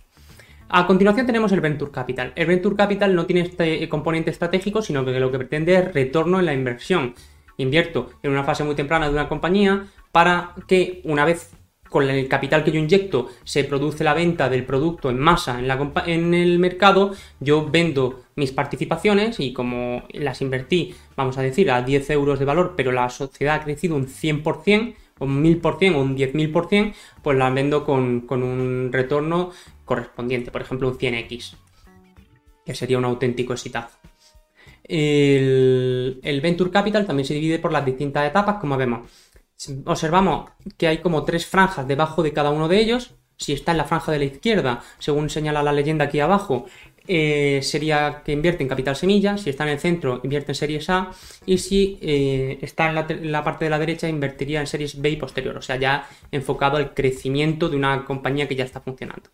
A 0.69 0.85
continuación 0.85 1.25
tenemos 1.25 1.51
el 1.51 1.61
Venture 1.61 1.91
Capital. 1.91 2.33
El 2.35 2.45
Venture 2.45 2.75
Capital 2.75 3.15
no 3.15 3.25
tiene 3.25 3.41
este 3.41 3.87
componente 3.89 4.31
estratégico, 4.31 4.81
sino 4.81 5.03
que 5.03 5.19
lo 5.19 5.31
que 5.31 5.37
pretende 5.37 5.75
es 5.75 5.93
retorno 5.93 6.39
en 6.39 6.45
la 6.45 6.53
inversión. 6.53 7.15
Invierto 7.57 8.11
en 8.21 8.31
una 8.31 8.43
fase 8.43 8.63
muy 8.63 8.75
temprana 8.75 9.07
de 9.07 9.13
una 9.13 9.27
compañía 9.27 9.87
para 10.11 10.53
que 10.67 11.01
una 11.05 11.25
vez 11.25 11.56
con 11.89 12.09
el 12.09 12.27
capital 12.27 12.63
que 12.63 12.71
yo 12.71 12.79
inyecto 12.79 13.29
se 13.43 13.63
produce 13.63 14.03
la 14.03 14.13
venta 14.13 14.49
del 14.49 14.65
producto 14.65 15.09
en 15.09 15.19
masa 15.19 15.59
en, 16.05 16.33
el 16.33 16.59
mercado, 16.59 17.13
yo 17.39 17.67
vendo 17.69 18.23
mis 18.35 18.51
participaciones 18.51 19.39
y 19.39 19.53
como 19.53 20.03
las 20.11 20.41
invertí, 20.41 20.95
vamos 21.15 21.37
a 21.37 21.41
decir, 21.41 21.71
a 21.71 21.81
10 21.81 22.09
euros 22.11 22.39
de 22.39 22.45
valor, 22.45 22.73
pero 22.75 22.91
la 22.91 23.09
sociedad 23.09 23.55
ha 23.55 23.63
crecido 23.63 23.95
un 23.95 24.07
100%, 24.07 24.95
un 25.19 25.43
1000% 25.43 25.95
o 25.95 26.01
un 26.01 26.15
10.000%, 26.15 26.93
pues 27.21 27.37
las 27.37 27.53
vendo 27.53 27.83
con, 27.83 28.25
un 28.29 28.89
retorno 28.91 29.51
correspondiente, 29.85 30.51
por 30.51 30.61
ejemplo 30.61 30.89
un 30.89 30.97
100x, 30.97 31.55
que 32.65 32.75
sería 32.75 32.97
un 32.97 33.05
auténtico 33.05 33.53
exitazo. 33.53 33.97
El, 34.83 36.21
el 36.23 36.39
Venture 36.39 36.71
Capital 36.71 37.05
también 37.05 37.25
se 37.25 37.33
divide 37.33 37.59
por 37.59 37.73
las 37.73 37.85
distintas 37.85 38.25
etapas, 38.25 38.55
como 38.57 38.77
vemos 38.77 39.01
observamos 39.85 40.49
que 40.77 40.87
hay 40.87 40.99
como 40.99 41.23
tres 41.23 41.45
franjas 41.45 41.87
debajo 41.87 42.23
de 42.23 42.33
cada 42.33 42.51
uno 42.51 42.67
de 42.67 42.79
ellos. 42.79 43.15
Si 43.37 43.53
está 43.53 43.71
en 43.71 43.77
la 43.77 43.85
franja 43.85 44.11
de 44.11 44.19
la 44.19 44.25
izquierda, 44.25 44.81
según 44.97 45.29
señala 45.29 45.61
la 45.61 45.71
leyenda 45.71 46.05
aquí 46.05 46.19
abajo, 46.19 46.65
eh, 47.09 47.61
sería 47.63 48.21
que 48.25 48.33
invierte 48.33 48.63
en 48.63 48.69
capital 48.69 48.95
semilla, 48.95 49.37
si 49.37 49.49
está 49.49 49.63
en 49.63 49.69
el 49.69 49.79
centro 49.79 50.19
invierte 50.23 50.51
en 50.51 50.55
series 50.55 50.89
A 50.89 51.11
y 51.45 51.57
si 51.59 51.97
eh, 52.01 52.59
está 52.61 52.89
en 52.89 53.31
la, 53.31 53.43
parte 53.45 53.63
de 53.63 53.69
la 53.69 53.79
derecha 53.79 54.09
invertiría 54.09 54.59
en 54.59 54.67
series 54.67 54.99
B 54.99 55.11
y 55.11 55.15
posterior, 55.15 55.55
o 55.55 55.61
sea, 55.61 55.77
ya 55.77 56.05
enfocado 56.31 56.75
al 56.75 56.93
crecimiento 56.93 57.69
de 57.69 57.77
una 57.77 58.03
compañía 58.03 58.47
que 58.49 58.55
ya 58.55 58.65
está 58.65 58.81
funcionando. 58.81 59.29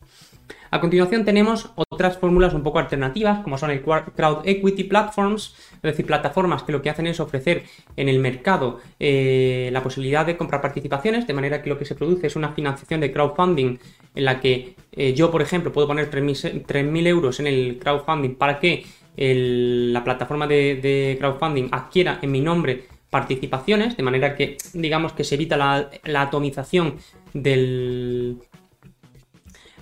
A 0.74 0.82
continuación 0.82 1.24
tenemos 1.24 1.70
otras 1.76 2.18
fórmulas 2.18 2.56
un 2.56 2.64
poco 2.64 2.80
alternativas, 2.80 3.44
como 3.44 3.60
son 3.60 3.70
el 3.70 3.84
Crowd 3.84 4.42
Equity 4.44 4.86
Platforms, 4.86 5.56
es 5.76 5.82
decir, 5.82 6.06
plataformas 6.06 6.64
que 6.64 6.72
lo 6.72 6.82
que 6.82 6.90
hacen 6.90 7.06
es 7.06 7.20
ofrecer 7.20 7.66
en 7.96 8.10
el 8.10 8.18
mercado 8.18 8.80
eh, 9.00 9.70
la 9.72 9.84
posibilidad 9.84 10.26
de 10.26 10.36
comprar 10.36 10.62
participaciones, 10.62 11.28
de 11.28 11.34
manera 11.34 11.62
que 11.62 11.70
lo 11.70 11.78
que 11.78 11.86
se 11.86 11.94
produce 11.94 12.26
es 12.26 12.36
una 12.36 12.54
financiación 12.54 13.02
de 13.02 13.14
crowdfunding 13.14 13.78
en 14.16 14.26
la 14.26 14.40
que 14.40 14.76
eh, 14.94 15.14
yo, 15.14 15.30
por 15.30 15.44
ejemplo, 15.44 15.72
puedo 15.72 15.86
poner 15.86 16.10
3.000 16.10 17.08
euros 17.08 17.40
en 17.40 17.46
el 17.46 17.78
crowdfunding 17.80 18.36
para 18.36 18.60
que 18.60 18.84
la 19.16 20.04
plataforma 20.04 20.48
de, 20.48 21.18
crowdfunding 21.20 21.70
adquiera 21.72 22.18
en 22.20 22.32
mi 22.32 22.42
nombre 22.42 22.86
participaciones, 23.12 23.96
de 23.96 24.02
manera 24.02 24.36
que 24.36 24.58
digamos 24.74 25.14
que 25.14 25.24
se 25.24 25.36
evita 25.36 25.56
la 25.56 26.22
atomización 26.24 26.96
del, 27.32 28.40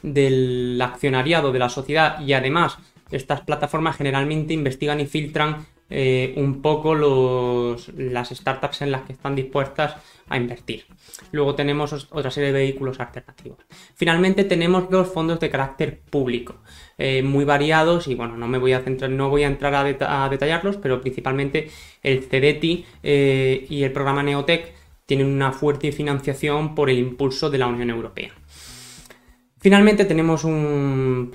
del 0.01 0.79
accionariado 0.81 1.51
de 1.51 1.59
la 1.59 1.69
sociedad 1.69 2.19
y 2.21 2.33
además 2.33 2.77
estas 3.11 3.41
plataformas 3.41 3.97
generalmente 3.97 4.53
investigan 4.53 4.99
y 4.99 5.05
filtran 5.05 5.65
eh, 5.93 6.33
un 6.37 6.61
poco 6.61 6.95
los, 6.95 7.89
las 7.97 8.29
startups 8.29 8.81
en 8.81 8.91
las 8.91 9.01
que 9.01 9.11
están 9.11 9.35
dispuestas 9.35 9.97
a 10.29 10.37
invertir. 10.37 10.85
Luego 11.33 11.53
tenemos 11.53 12.07
otra 12.11 12.31
serie 12.31 12.53
de 12.53 12.59
vehículos 12.59 13.01
alternativos. 13.01 13.57
Finalmente 13.95 14.45
tenemos 14.45 14.89
los 14.89 15.09
fondos 15.09 15.41
de 15.41 15.49
carácter 15.49 15.99
público, 15.99 16.55
eh, 16.97 17.21
muy 17.21 17.43
variados 17.43 18.07
y 18.07 18.15
bueno, 18.15 18.37
no 18.37 18.47
me 18.47 18.57
voy 18.57 18.71
a 18.71 18.79
centrar, 18.79 19.11
no 19.11 19.29
voy 19.29 19.43
a 19.43 19.47
entrar 19.47 19.75
a, 19.75 20.29
detallarlos, 20.29 20.77
pero 20.77 21.01
principalmente 21.01 21.69
el 22.01 22.25
CDTI 22.25 22.85
eh, 23.03 23.67
y 23.69 23.83
el 23.83 23.91
programa 23.91 24.23
Neotech 24.23 24.73
tienen 25.05 25.27
una 25.27 25.51
fuerte 25.51 25.91
financiación 25.91 26.73
por 26.73 26.89
el 26.89 26.99
impulso 26.99 27.49
de 27.49 27.57
la 27.57 27.67
Unión 27.67 27.89
Europea. 27.89 28.31
Finalmente 29.61 30.05
tenemos 30.05 30.43
un, 30.43 31.33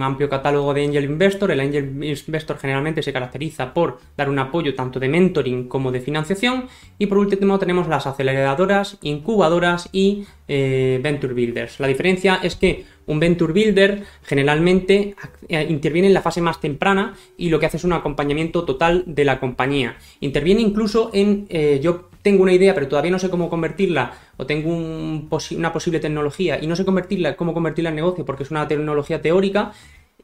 amplio 0.00 0.30
catálogo 0.30 0.72
de 0.72 0.86
Angel 0.86 1.04
Investor. 1.04 1.50
El 1.50 1.60
Angel 1.60 2.02
Investor 2.02 2.56
generalmente 2.56 3.02
se 3.02 3.12
caracteriza 3.12 3.74
por 3.74 3.98
dar 4.16 4.30
un 4.30 4.38
apoyo 4.38 4.74
tanto 4.74 4.98
de 4.98 5.10
mentoring 5.10 5.68
como 5.68 5.92
de 5.92 6.00
financiación. 6.00 6.68
Y 6.98 7.04
por 7.04 7.18
último 7.18 7.58
tenemos 7.58 7.86
las 7.86 8.06
aceleradoras, 8.06 8.96
incubadoras 9.02 9.90
y 9.92 10.24
eh, 10.48 11.00
Venture 11.02 11.34
Builders. 11.34 11.80
La 11.80 11.88
diferencia 11.88 12.40
es 12.42 12.56
que 12.56 12.84
un 13.06 13.20
Venture 13.20 13.52
Builder 13.52 14.02
generalmente 14.24 15.14
interviene 15.48 16.08
en 16.08 16.14
la 16.14 16.22
fase 16.22 16.40
más 16.40 16.60
temprana 16.60 17.14
y 17.36 17.50
lo 17.50 17.60
que 17.60 17.66
hace 17.66 17.76
es 17.76 17.84
un 17.84 17.92
acompañamiento 17.92 18.64
total 18.64 19.04
de 19.06 19.24
la 19.24 19.38
compañía. 19.38 19.96
Interviene 20.20 20.60
incluso 20.60 21.10
en 21.12 21.46
eh, 21.48 21.80
yo 21.82 22.08
tengo 22.22 22.42
una 22.42 22.52
idea 22.52 22.74
pero 22.74 22.88
todavía 22.88 23.12
no 23.12 23.20
sé 23.20 23.30
cómo 23.30 23.48
convertirla 23.48 24.12
o 24.36 24.46
tengo 24.46 24.70
una 24.74 25.72
posible 25.72 26.00
tecnología 26.00 26.58
y 26.60 26.66
no 26.66 26.74
sé 26.74 26.84
convertirla, 26.84 27.36
cómo 27.36 27.54
convertirla 27.54 27.90
en 27.90 27.96
negocio 27.96 28.24
porque 28.24 28.42
es 28.42 28.50
una 28.50 28.66
tecnología 28.66 29.22
teórica 29.22 29.72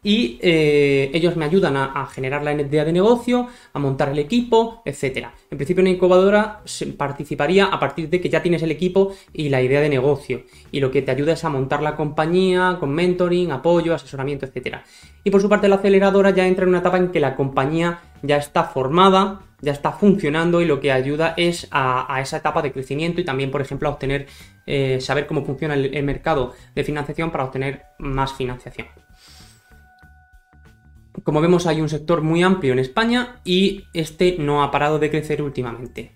y 0.02 0.38
eh, 0.42 1.10
ellos 1.14 1.36
me 1.36 1.44
ayudan 1.44 1.76
a, 1.76 2.06
generar 2.06 2.42
la 2.42 2.52
idea 2.52 2.84
de 2.84 2.92
negocio, 2.92 3.48
a 3.72 3.78
montar 3.78 4.08
el 4.08 4.18
equipo, 4.18 4.82
etc. 4.84 5.28
En 5.50 5.58
principio 5.58 5.82
una 5.82 5.90
incubadora 5.90 6.60
participaría 6.96 7.66
a 7.66 7.78
partir 7.78 8.08
de 8.10 8.20
que 8.20 8.28
ya 8.28 8.42
tienes 8.42 8.62
el 8.62 8.72
equipo 8.72 9.14
y 9.32 9.48
la 9.48 9.62
idea 9.62 9.80
de 9.80 9.88
negocio 9.88 10.42
y 10.72 10.80
lo 10.80 10.90
que 10.90 11.02
te 11.02 11.12
ayuda 11.12 11.34
es 11.34 11.44
a 11.44 11.48
montar 11.48 11.82
la 11.82 11.94
compañía 11.94 12.76
con 12.80 12.90
mentoring, 12.90 13.52
apoyo, 13.52 13.94
asesoramiento, 13.94 14.46
etc. 14.46 14.78
Y 15.22 15.30
por 15.30 15.40
su 15.40 15.48
parte 15.48 15.68
la 15.68 15.76
aceleradora 15.76 16.30
ya 16.30 16.46
entra 16.46 16.64
en 16.64 16.70
una 16.70 16.78
etapa 16.78 16.96
en 16.96 17.12
que 17.12 17.20
la 17.20 17.36
compañía 17.36 18.00
ya 18.22 18.36
está 18.36 18.64
formada, 18.64 19.42
ya 19.60 19.72
está 19.72 19.92
funcionando 19.92 20.60
y 20.60 20.64
lo 20.64 20.80
que 20.80 20.90
ayuda 20.90 21.34
es 21.36 21.68
a, 21.70 22.18
esa 22.20 22.38
etapa 22.38 22.62
de 22.62 22.72
crecimiento 22.72 23.20
y 23.20 23.24
también, 23.24 23.52
por 23.52 23.60
ejemplo, 23.60 23.88
a 23.88 23.92
obtener, 23.92 24.26
eh, 24.66 25.00
saber 25.00 25.26
cómo 25.28 25.44
funciona 25.44 25.74
el 25.74 26.02
mercado 26.02 26.54
de 26.74 26.82
financiación 26.82 27.30
para 27.30 27.44
obtener 27.44 27.82
más 27.98 28.32
financiación. 28.32 29.01
Como 31.24 31.40
vemos 31.40 31.66
hay 31.66 31.80
un 31.80 31.88
sector 31.88 32.22
muy 32.22 32.42
amplio 32.42 32.72
en 32.72 32.78
España 32.78 33.40
y 33.44 33.84
este 33.92 34.36
no 34.38 34.62
ha 34.62 34.70
parado 34.70 34.98
de 34.98 35.10
crecer 35.10 35.42
últimamente. 35.42 36.12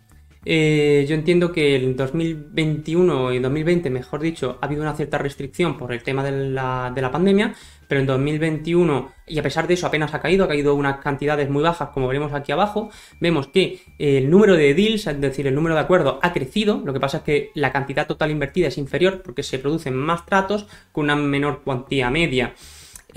Eh, 0.48 1.04
yo 1.08 1.16
entiendo 1.16 1.50
que 1.50 1.74
en 1.74 1.96
2021 1.96 3.32
y 3.32 3.40
2020, 3.40 3.90
mejor 3.90 4.20
dicho, 4.20 4.58
ha 4.60 4.66
habido 4.66 4.82
una 4.82 4.94
cierta 4.94 5.18
restricción 5.18 5.76
por 5.76 5.92
el 5.92 6.04
tema 6.04 6.22
de 6.22 6.50
la, 6.50 6.92
de 6.94 7.02
la, 7.02 7.10
pandemia, 7.10 7.52
pero 7.88 8.00
en 8.00 8.06
2021, 8.06 9.10
y 9.26 9.40
a 9.40 9.42
pesar 9.42 9.66
de 9.66 9.74
eso 9.74 9.88
apenas 9.88 10.14
ha 10.14 10.20
caído, 10.20 10.44
ha 10.44 10.48
caído 10.48 10.76
unas 10.76 10.98
cantidades 10.98 11.50
muy 11.50 11.64
bajas, 11.64 11.88
como 11.88 12.06
veremos 12.06 12.32
aquí 12.32 12.52
abajo, 12.52 12.90
vemos 13.20 13.48
que 13.48 13.80
el 13.98 14.30
número 14.30 14.54
de 14.54 14.72
deals, 14.72 15.08
es 15.08 15.20
decir, 15.20 15.48
el 15.48 15.54
número 15.56 15.74
de 15.74 15.80
acuerdos, 15.80 16.18
ha 16.22 16.32
crecido, 16.32 16.80
lo 16.84 16.92
que 16.92 17.00
pasa 17.00 17.18
es 17.18 17.22
que 17.24 17.50
la 17.54 17.72
cantidad 17.72 18.06
total 18.06 18.30
invertida 18.30 18.68
es 18.68 18.78
inferior 18.78 19.22
porque 19.24 19.42
se 19.42 19.58
producen 19.58 19.96
más 19.96 20.26
tratos 20.26 20.68
con 20.92 21.06
una 21.06 21.16
menor 21.16 21.62
cuantía 21.64 22.08
media. 22.08 22.54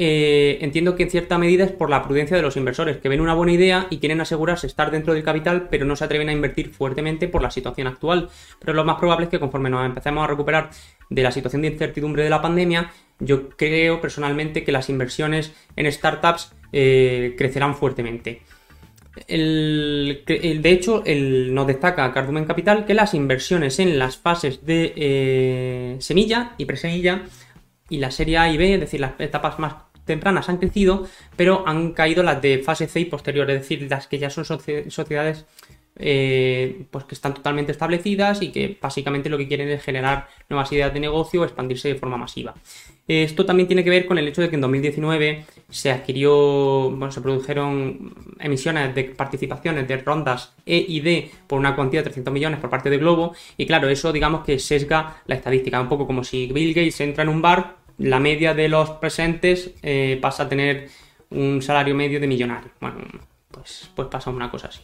Eh, 0.02 0.60
entiendo 0.62 0.96
que 0.96 1.04
en 1.04 1.10
cierta 1.10 1.38
medida 1.38 1.66
es 1.66 1.74
por 1.74 1.90
la 1.90 2.02
prudencia 2.02 2.38
de 2.38 2.42
los 2.42 2.56
inversores, 2.56 3.00
que 3.00 3.10
ven 3.10 3.20
una 3.20 3.34
buena 3.34 3.52
idea 3.52 3.88
y 3.90 3.98
quieren 3.98 4.22
asegurarse 4.22 4.66
estar 4.66 4.92
dentro 4.92 5.14
del 5.14 5.24
capital, 5.24 5.68
pero 5.70 5.86
no 5.86 5.98
se 5.98 6.06
atreven 6.06 6.30
a 6.30 6.32
invertir 6.32 6.70
fuertemente 6.70 7.28
por 7.28 7.42
la 7.42 7.52
situación 7.52 7.86
actual. 7.86 8.30
Pero 8.60 8.72
lo 8.72 8.86
más 8.86 8.98
probable 8.98 9.26
es 9.26 9.30
que 9.30 9.42
conforme 9.42 9.70
nos 9.70 9.86
empecemos 9.86 10.24
a 10.24 10.28
recuperar 10.28 10.70
de 11.10 11.22
la 11.22 11.34
situación 11.34 11.64
de 11.64 11.68
incertidumbre 11.68 12.24
de 12.24 12.30
la 12.30 12.42
pandemia, 12.42 12.92
yo 13.20 13.50
creo 13.50 14.00
personalmente 14.00 14.64
que 14.64 14.72
las 14.72 14.88
inversiones 14.88 15.54
en 15.76 15.92
startups 15.92 16.54
eh, 16.72 17.36
crecerán 17.38 17.76
fuertemente. 17.76 18.44
de 19.28 20.62
hecho, 20.64 21.04
nos 21.06 21.68
destaca 21.68 22.14
Cardumen 22.14 22.46
Capital 22.46 22.86
que 22.86 22.94
las 22.94 23.14
inversiones 23.14 23.80
en 23.80 24.00
las 24.00 24.16
fases 24.16 24.66
de 24.66 24.94
eh, 24.96 25.98
semilla 26.00 26.54
y 26.58 26.64
presemilla 26.64 27.24
y 27.90 27.98
la 27.98 28.12
serie 28.12 28.38
A 28.38 28.50
y 28.50 28.58
B, 28.58 28.76
es 28.76 28.80
decir, 28.80 29.02
las 29.02 29.20
etapas 29.20 29.60
más 29.60 29.89
tempranas 30.10 30.50
han 30.50 30.58
crecido, 30.58 31.08
pero 31.36 31.64
han 31.68 31.94
caído 31.94 32.24
las 32.24 32.42
de 32.42 32.60
fase 32.60 32.88
C 32.88 33.00
y 33.00 33.06
posterior, 33.06 33.50
es 33.52 33.62
decir, 33.62 33.88
las 33.90 34.08
que 34.08 34.18
ya 34.18 34.30
son 34.30 34.44
sociedades 34.44 35.46
eh, 36.02 36.86
pues 36.92 37.04
que 37.04 37.14
están 37.14 37.34
totalmente 37.34 37.74
establecidas 37.74 38.42
y 38.42 38.54
que 38.54 38.78
básicamente 38.82 39.28
lo 39.30 39.38
que 39.38 39.50
quieren 39.50 39.68
es 39.68 39.84
generar 39.84 40.30
nuevas 40.48 40.72
ideas 40.72 40.94
de 40.94 41.02
negocio 41.02 41.42
o 41.42 41.44
expandirse 41.44 41.90
de 41.90 41.96
forma 41.96 42.16
masiva. 42.16 42.56
Esto 43.06 43.44
también 43.44 43.68
tiene 43.68 43.84
que 43.84 43.90
ver 43.90 44.06
con 44.06 44.18
el 44.18 44.28
hecho 44.28 44.42
de 44.42 44.50
que 44.50 44.56
en 44.56 44.62
2019 44.62 45.46
se 45.68 45.92
adquirió, 45.92 46.92
bueno, 46.92 47.12
se 47.12 47.20
produjeron 47.22 48.14
emisiones 48.40 48.96
de 48.96 49.04
participaciones 49.06 49.88
de 49.88 49.98
rondas 49.98 50.54
E 50.66 50.86
y 50.88 51.02
D 51.02 51.32
por 51.48 51.60
una 51.60 51.76
cuantía 51.76 52.00
de 52.00 52.06
300 52.06 52.34
millones 52.34 52.60
por 52.60 52.70
parte 52.70 52.90
de 52.90 52.98
Globo 52.98 53.34
y 53.58 53.66
claro, 53.66 53.90
eso 53.90 54.14
digamos 54.14 54.46
que 54.46 54.58
sesga 54.58 55.18
la 55.26 55.36
estadística, 55.36 55.82
un 55.82 55.90
poco 55.90 56.08
como 56.08 56.24
si 56.24 56.48
Bill 56.54 56.74
Gates 56.74 57.02
entra 57.02 57.24
en 57.24 57.30
un 57.30 57.42
bar 57.42 57.79
la 58.00 58.20
media 58.20 58.54
de 58.54 58.70
los 58.70 58.92
presentes 58.92 59.72
eh, 59.84 60.18
pasa 60.22 60.44
a 60.44 60.50
tener 60.50 60.90
un 61.30 61.62
salario 61.62 61.94
medio 61.94 62.20
de 62.20 62.28
millonario. 62.28 62.72
Bueno, 62.80 62.98
pues, 63.52 63.92
pues 63.94 64.08
pasa 64.08 64.30
una 64.30 64.50
cosa 64.50 64.70
así. 64.70 64.82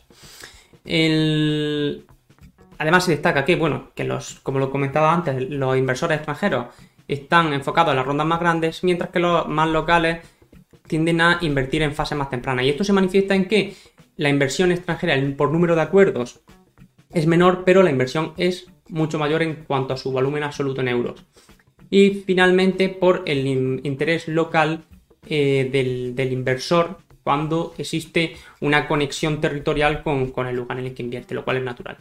Además 2.77 3.05
se 3.05 3.11
destaca 3.11 3.45
que, 3.45 3.55
bueno, 3.55 3.91
que 3.95 4.03
los, 4.03 4.41
como 4.41 4.59
lo 4.59 4.69
comentaba 4.69 5.13
antes, 5.13 5.49
los 5.49 5.77
inversores 5.77 6.17
extranjeros 6.17 6.67
están 7.07 7.53
enfocados 7.53 7.91
en 7.91 7.97
las 7.97 8.05
rondas 8.05 8.27
más 8.27 8.39
grandes, 8.39 8.83
mientras 8.83 9.09
que 9.11 9.19
los 9.19 9.47
más 9.47 9.69
locales 9.69 10.19
tienden 10.87 11.21
a 11.21 11.39
invertir 11.41 11.81
en 11.81 11.95
fases 11.95 12.17
más 12.17 12.29
tempranas. 12.29 12.65
Y 12.65 12.69
esto 12.69 12.83
se 12.83 12.93
manifiesta 12.93 13.33
en 13.33 13.47
que 13.47 13.75
la 14.17 14.29
inversión 14.29 14.71
extranjera 14.71 15.15
por 15.37 15.51
número 15.51 15.75
de 15.75 15.81
acuerdos 15.81 16.41
es 17.11 17.27
menor, 17.27 17.63
pero 17.65 17.81
la 17.81 17.91
inversión 17.91 18.33
es 18.37 18.67
mucho 18.89 19.17
mayor 19.17 19.41
en 19.41 19.63
cuanto 19.67 19.93
a 19.93 19.97
su 19.97 20.11
volumen 20.11 20.43
absoluto 20.43 20.81
en 20.81 20.89
euros. 20.89 21.23
Y 21.89 22.23
finalmente 22.25 22.89
por 22.89 23.23
el 23.25 23.47
interés 23.47 24.27
local 24.27 24.85
eh, 25.27 25.69
del, 26.15 26.31
inversor 26.31 26.99
cuando 27.23 27.73
existe 27.77 28.35
una 28.61 28.87
conexión 28.87 29.41
territorial 29.41 30.03
con, 30.03 30.47
el 30.47 30.55
lugar 30.55 30.79
en 30.79 30.85
el 30.85 30.93
que 30.93 31.03
invierte, 31.03 31.33
lo 31.33 31.43
cual 31.43 31.57
es 31.57 31.63
natural. 31.63 31.97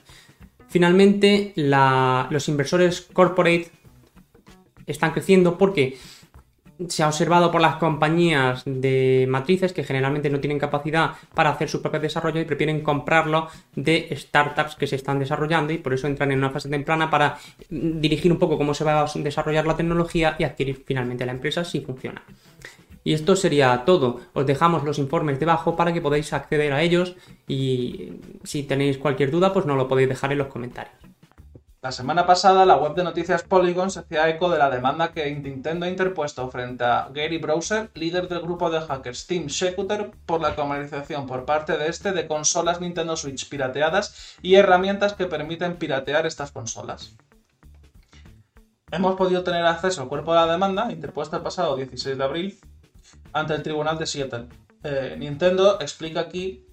Finalmente, 0.69 1.53
los 1.57 2.49
inversores 2.49 3.01
corporate 3.01 3.69
están 4.87 5.13
creciendo 5.13 5.57
porque 5.57 5.97
se 6.89 7.03
ha 7.03 7.09
observado 7.09 7.51
por 7.51 7.61
las 7.61 7.77
compañías 7.77 8.63
de 8.65 9.27
matrices 9.29 9.73
que 9.73 9.85
generalmente 9.85 10.31
no 10.31 10.41
tienen 10.41 10.59
capacidad 10.59 11.13
para 11.35 11.51
hacer 11.51 11.69
su 11.69 11.81
propio 11.81 12.01
desarrollo 12.01 12.41
y 12.41 12.45
prefieren 12.45 12.81
comprarlo 12.81 13.49
de 13.77 14.09
startups 14.13 14.75
que 14.75 14.87
se 14.87 14.97
están 14.97 15.19
desarrollando 15.19 15.73
y 15.73 15.79
por 15.79 15.95
eso 15.95 16.07
entran 16.07 16.33
en 16.33 16.39
una 16.39 16.51
fase 16.51 16.69
temprana 16.69 17.11
para 17.11 17.39
dirigir 17.71 18.33
un 18.33 18.39
poco 18.39 18.59
cómo 18.59 18.75
se 18.75 18.85
va 18.85 19.03
a 19.03 19.13
desarrollar 19.15 19.67
la 19.67 19.77
tecnología 19.77 20.37
y 20.39 20.45
adquirir 20.45 20.83
finalmente 20.85 21.27
la 21.27 21.33
empresa 21.33 21.65
si 21.65 21.81
funciona. 21.81 22.23
Y 23.07 23.13
esto 23.13 23.37
sería 23.37 23.85
todo. 23.85 24.23
Os 24.33 24.47
dejamos 24.47 24.83
los 24.83 24.99
informes 24.99 25.39
debajo 25.39 25.77
para 25.77 25.93
que 25.93 26.01
podáis 26.01 26.33
acceder 26.33 26.73
a 26.73 26.83
ellos 26.83 27.17
y 27.47 28.15
si 28.43 28.63
tenéis 28.63 28.97
cualquier 28.97 29.31
duda 29.31 29.53
pues 29.53 29.67
nos 29.67 29.77
lo 29.77 29.87
podéis 29.87 30.09
dejar 30.09 30.33
en 30.33 30.39
los 30.39 30.49
comentarios. 30.49 31.04
La 31.85 31.93
semana 31.93 32.25
pasada, 32.25 32.65
la 32.65 32.79
web 32.79 32.95
de 32.95 33.05
noticias 33.05 33.43
Polygon 33.43 33.91
se 33.91 34.01
hacía 34.01 34.31
eco 34.31 34.49
de 34.49 34.57
la 34.57 34.71
demanda 34.71 35.13
que 35.13 35.31
Nintendo 35.35 35.85
ha 35.85 35.91
interpuesto 35.91 36.51
frente 36.51 36.83
a 36.83 37.11
Gary 37.13 37.37
Browser, 37.37 37.91
líder 37.93 38.27
del 38.27 38.41
grupo 38.41 38.71
de 38.71 38.81
hackers 38.81 39.27
Team 39.27 39.51
Secutor, 39.51 40.13
por 40.25 40.41
la 40.41 40.57
comercialización 40.57 41.27
por 41.27 41.45
parte 41.45 41.77
de 41.77 41.89
este 41.89 42.13
de 42.13 42.27
consolas 42.27 42.81
Nintendo 42.81 43.17
Switch 43.17 43.51
pirateadas 43.51 44.39
y 44.41 44.55
herramientas 44.55 45.13
que 45.13 45.27
permiten 45.27 45.77
piratear 45.77 46.25
estas 46.25 46.53
consolas. 46.53 47.19
Hemos 48.91 49.17
podido 49.17 49.45
tener 49.45 49.67
acceso 49.67 50.01
al 50.01 50.09
cuerpo 50.09 50.33
de 50.33 50.41
la 50.41 50.53
demanda, 50.53 50.91
interpuesta 50.91 51.37
el 51.37 51.43
pasado 51.43 51.77
16 51.77 52.17
de 52.17 52.25
abril, 52.25 52.59
ante 53.35 53.53
el 53.53 53.63
tribunal 53.63 53.99
de 53.99 54.07
Seattle. 54.07 54.47
Eh, 54.85 55.17
Nintendo 55.19 55.79
explica 55.83 56.21
aquí 56.21 56.65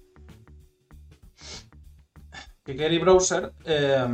que 2.64 2.72
Gary 2.72 2.98
Browser 2.98 3.52
eh, 3.66 4.06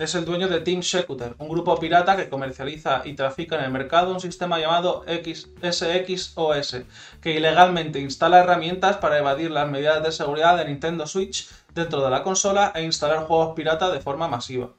es 0.00 0.14
el 0.14 0.24
dueño 0.24 0.48
de 0.48 0.60
Team 0.60 0.82
Secutor, 0.82 1.36
un 1.38 1.50
grupo 1.50 1.78
pirata 1.78 2.16
que 2.16 2.30
comercializa 2.30 3.02
y 3.04 3.12
trafica 3.12 3.58
en 3.58 3.64
el 3.64 3.70
mercado 3.70 4.14
un 4.14 4.20
sistema 4.20 4.58
llamado 4.58 5.04
SXOS, 5.06 6.76
que 7.20 7.34
ilegalmente 7.34 8.00
instala 8.00 8.38
herramientas 8.38 8.96
para 8.96 9.18
evadir 9.18 9.50
las 9.50 9.68
medidas 9.68 10.02
de 10.02 10.10
seguridad 10.10 10.56
de 10.56 10.64
Nintendo 10.64 11.06
Switch 11.06 11.50
dentro 11.74 12.02
de 12.02 12.08
la 12.08 12.22
consola 12.22 12.72
e 12.74 12.82
instalar 12.82 13.26
juegos 13.26 13.54
pirata 13.54 13.90
de 13.90 14.00
forma 14.00 14.26
masiva. 14.26 14.70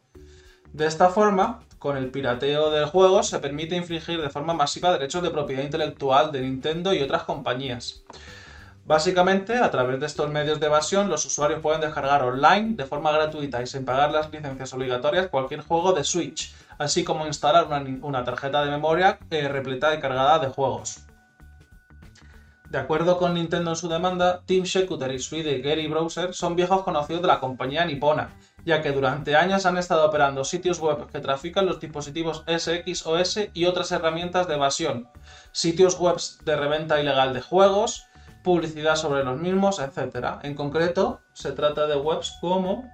De 0.74 0.88
esta 0.88 1.10
forma, 1.10 1.60
con 1.78 1.98
el 1.98 2.10
pirateo 2.10 2.72
de 2.72 2.88
juegos 2.88 3.28
se 3.28 3.38
permite 3.38 3.76
infringir 3.76 4.20
de 4.20 4.30
forma 4.32 4.56
masiva 4.56 4.92
derechos 4.92 5.22
de 5.22 5.30
propiedad 5.30 5.62
intelectual 5.62 6.32
de 6.32 6.42
Nintendo 6.42 6.96
y 6.96 7.02
otras 7.04 7.24
compañías. 7.24 8.04
Básicamente, 8.86 9.58
a 9.58 9.70
través 9.70 10.00
de 10.00 10.08
estos 10.08 10.30
medios 10.30 10.60
de 10.60 10.66
evasión, 10.66 11.10
los 11.10 11.26
usuarios 11.26 11.62
pueden 11.62 11.82
descargar 11.82 12.24
online 12.24 12.76
de 12.76 12.86
forma 12.86 13.12
gratuita 13.12 13.62
y 13.62 13.68
sin 13.68 13.86
pagar 13.86 14.12
las 14.12 14.32
licencias 14.32 14.74
obligatorias 14.74 15.28
cualquier 15.28 15.62
juego 15.62 15.94
de 15.94 16.04
Switch, 16.04 16.54
así 16.80 17.04
como 17.04 17.28
instalar 17.28 17.68
una, 18.02 18.24
tarjeta 18.24 18.66
de 18.66 18.72
memoria 18.72 19.20
eh, 19.30 19.48
repleta 19.48 19.94
y 19.94 20.00
cargada 20.00 20.40
de 20.40 20.48
juegos. 20.48 21.06
De 22.72 22.78
acuerdo 22.78 23.18
con 23.18 23.34
Nintendo 23.34 23.72
en 23.72 23.76
su 23.76 23.90
demanda, 23.90 24.44
Team 24.46 24.64
Shekuter 24.64 25.12
y 25.12 25.20
su 25.20 25.36
Gary 25.36 25.88
Browser 25.88 26.34
son 26.34 26.56
viejos 26.56 26.84
conocidos 26.84 27.22
de 27.22 27.28
la 27.28 27.42
compañía 27.42 27.84
nipona, 27.84 28.30
ya 28.66 28.82
que 28.82 28.94
durante 28.94 29.36
años 29.36 29.66
han 29.66 29.78
estado 29.78 30.08
operando 30.08 30.46
sitios 30.46 30.80
web 30.80 31.08
que 31.12 31.20
trafican 31.20 31.66
los 31.66 31.82
dispositivos 31.82 32.46
SXOS 32.48 33.50
y 33.54 33.66
otras 33.66 33.92
herramientas 33.92 34.48
de 34.48 34.54
evasión, 34.54 35.10
sitios 35.52 36.00
web 36.00 36.16
de 36.46 36.56
reventa 36.56 37.02
ilegal 37.02 37.34
de 37.34 37.42
juegos, 37.42 38.06
publicidad 38.44 38.96
sobre 38.96 39.24
los 39.24 39.40
mismos, 39.40 39.80
etc. 39.80 40.40
En 40.44 40.56
concreto, 40.56 41.22
se 41.34 41.52
trata 41.52 41.88
de 41.88 41.96
webs 41.96 42.38
como 42.42 42.90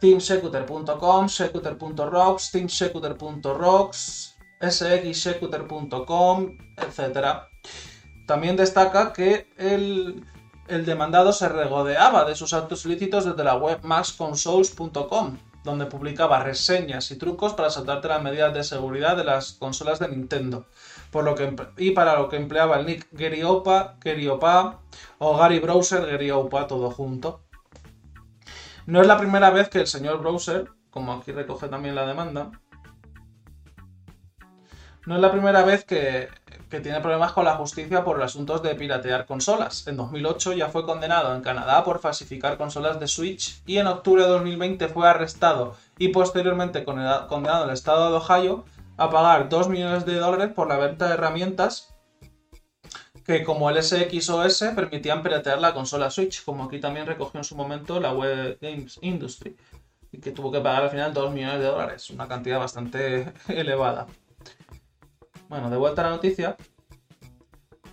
teamsecutor.com, 0.00 1.28
secutor.rocks, 1.28 2.50
teamsecutor.rocks, 2.52 4.34
sxsecutor.com, 4.62 6.58
etc. 6.76 7.26
También 8.26 8.56
destaca 8.56 9.12
que 9.12 9.48
el, 9.56 10.24
el, 10.68 10.84
demandado 10.84 11.32
se 11.32 11.48
regodeaba 11.48 12.24
de 12.24 12.34
sus 12.34 12.52
actos 12.52 12.84
ilícitos 12.86 13.24
desde 13.24 13.44
la 13.44 13.56
web 13.56 13.80
maxconsoles.com, 13.82 15.38
donde 15.64 15.86
publicaba 15.86 16.42
reseñas 16.42 17.10
y 17.10 17.16
trucos 17.16 17.54
para 17.54 17.70
saltarte 17.70 18.08
las 18.08 18.22
medidas 18.22 18.54
de 18.54 18.62
seguridad 18.64 19.16
de 19.16 19.24
las 19.24 19.52
consolas 19.52 19.98
de 19.98 20.08
Nintendo 20.08 20.66
por 21.10 21.24
lo 21.24 21.34
que, 21.34 21.54
y 21.76 21.92
para 21.92 22.18
lo 22.18 22.28
que 22.28 22.36
empleaba 22.36 22.78
el 22.78 22.86
nick 22.86 23.08
GaryOpa, 23.12 23.96
GaryOpa 24.00 24.80
o 25.18 25.36
Gary 25.36 25.58
Browser, 25.58 26.06
GaryOpa, 26.06 26.66
todo 26.66 26.90
junto. 26.90 27.42
No 28.86 29.00
es 29.00 29.06
la 29.06 29.18
primera 29.18 29.50
vez 29.50 29.68
que 29.68 29.80
el 29.80 29.86
señor 29.86 30.20
Browser, 30.20 30.70
como 30.90 31.12
aquí 31.12 31.32
recoge 31.32 31.68
también 31.68 31.94
la 31.94 32.06
demanda, 32.06 32.50
no 35.06 35.14
es 35.14 35.22
la 35.22 35.32
primera 35.32 35.62
vez 35.62 35.84
que, 35.84 36.28
que, 36.68 36.80
tiene 36.80 37.00
problemas 37.00 37.32
con 37.32 37.46
la 37.46 37.54
justicia 37.54 38.04
por 38.04 38.22
asuntos 38.22 38.62
de 38.62 38.74
piratear 38.74 39.24
consolas. 39.24 39.86
En 39.86 39.96
2008 39.96 40.52
ya 40.52 40.68
fue 40.68 40.84
condenado 40.84 41.34
en 41.34 41.40
Canadá 41.40 41.82
por 41.82 41.98
falsificar 41.98 42.58
consolas 42.58 43.00
de 43.00 43.08
Switch 43.08 43.62
y 43.64 43.78
en 43.78 43.86
octubre 43.86 44.22
de 44.22 44.28
2020 44.28 44.88
fue 44.88 45.08
arrestado 45.08 45.76
y 45.96 46.08
posteriormente 46.08 46.84
condenado 46.84 47.64
en 47.64 47.70
el 47.70 47.74
estado 47.74 48.10
de 48.10 48.16
Ohio 48.18 48.64
a 48.98 49.10
pagar 49.10 49.48
2 49.48 49.68
millones 49.68 50.04
de 50.04 50.16
dólares 50.16 50.52
por 50.54 50.68
la 50.68 50.76
venta 50.76 51.06
de 51.06 51.14
herramientas 51.14 51.94
que 53.24 53.44
como 53.44 53.68
el 53.68 53.82
SXOS 53.82 54.72
permitían 54.74 55.22
piratear 55.22 55.60
la 55.60 55.74
consola 55.74 56.10
Switch, 56.10 56.42
como 56.44 56.64
aquí 56.64 56.80
también 56.80 57.06
recogió 57.06 57.38
en 57.38 57.44
su 57.44 57.54
momento 57.54 58.00
la 58.00 58.14
Web 58.14 58.58
Games 58.60 58.98
Industry, 59.02 59.54
y 60.10 60.18
que 60.18 60.32
tuvo 60.32 60.50
que 60.50 60.60
pagar 60.60 60.84
al 60.84 60.90
final 60.90 61.12
2 61.12 61.32
millones 61.32 61.60
de 61.60 61.66
dólares, 61.66 62.08
una 62.08 62.26
cantidad 62.26 62.58
bastante 62.58 63.34
elevada. 63.48 64.06
Bueno, 65.50 65.68
de 65.68 65.76
vuelta 65.76 66.00
a 66.00 66.04
la 66.06 66.16
noticia, 66.16 66.56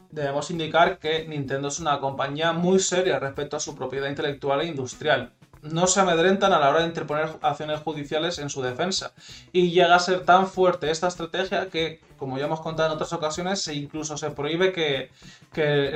debemos 0.10 0.50
indicar 0.52 1.00
que 1.00 1.28
Nintendo 1.28 1.68
es 1.68 1.80
una 1.80 2.00
compañía 2.00 2.54
muy 2.54 2.80
seria 2.80 3.20
respecto 3.20 3.58
a 3.58 3.60
su 3.60 3.76
propiedad 3.76 4.08
intelectual 4.08 4.62
e 4.62 4.68
industrial 4.68 5.34
no 5.72 5.88
se 5.88 6.00
amedrentan 6.00 6.54
a 6.54 6.60
la 6.60 6.70
hora 6.70 6.82
de 6.82 6.88
interponer 6.88 7.30
acciones 7.42 7.80
judiciales 7.82 8.40
en 8.40 8.50
su 8.50 8.62
defensa. 8.62 9.14
Y 9.52 9.72
llega 9.72 9.96
a 9.96 10.00
ser 10.00 10.26
tan 10.26 10.48
fuerte 10.48 10.92
esta 10.92 11.08
estrategia 11.08 11.70
que, 11.70 12.02
como 12.18 12.38
ya 12.38 12.46
hemos 12.46 12.62
contado 12.62 12.90
en 12.90 12.96
otras 12.96 13.14
ocasiones, 13.14 13.62
se 13.62 13.74
incluso 13.74 14.18
se 14.18 14.32
prohíbe 14.32 14.72
que, 14.72 15.10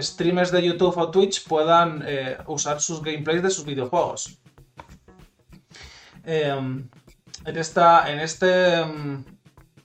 streamers 0.01 0.51
de 0.51 0.63
YouTube 0.63 0.97
o 0.97 1.11
Twitch 1.11 1.47
puedan 1.47 2.03
eh, 2.05 2.38
usar 2.47 2.82
sus 2.82 3.01
gameplays 3.01 3.43
de 3.43 3.49
sus 3.49 3.65
videojuegos. 3.65 4.39
Em, 6.26 6.88
en, 7.45 7.57
esta, 7.57 8.11
en, 8.11 8.20
este, 8.20 8.76
em, 8.76 9.24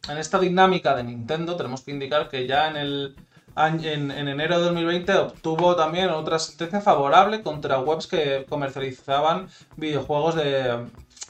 en 0.08 0.18
esta 0.18 0.38
dinámica 0.38 0.94
de 0.94 1.04
Nintendo 1.04 1.56
tenemos 1.56 1.82
que 1.82 1.90
indicar 1.90 2.28
que 2.28 2.46
ya 2.46 2.68
en 2.68 2.76
el 2.76 3.16
en, 3.56 4.10
enero 4.10 4.58
de 4.58 4.64
2020 4.64 5.14
obtuvo 5.14 5.76
también 5.76 6.10
otra 6.10 6.38
sentencia 6.38 6.80
favorable 6.80 7.42
contra 7.42 7.80
webs 7.80 8.06
que 8.06 8.44
comercializaban 8.48 9.48
videojuegos 9.76 10.34
de, 10.34 10.86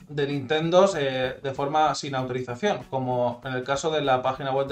Nintendo 0.09 0.91
eh, 0.97 1.39
de 1.43 1.55
forma 1.55 1.95
sin 1.95 2.15
autorización, 2.15 2.85
como 2.91 3.41
en 3.45 3.55
el 3.55 3.65
caso 3.65 3.91
de 3.91 4.03
la 4.03 4.23
página 4.23 4.53
web 4.53 4.69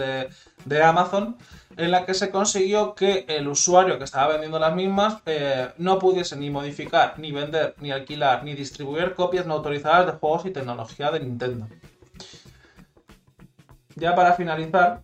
de, 0.65 0.83
Amazon, 0.83 1.37
en 1.77 1.91
la 1.91 2.07
que 2.07 2.15
se 2.15 2.31
consiguió 2.31 2.95
que 2.95 3.27
el 3.29 3.49
usuario 3.49 3.99
que 3.99 4.05
estaba 4.05 4.33
vendiendo 4.33 4.59
las 4.59 4.75
mismas 4.75 5.19
eh, 5.27 5.71
no 5.79 5.99
pudiese 5.99 6.37
ni 6.37 6.51
modificar, 6.51 7.19
ni 7.19 7.33
vender, 7.33 7.75
ni 7.81 7.91
alquilar, 7.91 8.45
ni 8.45 8.55
distribuir 8.55 9.15
copias 9.15 9.47
no 9.47 9.55
autorizadas 9.55 10.07
de 10.07 10.13
juegos 10.13 10.47
y 10.47 10.51
tecnología 10.51 11.11
de 11.11 11.21
Nintendo. 11.21 11.67
Ya 13.97 14.15
para 14.15 14.35
finalizar, 14.35 15.03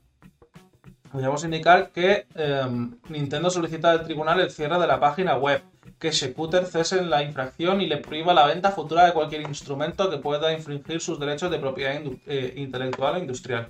podríamos 1.10 1.44
indicar 1.44 1.90
que 1.90 2.26
em, 2.34 2.96
Nintendo 3.08 3.50
solicita 3.50 3.90
al 3.90 4.04
tribunal 4.04 4.40
el 4.40 4.50
cierre 4.50 4.78
de 4.78 4.86
la 4.86 5.00
página 5.00 5.36
web, 5.36 5.62
que 5.98 6.10
Shekuter 6.10 6.66
cese 6.66 6.98
en 6.98 7.10
la 7.10 7.22
infracción 7.22 7.80
y 7.80 7.86
le 7.86 7.98
prohíba 7.98 8.34
la 8.34 8.46
venta 8.46 8.70
futura 8.70 9.06
de 9.06 9.12
cualquier 9.12 9.42
instrumento 9.42 10.10
que 10.10 10.18
pueda 10.18 10.52
infringir 10.52 11.00
sus 11.00 11.18
derechos 11.18 11.50
de 11.50 11.58
propiedad 11.58 12.00
eh, 12.26 12.54
intelectual 12.56 13.16
o 13.16 13.18
industrial. 13.18 13.68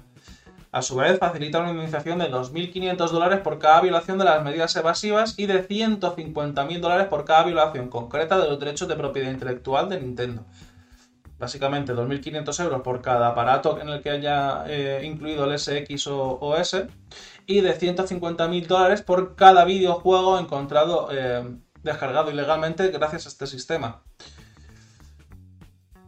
A 0.70 0.82
su 0.82 0.97
vez, 0.97 1.18
facilita 1.18 1.61
una 1.61 1.70
indemnización 1.70 2.18
de 2.18 2.30
2.500 2.30 3.09
dólares 3.09 3.41
por 3.41 3.59
cada 3.59 3.80
violación 3.80 4.18
de 4.18 4.26
las 4.26 4.45
medidas 4.45 4.76
evasivas 4.76 5.39
y 5.39 5.47
de 5.47 5.66
150.000 5.66 6.80
dólares 6.80 7.07
por 7.07 7.24
cada 7.24 7.45
violación 7.45 7.89
concreta 7.89 8.39
de 8.39 8.49
los 8.49 8.61
derechos 8.61 8.86
de 8.86 8.97
propiedad 8.97 9.30
intelectual 9.30 9.89
de 9.89 10.01
Nintendo. 10.01 10.45
Básicamente 11.39 11.95
2.500 11.95 12.64
euros 12.64 12.82
por 12.82 13.01
cada 13.01 13.28
aparato 13.28 13.80
en 13.80 13.89
el 13.89 14.03
que 14.03 14.11
haya 14.11 14.64
eh, 14.66 15.03
incluido 15.05 15.45
el 15.45 15.59
SX 15.59 16.09
o, 16.09 16.57
S 16.57 16.89
y 17.47 17.61
de 17.61 17.78
150.000 17.78 18.66
dólares 18.66 19.03
por 19.03 19.36
cada 19.36 19.64
videojuego 19.64 20.39
encontrado 20.39 21.09
eh, 21.12 21.45
descargado 21.82 22.30
ilegalmente 22.30 22.89
gracias 22.89 23.26
a 23.26 23.28
este 23.28 23.47
sistema. 23.47 24.03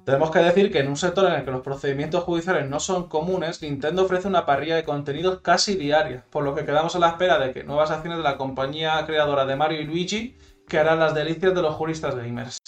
Tenemos 0.04 0.32
que 0.32 0.40
decir 0.40 0.72
que 0.72 0.80
en 0.80 0.88
un 0.88 0.96
sector 0.96 1.26
en 1.26 1.34
el 1.34 1.44
que 1.44 1.52
los 1.52 1.60
procedimientos 1.60 2.24
judiciales 2.24 2.68
no 2.68 2.80
son 2.80 3.08
comunes, 3.08 3.62
Nintendo 3.62 4.04
ofrece 4.04 4.26
una 4.26 4.46
parrilla 4.46 4.74
de 4.74 4.82
contenidos 4.82 5.40
casi 5.40 5.76
diaria, 5.76 6.24
por 6.30 6.42
lo 6.42 6.54
que 6.54 6.64
quedamos 6.64 6.96
a 6.96 6.98
la 6.98 7.10
espera 7.10 7.38
de 7.38 7.52
que 7.52 7.62
nuevas 7.62 7.92
acciones 7.92 8.18
de 8.18 8.24
la 8.24 8.36
compañía 8.36 9.04
creadora 9.06 9.44
de 9.44 9.54
Mario 9.56 9.80
y 9.80 9.84
Luigi 9.84 10.36
que 10.66 10.78
harán 10.78 10.98
las 10.98 11.14
delicias 11.14 11.54
de 11.54 11.62
los 11.62 11.74
juristas 11.74 12.16
gamers. 12.16 12.58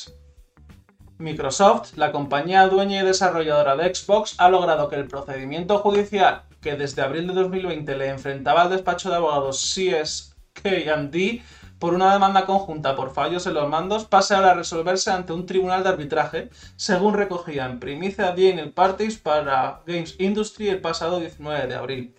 Microsoft, 1.22 1.96
la 1.96 2.12
compañía 2.12 2.66
dueña 2.66 3.02
y 3.02 3.06
desarrolladora 3.06 3.76
de 3.76 3.94
Xbox, 3.94 4.34
ha 4.38 4.48
logrado 4.48 4.88
que 4.88 4.96
el 4.96 5.08
procedimiento 5.08 5.78
judicial 5.78 6.42
que 6.60 6.76
desde 6.76 7.02
abril 7.02 7.26
de 7.26 7.34
2020 7.34 7.96
le 7.96 8.08
enfrentaba 8.08 8.62
al 8.62 8.70
despacho 8.70 9.10
de 9.10 9.16
abogados 9.16 9.74
CSK&D 9.74 11.42
por 11.78 11.94
una 11.94 12.12
demanda 12.12 12.46
conjunta 12.46 12.94
por 12.94 13.12
fallos 13.12 13.44
en 13.48 13.54
los 13.54 13.68
mandos 13.68 14.04
pase 14.04 14.36
ahora 14.36 14.52
a 14.52 14.54
resolverse 14.54 15.10
ante 15.10 15.32
un 15.32 15.46
tribunal 15.46 15.82
de 15.82 15.88
arbitraje, 15.88 16.48
según 16.76 17.14
recogía 17.14 17.66
en 17.66 17.80
primicia 17.80 18.26
Daniel 18.26 18.72
Parties 18.72 19.18
para 19.18 19.80
Games 19.84 20.14
Industry 20.20 20.68
el 20.68 20.80
pasado 20.80 21.18
19 21.18 21.66
de 21.66 21.74
abril. 21.74 22.14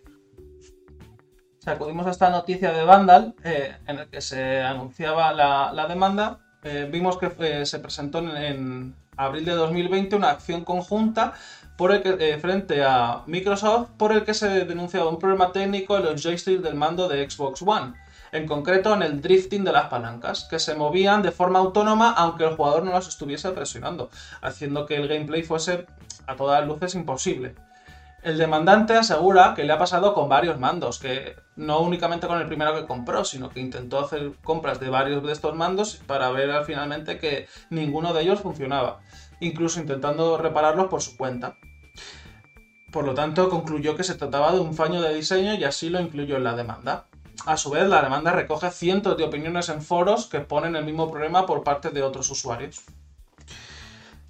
Acudimos 1.66 2.06
a 2.08 2.12
esta 2.12 2.30
noticia 2.30 2.74
de 2.74 2.84
Vandal, 2.84 3.36
eh, 3.46 3.78
en 3.88 4.00
el 4.00 4.10
que 4.10 4.20
se 4.20 4.62
anunciaba 4.62 5.32
la, 5.32 5.88
demanda. 5.88 6.42
Eh, 6.64 6.88
vimos 6.92 7.18
que 7.18 7.32
eh, 7.40 7.66
se 7.66 7.80
presentó 7.80 8.20
en, 8.20 8.96
abril 9.18 9.46
de 9.46 9.52
2020 9.52 10.16
una 10.16 10.32
acción 10.32 10.64
conjunta 10.64 11.34
por 11.78 11.92
el 11.92 12.02
que, 12.02 12.38
frente 12.40 12.84
a 12.84 13.24
Microsoft 13.28 13.90
por 13.98 14.12
el 14.12 14.24
que 14.24 14.34
se 14.34 14.66
denunciaba 14.66 15.10
un 15.10 15.20
problema 15.20 15.52
técnico 15.52 15.98
en 15.98 16.06
los 16.06 16.24
joysticks 16.24 16.64
del 16.64 16.76
mando 16.76 17.08
de 17.08 17.30
Xbox 17.30 17.62
One 17.62 17.94
en 18.34 18.48
concreto 18.48 18.94
en 18.94 19.04
el 19.04 19.22
drifting 19.22 19.64
de 19.64 19.72
las 19.72 19.88
palancas, 19.90 20.46
que 20.50 20.58
se 20.58 20.74
movían 20.74 21.22
de 21.22 21.32
forma 21.32 21.60
autónoma 21.60 22.12
aunque 22.14 22.44
el 22.44 22.56
jugador 22.56 22.84
no 22.84 22.92
las 22.92 23.08
estuviese 23.08 23.52
presionando, 23.52 24.10
haciendo 24.42 24.86
que 24.88 24.96
el 24.96 25.08
gameplay 25.08 25.44
fuese 25.44 25.86
a 26.26 26.36
todas 26.36 26.66
luces 26.66 26.96
imposible. 26.96 27.56
El 28.24 28.38
demandante 28.38 28.94
asegura 28.94 29.54
que 29.54 29.66
le 29.66 29.74
ha 29.74 29.78
pasado 29.78 30.14
con 30.14 30.30
varios 30.30 30.58
mandos, 30.58 30.98
que 30.98 31.36
no 31.58 31.82
únicamente 31.82 32.26
con 32.26 32.40
el 32.40 32.48
primero 32.48 32.74
que 32.74 32.86
compró, 32.86 33.26
sino 33.26 33.50
que 33.50 33.60
intentó 33.60 34.00
hacer 34.00 34.32
compras 34.46 34.80
de 34.80 34.90
varios 34.90 35.22
de 35.24 35.34
estos 35.34 35.54
mandos 35.56 35.98
para 36.08 36.32
ver 36.32 36.64
finalmente 36.64 37.18
que 37.20 37.48
ninguno 37.70 38.14
de 38.14 38.22
ellos 38.22 38.40
funcionaba, 38.40 39.02
incluso 39.42 39.82
intentando 39.82 40.38
repararlos 40.38 40.88
por 40.88 41.02
su 41.02 41.18
cuenta. 41.18 41.58
Por 42.94 43.04
lo 43.04 43.14
tanto, 43.14 43.50
concluyó 43.50 43.98
que 43.98 44.06
se 44.06 44.16
trataba 44.16 44.54
de 44.54 44.62
un 44.62 44.74
fallo 44.74 45.02
de 45.02 45.14
diseño 45.14 45.56
y 45.56 45.66
así 45.66 45.90
lo 45.90 46.00
incluyó 46.00 46.38
en 46.38 46.46
la 46.46 46.56
demanda. 46.56 47.08
A 47.46 47.58
su 47.58 47.72
vez, 47.72 47.90
la 47.90 48.02
demanda 48.02 48.32
recoge 48.32 48.72
cientos 48.72 49.18
de 49.18 49.26
opiniones 49.26 49.68
en 49.68 49.82
foros 49.82 50.28
que 50.28 50.40
ponen 50.40 50.78
el 50.78 50.86
mismo 50.86 51.12
problema 51.12 51.46
por 51.46 51.64
parte 51.64 51.90
de 51.90 52.04
otros 52.04 52.30
usuarios. 52.30 52.86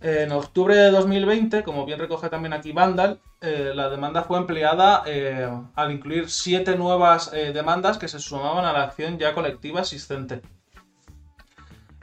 En 0.03 0.33
octubre 0.33 0.75
de 0.75 0.91
2020, 0.91 1.63
como 1.63 1.85
bien 1.85 1.97
recoge 1.97 2.27
también 2.27 2.51
aquí 2.51 2.73
Vandal, 2.73 3.21
eh, 3.39 3.71
la 3.73 3.89
demanda 3.89 4.23
fue 4.23 4.37
empleada 4.37 5.03
eh, 5.05 5.49
al 5.75 5.91
incluir 5.93 6.29
siete 6.29 6.75
nuevas 6.75 7.31
eh, 7.31 7.53
demandas 7.53 7.97
que 7.97 8.09
se 8.09 8.19
sumaban 8.19 8.65
a 8.65 8.73
la 8.73 8.83
acción 8.83 9.17
ya 9.17 9.33
colectiva 9.33 9.79
existente. 9.79 10.41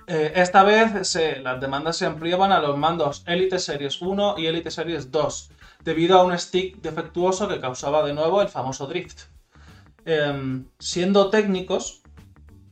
esta 0.07 0.65
vez 0.65 1.15
las 1.43 1.61
demandas 1.61 1.99
se 1.99 2.07
ampliaban 2.07 2.53
a 2.53 2.61
los 2.61 2.77
mandos 2.77 3.23
Elite 3.27 3.59
Series 3.59 4.01
1 4.01 4.37
y 4.39 4.47
Elite 4.47 4.71
Series 4.71 5.13
2, 5.13 5.51
debido 5.85 6.19
a 6.19 6.25
un 6.25 6.37
stick 6.39 6.81
defectuoso 6.81 7.49
que 7.49 7.61
causaba 7.61 8.03
de 8.03 8.15
nuevo 8.15 8.41
el 8.41 8.49
famoso 8.49 8.87
drift. 8.87 9.25
Em, 10.07 10.65
siendo 10.79 11.29
técnicos, 11.29 12.01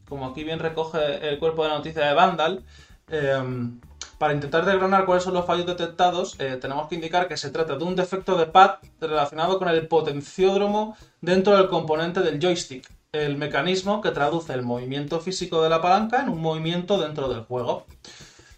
como 0.09 0.27
aquí 0.27 0.43
bien 0.43 0.59
recoge 0.59 1.29
el 1.29 1.39
cuerpo 1.39 1.65
de 1.65 1.69
noticia 1.69 2.07
de 2.07 2.15
Vandal, 2.15 2.65
em, 3.09 3.79
para 4.19 4.35
intentar 4.35 4.65
desgranar 4.65 5.07
cuáles 5.07 5.23
son 5.23 5.35
los 5.35 5.47
fallos 5.47 5.67
detectados, 5.67 6.35
eh, 6.41 6.59
tenemos 6.61 6.89
que 6.89 6.97
indicar 6.97 7.29
que 7.29 7.37
se 7.37 7.51
trata 7.51 7.77
de 7.77 7.85
un 7.85 7.95
defecto 7.95 8.37
de 8.37 8.47
pad 8.47 8.77
relacionado 9.01 9.59
con 9.59 9.69
el 9.69 9.87
potenciódromo 9.87 10.97
dentro 11.21 11.57
del 11.57 11.69
componente 11.69 12.21
del 12.21 12.41
joystick, 12.41 12.89
el 13.13 13.37
mecanismo 13.37 14.01
que 14.01 14.11
traduce 14.11 14.53
el 14.53 14.63
movimiento 14.63 15.21
físico 15.21 15.63
de 15.63 15.71
la 15.71 15.81
palanca 15.81 16.21
en 16.21 16.29
un 16.29 16.41
movimiento 16.41 16.99
dentro 16.99 17.29
del 17.29 17.45
juego. 17.45 17.87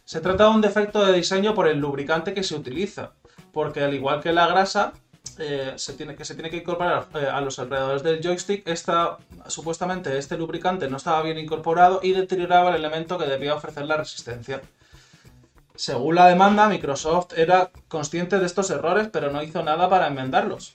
Se 0.04 0.20
trata 0.20 0.44
de 0.44 0.50
un 0.50 0.60
defecto 0.62 1.04
de 1.04 1.12
diseño 1.12 1.54
por 1.54 1.68
el 1.68 1.78
lubricante 1.78 2.32
que 2.32 2.42
se 2.42 2.56
utiliza, 2.56 3.12
porque 3.52 3.82
al 3.82 3.94
igual 3.94 4.20
que 4.22 4.32
la 4.32 4.46
grasa, 4.46 4.94
eh, 5.38 5.74
se 5.76 5.92
tiene, 5.92 6.16
que 6.16 6.24
se 6.24 6.34
tiene 6.34 6.50
que 6.50 6.56
incorporar 6.56 7.06
eh, 7.14 7.26
a 7.26 7.40
los 7.42 7.58
alrededores 7.58 8.02
del 8.02 8.20
joystick, 8.22 8.66
esta, 8.66 9.18
supuestamente 9.46 10.16
este 10.16 10.36
lubricante 10.36 10.88
no 10.88 10.96
estaba 10.96 11.22
bien 11.22 11.38
incorporado 11.38 12.00
y 12.02 12.12
deterioraba 12.12 12.70
el 12.70 12.76
elemento 12.76 13.18
que 13.18 13.26
debía 13.26 13.54
ofrecer 13.54 13.84
la 13.84 13.98
resistencia. 13.98 14.62
Según 15.80 16.14
la 16.14 16.26
demanda, 16.26 16.68
Microsoft 16.68 17.32
era 17.38 17.70
consciente 17.88 18.38
de 18.38 18.44
estos 18.44 18.68
errores, 18.68 19.08
pero 19.10 19.32
no 19.32 19.42
hizo 19.42 19.62
nada 19.62 19.88
para 19.88 20.08
enmendarlos. 20.08 20.74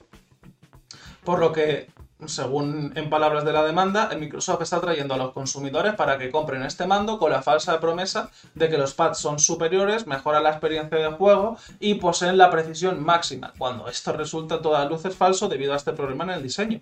Por 1.24 1.38
lo 1.38 1.51
que 1.51 1.91
según 2.26 2.91
en 2.95 3.08
palabras 3.12 3.45
de 3.45 3.53
la 3.53 3.64
demanda, 3.64 4.10
Microsoft 4.18 4.64
está 4.64 4.82
trayendo 4.82 5.14
a 5.14 5.18
los 5.18 5.32
consumidores 5.32 5.93
para 5.93 6.18
que 6.18 6.32
compren 6.32 6.64
este 6.64 6.88
mando 6.88 7.20
con 7.20 7.30
la 7.30 7.43
falsa 7.43 7.80
promesa 7.80 8.32
de 8.56 8.68
que 8.68 8.80
los 8.80 8.95
pads 8.95 9.20
son 9.20 9.38
superiores, 9.38 10.08
mejoran 10.08 10.41
la 10.41 10.49
experiencia 10.49 10.97
de 10.97 11.12
juego 11.12 11.56
y 11.80 11.93
poseen 11.95 12.39
la 12.39 12.49
precisión 12.49 13.03
máxima, 13.03 13.53
cuando 13.60 13.88
esto 13.88 14.12
resulta 14.12 14.56
a 14.56 14.62
todas 14.64 14.89
luces 14.89 15.16
falso 15.16 15.47
debido 15.47 15.74
a 15.74 15.78
este 15.78 15.93
problema 15.93 16.24
en 16.24 16.32
el 16.32 16.41
diseño. 16.41 16.82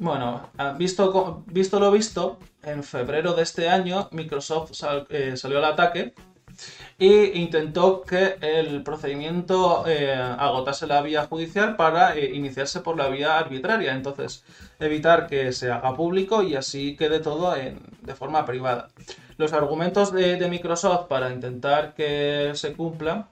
Bueno, 0.00 0.50
visto, 0.76 1.44
visto 1.46 1.78
lo 1.78 1.92
visto, 1.92 2.38
en 2.62 2.82
febrero 2.82 3.34
de 3.34 3.42
este 3.42 3.68
año 3.68 4.08
Microsoft 4.12 4.72
eh, 5.08 5.36
salió 5.36 5.58
al 5.58 5.64
ataque 5.64 6.14
e 6.98 7.32
intentó 7.36 8.02
que 8.02 8.36
el 8.40 8.82
procedimiento 8.82 9.84
eh, 9.86 10.12
agotase 10.12 10.86
la 10.86 11.00
vía 11.00 11.26
judicial 11.26 11.76
para 11.76 12.16
eh, 12.16 12.34
iniciarse 12.34 12.80
por 12.80 12.96
la 12.96 13.08
vía 13.08 13.38
arbitraria. 13.38 13.94
Entonces, 13.94 14.44
evitar 14.78 15.26
que 15.26 15.52
se 15.52 15.70
haga 15.70 15.94
público 15.94 16.42
y 16.42 16.56
así 16.56 16.96
quede 16.96 17.20
todo 17.20 17.54
de 17.54 18.14
forma 18.14 18.44
privada. 18.44 18.88
Los 19.38 19.54
argumentos 19.54 20.12
de, 20.12 20.46
Microsoft 20.50 21.06
para 21.08 21.32
intentar 21.32 21.94
que 21.94 22.52
se 22.54 22.74
cumpla 22.74 23.28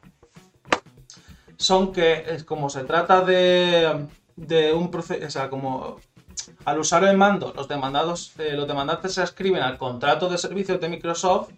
son 1.59 1.93
que, 1.93 2.43
como 2.47 2.71
se 2.71 2.85
trata 2.85 3.21
de, 3.23 4.09
un 4.75 4.91
proceso, 4.91 5.27
o 5.27 5.31
sea, 5.31 5.51
como 5.51 5.99
al 6.65 6.79
usar 6.79 7.05
el 7.05 7.17
mando, 7.17 7.53
los 7.55 7.69
demandados, 7.69 8.33
eh, 8.39 8.55
los 8.55 8.67
demandantes 8.67 9.15
se 9.15 9.23
escriben 9.23 9.63
al 9.63 9.79
contrato 9.79 10.29
de 10.29 10.39
servicios 10.39 10.81
de 10.81 10.89
Microsoft, 10.89 11.51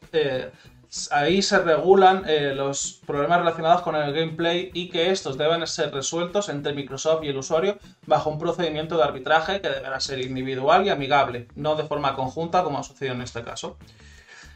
ahí 1.10 1.40
se 1.40 1.58
regulan 1.58 2.24
eh, 2.26 2.52
los 2.54 3.00
problemas 3.06 3.38
relacionados 3.38 3.82
con 3.82 3.94
el 3.94 4.12
gameplay 4.12 4.70
y 4.74 4.88
que 4.88 5.10
estos 5.10 5.38
deben 5.38 5.64
ser 5.66 5.92
resueltos 5.92 6.48
entre 6.48 6.72
Microsoft 6.72 7.22
y 7.22 7.28
el 7.28 7.36
usuario 7.36 7.78
bajo 8.06 8.30
un 8.30 8.38
procedimiento 8.38 8.96
de 8.96 9.04
arbitraje 9.04 9.60
que 9.60 9.68
deberá 9.68 10.00
ser 10.00 10.20
individual 10.20 10.84
y 10.84 10.90
amigable, 10.90 11.46
no 11.54 11.76
de 11.76 11.84
forma 11.84 12.16
conjunta 12.16 12.64
como 12.64 12.78
ha 12.78 12.82
sucedido 12.82 13.14
en 13.14 13.22
este 13.22 13.44
caso. 13.44 13.76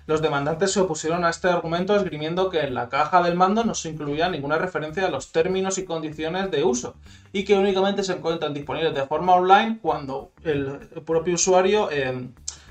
Los 0.07 0.21
demandantes 0.21 0.73
se 0.73 0.81
opusieron 0.81 1.25
a 1.25 1.31
este 1.31 1.49
argumento 1.49 1.97
esgrimiendo 1.97 2.51
que 2.51 2.61
en 2.61 2.75
la 2.75 2.91
caja 2.91 3.23
del 3.23 3.37
mando 3.37 3.65
no 3.65 3.75
se 3.75 3.89
incluía 3.89 4.29
ninguna 4.29 4.59
referencia 4.59 5.07
a 5.07 5.11
los 5.11 5.33
términos 5.33 5.79
y 5.79 5.87
condiciones 5.87 6.51
de 6.51 6.63
uso 6.63 6.97
y 7.33 7.45
que 7.45 7.57
únicamente 7.57 8.03
se 8.05 8.13
encuentran 8.13 8.53
disponibles 8.53 8.95
de 8.95 9.07
forma 9.07 9.35
online 9.35 9.79
cuando 9.81 10.33
el 10.43 10.91
propio 11.07 11.35
usuario 11.35 11.91
eh, 11.91 12.29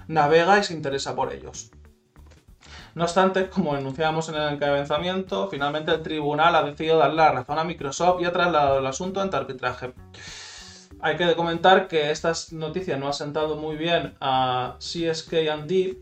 navega 0.07 0.59
y 0.59 0.63
se 0.63 0.75
interesa 0.75 1.15
por 1.15 1.33
ellos. 1.33 1.71
No 2.93 3.05
obstante, 3.05 3.49
como 3.49 3.75
enunciamos 3.75 4.29
en 4.29 4.35
el 4.35 4.53
encabezamiento, 4.53 5.47
finalmente 5.49 5.91
el 5.91 6.03
tribunal 6.03 6.55
ha 6.55 6.63
decidido 6.63 6.99
dar 6.99 7.13
la 7.13 7.31
razón 7.31 7.57
a 7.57 7.63
Microsoft 7.63 8.21
y 8.21 8.25
ha 8.25 8.31
trasladado 8.31 8.77
el 8.77 8.85
asunto 8.85 9.19
ante 9.19 9.35
arbitraje. 9.35 9.93
Hay 11.01 11.17
que 11.17 11.35
comentar 11.35 11.87
que 11.87 12.11
esta 12.11 12.31
noticia 12.51 12.97
no 12.97 13.07
ha 13.07 13.13
sentado 13.13 13.55
muy 13.55 13.75
bien 13.75 14.15
a 14.21 14.75
CSK&D, 14.77 15.97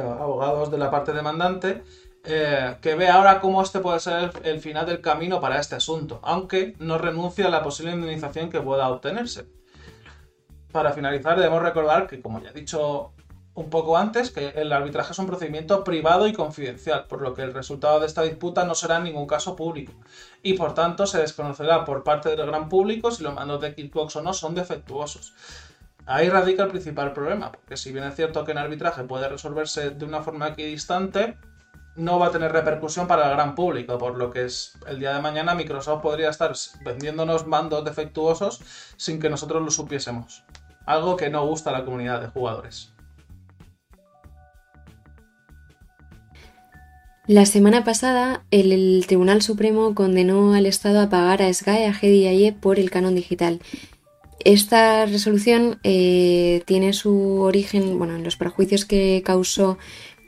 abogados 0.00 0.70
de 0.70 0.78
la 0.78 0.90
parte 0.90 1.12
demandante, 1.12 1.82
eh, 2.24 2.76
que 2.80 2.96
ve 2.96 3.08
ahora 3.08 3.40
cómo 3.40 3.62
este 3.62 3.78
puede 3.78 4.00
ser 4.00 4.32
el 4.42 4.60
final 4.60 4.84
del 4.84 5.00
camino 5.00 5.40
para 5.40 5.60
este 5.60 5.76
asunto, 5.76 6.18
aunque 6.22 6.74
no 6.78 6.98
renuncia 6.98 7.46
a 7.46 7.50
la 7.50 7.62
posible 7.62 7.92
indemnización 7.92 8.50
que 8.50 8.60
pueda 8.60 8.88
obtenerse. 8.88 9.46
Para 10.72 10.92
finalizar, 10.92 11.36
debemos 11.36 11.62
recordar 11.62 12.08
que, 12.08 12.20
como 12.20 12.40
ya 12.40 12.50
he 12.50 12.52
dicho 12.52 13.12
un 13.54 13.70
poco 13.70 13.96
antes 13.96 14.30
que 14.30 14.48
el 14.48 14.70
arbitraje 14.72 15.12
es 15.12 15.18
un 15.18 15.26
procedimiento 15.26 15.82
privado 15.82 16.26
y 16.26 16.32
confidencial, 16.32 17.06
por 17.06 17.22
lo 17.22 17.32
que 17.32 17.42
el 17.42 17.54
resultado 17.54 18.00
de 18.00 18.06
esta 18.06 18.22
disputa 18.22 18.64
no 18.64 18.74
será 18.74 18.98
en 18.98 19.04
ningún 19.04 19.26
caso 19.26 19.56
público, 19.56 19.92
y 20.42 20.54
por 20.54 20.74
tanto 20.74 21.06
se 21.06 21.18
desconocerá 21.18 21.84
por 21.84 22.04
parte 22.04 22.36
del 22.36 22.46
gran 22.46 22.68
público 22.68 23.10
si 23.10 23.22
los 23.22 23.34
mandos 23.34 23.60
de 23.62 23.72
Xbox 23.72 24.16
o 24.16 24.22
no 24.22 24.34
son 24.34 24.54
defectuosos. 24.54 25.32
Ahí 26.06 26.28
radica 26.28 26.62
el 26.62 26.70
principal 26.70 27.12
problema, 27.12 27.50
porque 27.50 27.76
si 27.76 27.92
bien 27.92 28.04
es 28.04 28.14
cierto 28.14 28.44
que 28.44 28.52
en 28.52 28.58
arbitraje 28.58 29.02
puede 29.02 29.28
resolverse 29.28 29.90
de 29.90 30.04
una 30.04 30.22
forma 30.22 30.48
equidistante, 30.48 31.36
no 31.96 32.18
va 32.18 32.26
a 32.26 32.30
tener 32.30 32.52
repercusión 32.52 33.08
para 33.08 33.24
el 33.28 33.36
gran 33.36 33.54
público, 33.54 33.98
por 33.98 34.16
lo 34.16 34.30
que 34.30 34.44
es 34.44 34.78
el 34.86 35.00
día 35.00 35.14
de 35.14 35.20
mañana 35.20 35.54
Microsoft 35.54 36.02
podría 36.02 36.30
estar 36.30 36.52
vendiéndonos 36.84 37.46
mandos 37.46 37.84
defectuosos 37.84 38.60
sin 38.96 39.18
que 39.18 39.30
nosotros 39.30 39.62
lo 39.62 39.70
supiésemos. 39.70 40.44
Algo 40.84 41.16
que 41.16 41.28
no 41.28 41.44
gusta 41.44 41.70
a 41.70 41.72
la 41.72 41.84
comunidad 41.84 42.20
de 42.20 42.28
jugadores. 42.28 42.92
La 47.26 47.44
semana 47.44 47.82
pasada, 47.82 48.44
el, 48.52 49.04
Tribunal 49.08 49.42
Supremo 49.42 49.96
condenó 49.96 50.54
al 50.54 50.64
Estado 50.64 51.00
a 51.00 51.08
pagar 51.08 51.42
a 51.42 51.52
Sky, 51.52 51.82
a 51.82 51.92
Gedi 51.92 52.22
y 52.22 52.26
a 52.28 52.32
IE 52.32 52.52
por 52.52 52.78
el 52.78 52.88
canon 52.88 53.16
digital. 53.16 53.60
Esta 54.44 55.06
resolución 55.06 55.78
eh, 55.82 56.62
tiene 56.66 56.92
su 56.92 57.40
origen 57.40 57.98
bueno, 57.98 58.16
en 58.16 58.24
los 58.24 58.36
perjuicios 58.36 58.84
que 58.84 59.22
causó 59.24 59.78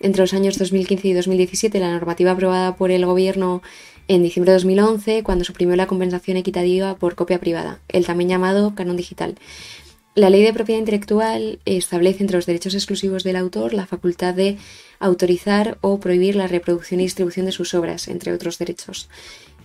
entre 0.01 0.23
los 0.23 0.35
años 0.35 0.59
2015 0.59 1.09
y 1.09 1.13
2017 1.13 1.79
la 1.81 1.93
normativa 1.93 2.33
aprobada 2.33 2.77
por 2.77 2.91
el 2.91 3.05
Gobierno 3.05 3.63
en 4.09 4.23
diciembre 4.23 4.53
de 4.53 4.57
2011, 4.57 5.23
cuando 5.23 5.45
suprimió 5.45 5.77
la 5.77 5.87
compensación 5.87 6.39
equitativa 6.39 6.97
por 6.97 7.15
copia 7.15 7.39
privada, 7.39 7.81
el 7.89 8.07
también 8.07 8.31
llamado 8.31 8.75
canon 8.75 8.97
digital. 8.97 9.35
La 10.15 10.31
ley 10.31 10.43
de 10.43 10.53
propiedad 10.53 10.81
intelectual 10.81 11.61
establece 11.65 12.23
entre 12.23 12.39
los 12.39 12.47
derechos 12.47 12.75
exclusivos 12.75 13.23
del 13.23 13.37
autor 13.37 13.73
la 13.73 13.87
facultad 13.87 14.35
de 14.35 14.57
autorizar 14.99 15.79
o 15.81 16.01
prohibir 16.01 16.35
la 16.35 16.49
reproducción 16.49 16.99
y 16.99 17.05
distribución 17.05 17.47
de 17.47 17.53
sus 17.53 17.73
obras, 17.75 18.09
entre 18.09 18.33
otros 18.33 18.59
derechos. 18.59 19.09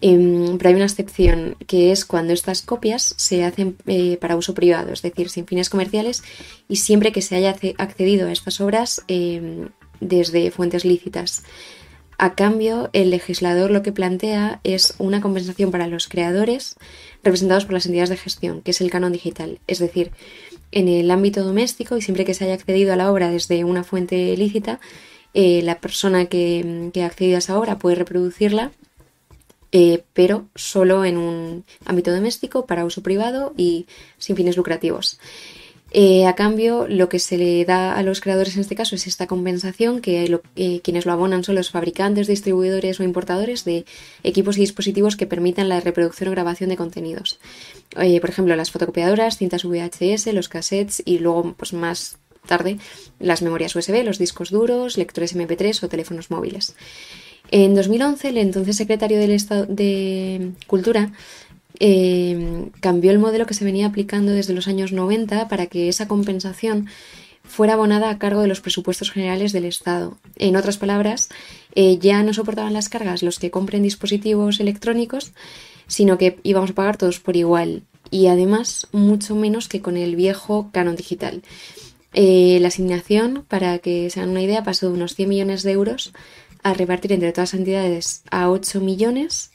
Em, 0.05 0.57
pero 0.57 0.67
hay 0.67 0.75
una 0.75 0.83
excepción, 0.83 1.55
que 1.65 1.93
es 1.93 2.03
cuando 2.03 2.33
estas 2.33 2.61
copias 2.61 3.15
se 3.17 3.45
hacen 3.45 3.77
eh, 3.87 4.17
para 4.17 4.35
uso 4.35 4.53
privado, 4.53 4.91
es 4.91 5.01
decir, 5.01 5.29
sin 5.29 5.47
fines 5.47 5.69
comerciales 5.69 6.23
y 6.67 6.75
siempre 6.75 7.13
que 7.13 7.21
se 7.21 7.37
haya 7.37 7.55
accedido 7.77 8.27
a 8.27 8.33
estas 8.33 8.59
obras 8.59 9.01
em, 9.07 9.69
desde 10.01 10.51
fuentes 10.51 10.83
lícitas. 10.83 11.43
A 12.17 12.35
cambio, 12.35 12.89
el 12.91 13.11
legislador 13.11 13.71
lo 13.71 13.81
que 13.81 13.93
plantea 13.93 14.59
es 14.65 14.93
una 14.97 15.21
compensación 15.21 15.71
para 15.71 15.87
los 15.87 16.09
creadores 16.09 16.75
representados 17.23 17.63
por 17.63 17.75
las 17.75 17.85
entidades 17.85 18.09
de 18.09 18.17
gestión, 18.17 18.61
que 18.61 18.71
es 18.71 18.81
el 18.81 18.91
canon 18.91 19.13
digital. 19.13 19.59
Es 19.67 19.79
decir, 19.79 20.11
en 20.73 20.89
el 20.89 21.09
ámbito 21.11 21.45
doméstico 21.45 21.95
y 21.95 22.01
siempre 22.01 22.25
que 22.25 22.33
se 22.33 22.43
haya 22.43 22.55
accedido 22.55 22.91
a 22.91 22.97
la 22.97 23.09
obra 23.09 23.29
desde 23.29 23.63
una 23.63 23.85
fuente 23.85 24.35
lícita, 24.35 24.81
eh, 25.33 25.61
la 25.63 25.79
persona 25.79 26.25
que, 26.25 26.91
ha 27.01 27.05
accedido 27.05 27.37
a 27.37 27.39
esa 27.39 27.57
obra 27.57 27.79
puede 27.79 27.95
reproducirla, 27.95 28.73
eh, 29.75 30.03
pero 30.13 30.45
solo 30.53 31.03
en 31.03 31.17
un 31.17 31.65
ámbito 31.83 32.13
doméstico, 32.13 32.67
para 32.67 32.85
uso 32.85 33.01
privado 33.01 33.53
y 33.57 33.87
sin 34.19 34.35
fines 34.35 34.55
lucrativos. 34.55 35.19
Eh, 35.95 36.25
a 36.27 36.35
cambio, 36.35 36.87
lo 36.87 37.09
que 37.09 37.17
se 37.17 37.37
le 37.37 37.65
da 37.65 37.95
a 37.95 38.03
los 38.03 38.21
creadores 38.21 38.55
en 38.55 38.61
este 38.61 38.75
caso 38.75 38.95
es 38.95 39.07
esta 39.07 39.25
compensación, 39.25 39.99
que 39.99 40.39
eh, 40.55 40.81
quienes 40.81 41.07
lo 41.07 41.11
abonan 41.11 41.43
son 41.43 41.55
los 41.55 41.71
fabricantes, 41.71 42.27
distribuidores 42.27 42.99
o 42.99 43.03
importadores 43.03 43.65
de 43.65 43.85
equipos 44.23 44.57
y 44.57 44.61
dispositivos 44.61 45.15
que 45.15 45.27
permitan 45.27 45.69
la 45.69 45.79
reproducción 45.79 46.29
o 46.29 46.31
grabación 46.31 46.69
de 46.69 46.77
contenidos. 46.77 47.39
Por 47.93 48.29
ejemplo, 48.29 48.55
las 48.55 48.71
fotocopiadoras, 48.71 49.37
cintas 49.37 49.65
VHS, 49.65 50.33
los 50.33 50.49
cassettes 50.49 51.01
y 51.05 51.17
luego, 51.19 51.53
pues 51.57 51.73
más 51.73 52.17
tarde, 52.45 52.77
las 53.19 53.41
memorias 53.41 53.75
USB, 53.75 54.03
los 54.03 54.19
discos 54.19 54.51
duros, 54.51 54.97
lectores 54.97 55.35
MP3 55.35 55.83
o 55.83 55.89
teléfonos 55.89 56.29
móviles. 56.29 56.75
En 57.55 57.75
2011, 57.75 58.29
el 58.29 58.39
entonces 58.39 58.75
secretario 58.75 59.19
del 59.19 59.29
Estado 59.29 59.67
de 59.67 60.53
Cultura 60.65 61.11
eh, 61.79 62.65
cambió 62.79 63.11
el 63.11 63.19
modelo 63.19 63.45
que 63.45 63.53
se 63.53 63.63
venía 63.63 63.85
aplicando 63.85 64.31
desde 64.31 64.55
los 64.55 64.67
años 64.67 64.91
90 64.91 65.49
para 65.49 65.67
que 65.67 65.87
esa 65.87 66.07
compensación 66.07 66.87
fuera 67.43 67.73
abonada 67.73 68.09
a 68.09 68.17
cargo 68.17 68.41
de 68.41 68.47
los 68.47 68.59
presupuestos 68.59 69.11
generales 69.11 69.53
del 69.53 69.65
Estado. 69.65 70.17
En 70.37 70.55
otras 70.55 70.79
palabras, 70.79 71.29
eh, 71.75 71.99
ya 71.99 72.23
no 72.23 72.33
soportaban 72.33 72.73
las 72.73 72.89
cargas 72.89 73.21
los 73.21 73.37
que 73.37 73.51
compren 73.51 73.83
dispositivos 73.83 74.59
electrónicos, 74.59 75.33
sino 75.85 76.17
que 76.17 76.39
íbamos 76.41 76.71
a 76.71 76.73
pagar 76.73 76.97
todos 76.97 77.19
por 77.19 77.37
igual 77.37 77.83
y 78.09 78.27
además 78.27 78.87
mucho 78.93 79.35
menos 79.35 79.69
que 79.69 79.79
con 79.79 79.95
el 79.95 80.15
viejo 80.15 80.71
canon 80.71 80.95
digital. 80.95 81.43
Eh, 82.15 82.57
la 82.61 82.67
asignación, 82.69 83.43
para 83.47 83.77
que 83.77 84.09
se 84.09 84.19
hagan 84.19 84.31
una 84.31 84.41
idea, 84.41 84.63
pasó 84.63 84.87
de 84.87 84.93
unos 84.93 85.13
100 85.13 85.29
millones 85.29 85.61
de 85.61 85.71
euros 85.71 86.13
a 86.63 86.73
repartir 86.73 87.13
entre 87.13 87.31
todas 87.31 87.53
las 87.53 87.59
entidades 87.59 88.23
a 88.31 88.49
8 88.49 88.79
millones 88.81 89.51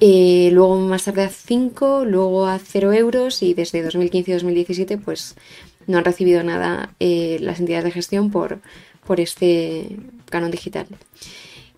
eh, 0.00 0.50
luego 0.52 0.76
más 0.76 1.04
tarde 1.04 1.24
a 1.24 1.28
5, 1.28 2.04
luego 2.04 2.46
a 2.46 2.58
0 2.60 2.92
euros 2.92 3.42
y 3.42 3.54
desde 3.54 3.82
2015 3.82 4.30
y 4.30 4.34
2017 4.34 4.98
pues 4.98 5.34
no 5.88 5.98
han 5.98 6.04
recibido 6.04 6.42
nada 6.44 6.94
eh, 7.00 7.38
las 7.40 7.58
entidades 7.58 7.84
de 7.84 7.90
gestión 7.90 8.30
por, 8.30 8.60
por 9.04 9.18
este 9.18 9.96
canon 10.30 10.52
digital. 10.52 10.86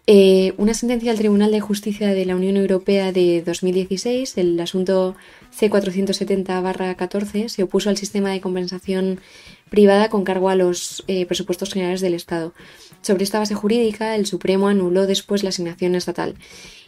Eh, 0.06 0.54
una 0.58 0.74
sentencia 0.74 1.12
del 1.12 1.20
Tribunal 1.20 1.52
de 1.52 1.60
Justicia 1.60 2.08
de 2.08 2.26
la 2.26 2.36
Unión 2.36 2.56
Europea 2.56 3.12
de 3.12 3.42
2016, 3.42 4.36
el 4.38 4.58
asunto 4.60 5.14
C470-14, 5.58 7.48
se 7.48 7.62
opuso 7.62 7.88
al 7.88 7.96
sistema 7.96 8.30
de 8.30 8.40
compensación 8.40 9.20
privada 9.70 10.10
con 10.10 10.24
cargo 10.24 10.50
a 10.50 10.56
los 10.56 11.04
presupuestos 11.28 11.72
generales 11.72 12.00
del 12.00 12.14
Estado. 12.14 12.52
Sobre 13.00 13.24
esta 13.24 13.38
base 13.38 13.54
jurídica, 13.54 14.14
el 14.16 14.26
Supremo 14.26 14.68
anuló 14.68 15.06
después 15.06 15.42
la 15.42 15.48
asignación 15.48 15.94
estatal 15.94 16.34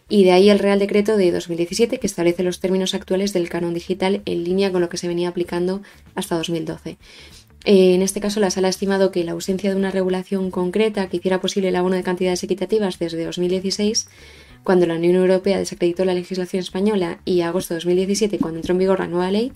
y 0.08 0.24
de 0.24 0.32
ahí 0.32 0.50
el 0.50 0.58
Real 0.58 0.78
Decreto 0.78 1.16
de 1.16 1.32
2017 1.32 1.98
que 1.98 2.06
establece 2.06 2.42
los 2.42 2.60
términos 2.60 2.92
actuales 2.92 3.32
del 3.32 3.48
canon 3.48 3.72
digital 3.72 4.20
en 4.26 4.44
línea 4.44 4.70
con 4.70 4.82
lo 4.82 4.90
que 4.90 4.98
se 4.98 5.08
venía 5.08 5.30
aplicando 5.30 5.80
hasta 6.14 6.36
2012. 6.36 6.98
Eh, 7.64 7.94
en 7.94 8.02
este 8.02 8.20
caso, 8.20 8.40
la 8.40 8.50
Sala 8.50 8.66
ha 8.66 8.70
estimado 8.70 9.12
que 9.12 9.24
la 9.24 9.32
ausencia 9.32 9.70
de 9.70 9.76
una 9.76 9.90
regulación 9.90 10.50
concreta 10.50 11.08
que 11.08 11.18
hiciera 11.18 11.40
posible 11.40 11.68
el 11.68 11.76
abono 11.76 11.96
de 11.96 12.02
cantidades 12.02 12.42
equitativas 12.42 12.98
desde 12.98 13.24
2016, 13.24 14.08
cuando 14.64 14.86
la 14.86 14.96
Unión 14.96 15.14
Europea 15.14 15.58
desacreditó 15.58 16.04
la 16.04 16.14
legislación 16.14 16.60
española, 16.60 17.20
y 17.24 17.40
agosto 17.40 17.74
de 17.74 17.78
2017, 17.78 18.38
cuando 18.38 18.58
entró 18.58 18.72
en 18.72 18.78
vigor 18.78 18.98
la 18.98 19.06
nueva 19.06 19.30
ley, 19.30 19.52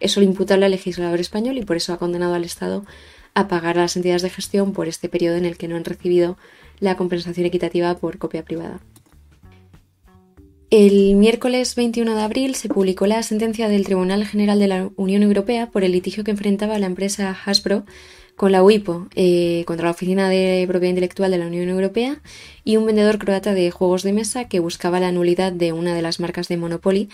eso 0.00 0.20
lo 0.20 0.26
imputable 0.26 0.66
al 0.66 0.72
legislador 0.72 1.20
español 1.20 1.58
y 1.58 1.64
por 1.64 1.76
eso 1.76 1.92
ha 1.92 1.98
condenado 1.98 2.34
al 2.34 2.44
Estado 2.44 2.84
a 3.34 3.48
pagar 3.48 3.78
a 3.78 3.82
las 3.82 3.96
entidades 3.96 4.22
de 4.22 4.30
gestión 4.30 4.72
por 4.72 4.88
este 4.88 5.08
periodo 5.08 5.36
en 5.36 5.44
el 5.44 5.56
que 5.56 5.68
no 5.68 5.76
han 5.76 5.84
recibido 5.84 6.38
la 6.80 6.96
compensación 6.96 7.46
equitativa 7.46 7.94
por 7.96 8.18
copia 8.18 8.44
privada. 8.44 8.80
El 10.70 11.14
miércoles 11.14 11.76
21 11.76 12.16
de 12.16 12.22
abril 12.22 12.54
se 12.56 12.68
publicó 12.68 13.06
la 13.06 13.22
sentencia 13.22 13.68
del 13.68 13.84
Tribunal 13.84 14.26
General 14.26 14.58
de 14.58 14.66
la 14.66 14.90
Unión 14.96 15.22
Europea 15.22 15.70
por 15.70 15.84
el 15.84 15.92
litigio 15.92 16.24
que 16.24 16.32
enfrentaba 16.32 16.78
la 16.78 16.86
empresa 16.86 17.36
Hasbro 17.44 17.84
con 18.36 18.52
la 18.52 18.62
UIPO 18.64 19.08
eh, 19.14 19.64
contra 19.66 19.84
la 19.86 19.92
Oficina 19.92 20.28
de 20.28 20.64
Propiedad 20.66 20.90
Intelectual 20.90 21.30
de 21.30 21.38
la 21.38 21.46
Unión 21.46 21.68
Europea 21.68 22.20
y 22.64 22.76
un 22.76 22.84
vendedor 22.84 23.18
croata 23.18 23.54
de 23.54 23.70
juegos 23.70 24.02
de 24.02 24.12
mesa 24.12 24.48
que 24.48 24.60
buscaba 24.60 24.98
la 24.98 25.12
nulidad 25.12 25.52
de 25.52 25.72
una 25.72 25.94
de 25.94 26.02
las 26.02 26.20
marcas 26.20 26.48
de 26.48 26.56
Monopoly 26.56 27.08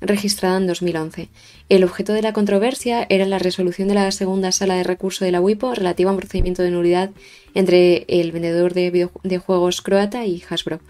registrada 0.00 0.56
en 0.56 0.66
2011. 0.66 1.28
El 1.68 1.84
objeto 1.84 2.12
de 2.12 2.22
la 2.22 2.32
controversia 2.32 3.06
era 3.08 3.26
la 3.26 3.38
resolución 3.38 3.88
de 3.88 3.94
la 3.94 4.10
segunda 4.12 4.52
sala 4.52 4.74
de 4.74 4.84
recurso 4.84 5.24
de 5.24 5.32
la 5.32 5.40
UIPO 5.40 5.74
relativa 5.74 6.10
a 6.10 6.14
un 6.14 6.18
procedimiento 6.18 6.62
de 6.62 6.70
nulidad 6.70 7.10
entre 7.54 8.04
el 8.08 8.32
vendedor 8.32 8.74
de, 8.74 9.08
de 9.22 9.38
juegos 9.38 9.82
croata 9.82 10.24
y 10.26 10.42
Hasbro. 10.48 10.80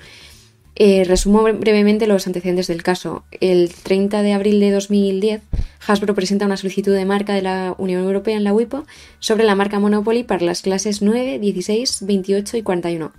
Eh, 0.80 1.02
resumo 1.02 1.42
brevemente 1.42 2.06
los 2.06 2.28
antecedentes 2.28 2.68
del 2.68 2.84
caso. 2.84 3.24
El 3.40 3.68
30 3.74 4.22
de 4.22 4.32
abril 4.32 4.60
de 4.60 4.70
2010, 4.70 5.42
Hasbro 5.84 6.14
presenta 6.14 6.46
una 6.46 6.56
solicitud 6.56 6.94
de 6.94 7.04
marca 7.04 7.34
de 7.34 7.42
la 7.42 7.74
Unión 7.78 8.04
Europea 8.04 8.36
en 8.36 8.44
la 8.44 8.52
WIPO 8.52 8.86
sobre 9.18 9.42
la 9.42 9.56
marca 9.56 9.80
Monopoly 9.80 10.22
para 10.22 10.44
las 10.44 10.62
clases 10.62 11.02
9, 11.02 11.40
16, 11.40 12.06
28 12.06 12.58
y 12.58 12.62
41 12.62 13.12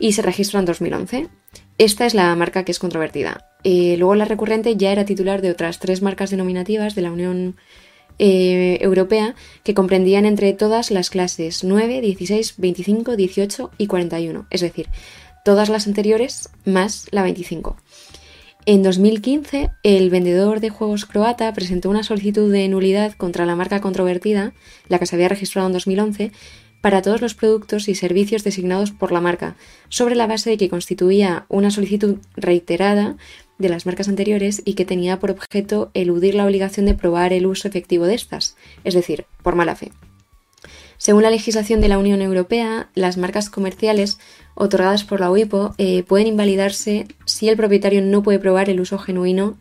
y 0.00 0.12
se 0.12 0.22
registra 0.22 0.58
en 0.58 0.66
2011. 0.66 1.28
Esta 1.78 2.06
es 2.06 2.14
la 2.14 2.34
marca 2.34 2.64
que 2.64 2.72
es 2.72 2.80
controvertida. 2.80 3.46
Eh, 3.62 3.96
luego 3.98 4.16
la 4.16 4.24
recurrente 4.24 4.76
ya 4.76 4.90
era 4.90 5.04
titular 5.04 5.42
de 5.42 5.50
otras 5.50 5.78
tres 5.78 6.02
marcas 6.02 6.30
denominativas 6.30 6.96
de 6.96 7.02
la 7.02 7.12
Unión 7.12 7.56
eh, 8.18 8.78
Europea 8.80 9.36
que 9.62 9.74
comprendían 9.74 10.24
entre 10.24 10.52
todas 10.52 10.90
las 10.90 11.08
clases 11.08 11.62
9, 11.62 12.00
16, 12.00 12.54
25, 12.56 13.14
18 13.14 13.70
y 13.78 13.86
41, 13.86 14.46
es 14.50 14.60
decir, 14.60 14.88
todas 15.44 15.68
las 15.68 15.86
anteriores 15.86 16.48
más 16.64 17.06
la 17.12 17.22
25. 17.22 17.76
En 18.66 18.82
2015, 18.82 19.70
el 19.84 20.10
vendedor 20.10 20.60
de 20.60 20.70
juegos 20.70 21.06
croata 21.06 21.52
presentó 21.54 21.88
una 21.88 22.02
solicitud 22.02 22.52
de 22.52 22.68
nulidad 22.68 23.12
contra 23.12 23.46
la 23.46 23.56
marca 23.56 23.80
controvertida, 23.80 24.52
la 24.88 24.98
que 24.98 25.06
se 25.06 25.16
había 25.16 25.28
registrado 25.28 25.68
en 25.68 25.72
2011, 25.72 26.32
para 26.80 27.02
todos 27.02 27.20
los 27.20 27.34
productos 27.34 27.88
y 27.88 27.94
servicios 27.94 28.44
designados 28.44 28.92
por 28.92 29.12
la 29.12 29.20
marca, 29.20 29.56
sobre 29.88 30.14
la 30.14 30.26
base 30.26 30.50
de 30.50 30.56
que 30.56 30.68
constituía 30.68 31.46
una 31.48 31.70
solicitud 31.70 32.18
reiterada 32.36 33.16
de 33.58 33.68
las 33.68 33.86
marcas 33.86 34.08
anteriores 34.08 34.62
y 34.64 34.74
que 34.74 34.84
tenía 34.84 35.18
por 35.18 35.30
objeto 35.32 35.90
eludir 35.94 36.34
la 36.34 36.46
obligación 36.46 36.86
de 36.86 36.94
probar 36.94 37.32
el 37.32 37.46
uso 37.46 37.68
efectivo 37.68 38.06
de 38.06 38.14
estas, 38.14 38.56
es 38.84 38.94
decir, 38.94 39.26
por 39.42 39.56
mala 39.56 39.74
fe. 39.74 39.90
Según 40.96 41.22
la 41.22 41.30
legislación 41.30 41.80
de 41.80 41.88
la 41.88 41.98
Unión 41.98 42.20
Europea, 42.22 42.90
las 42.94 43.16
marcas 43.18 43.50
comerciales 43.50 44.18
otorgadas 44.54 45.04
por 45.04 45.20
la 45.20 45.30
UIPO 45.30 45.74
eh, 45.78 46.02
pueden 46.02 46.26
invalidarse 46.26 47.06
si 47.24 47.48
el 47.48 47.56
propietario 47.56 48.02
no 48.02 48.24
puede 48.24 48.40
probar 48.40 48.68
el 48.68 48.80
uso 48.80 48.98
genuino 48.98 49.56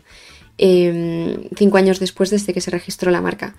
em, 0.57 1.49
cinco 1.55 1.77
años 1.77 1.99
después 1.99 2.29
desde 2.29 2.53
que 2.53 2.61
se 2.61 2.71
registró 2.71 3.11
la 3.11 3.21
marca. 3.21 3.55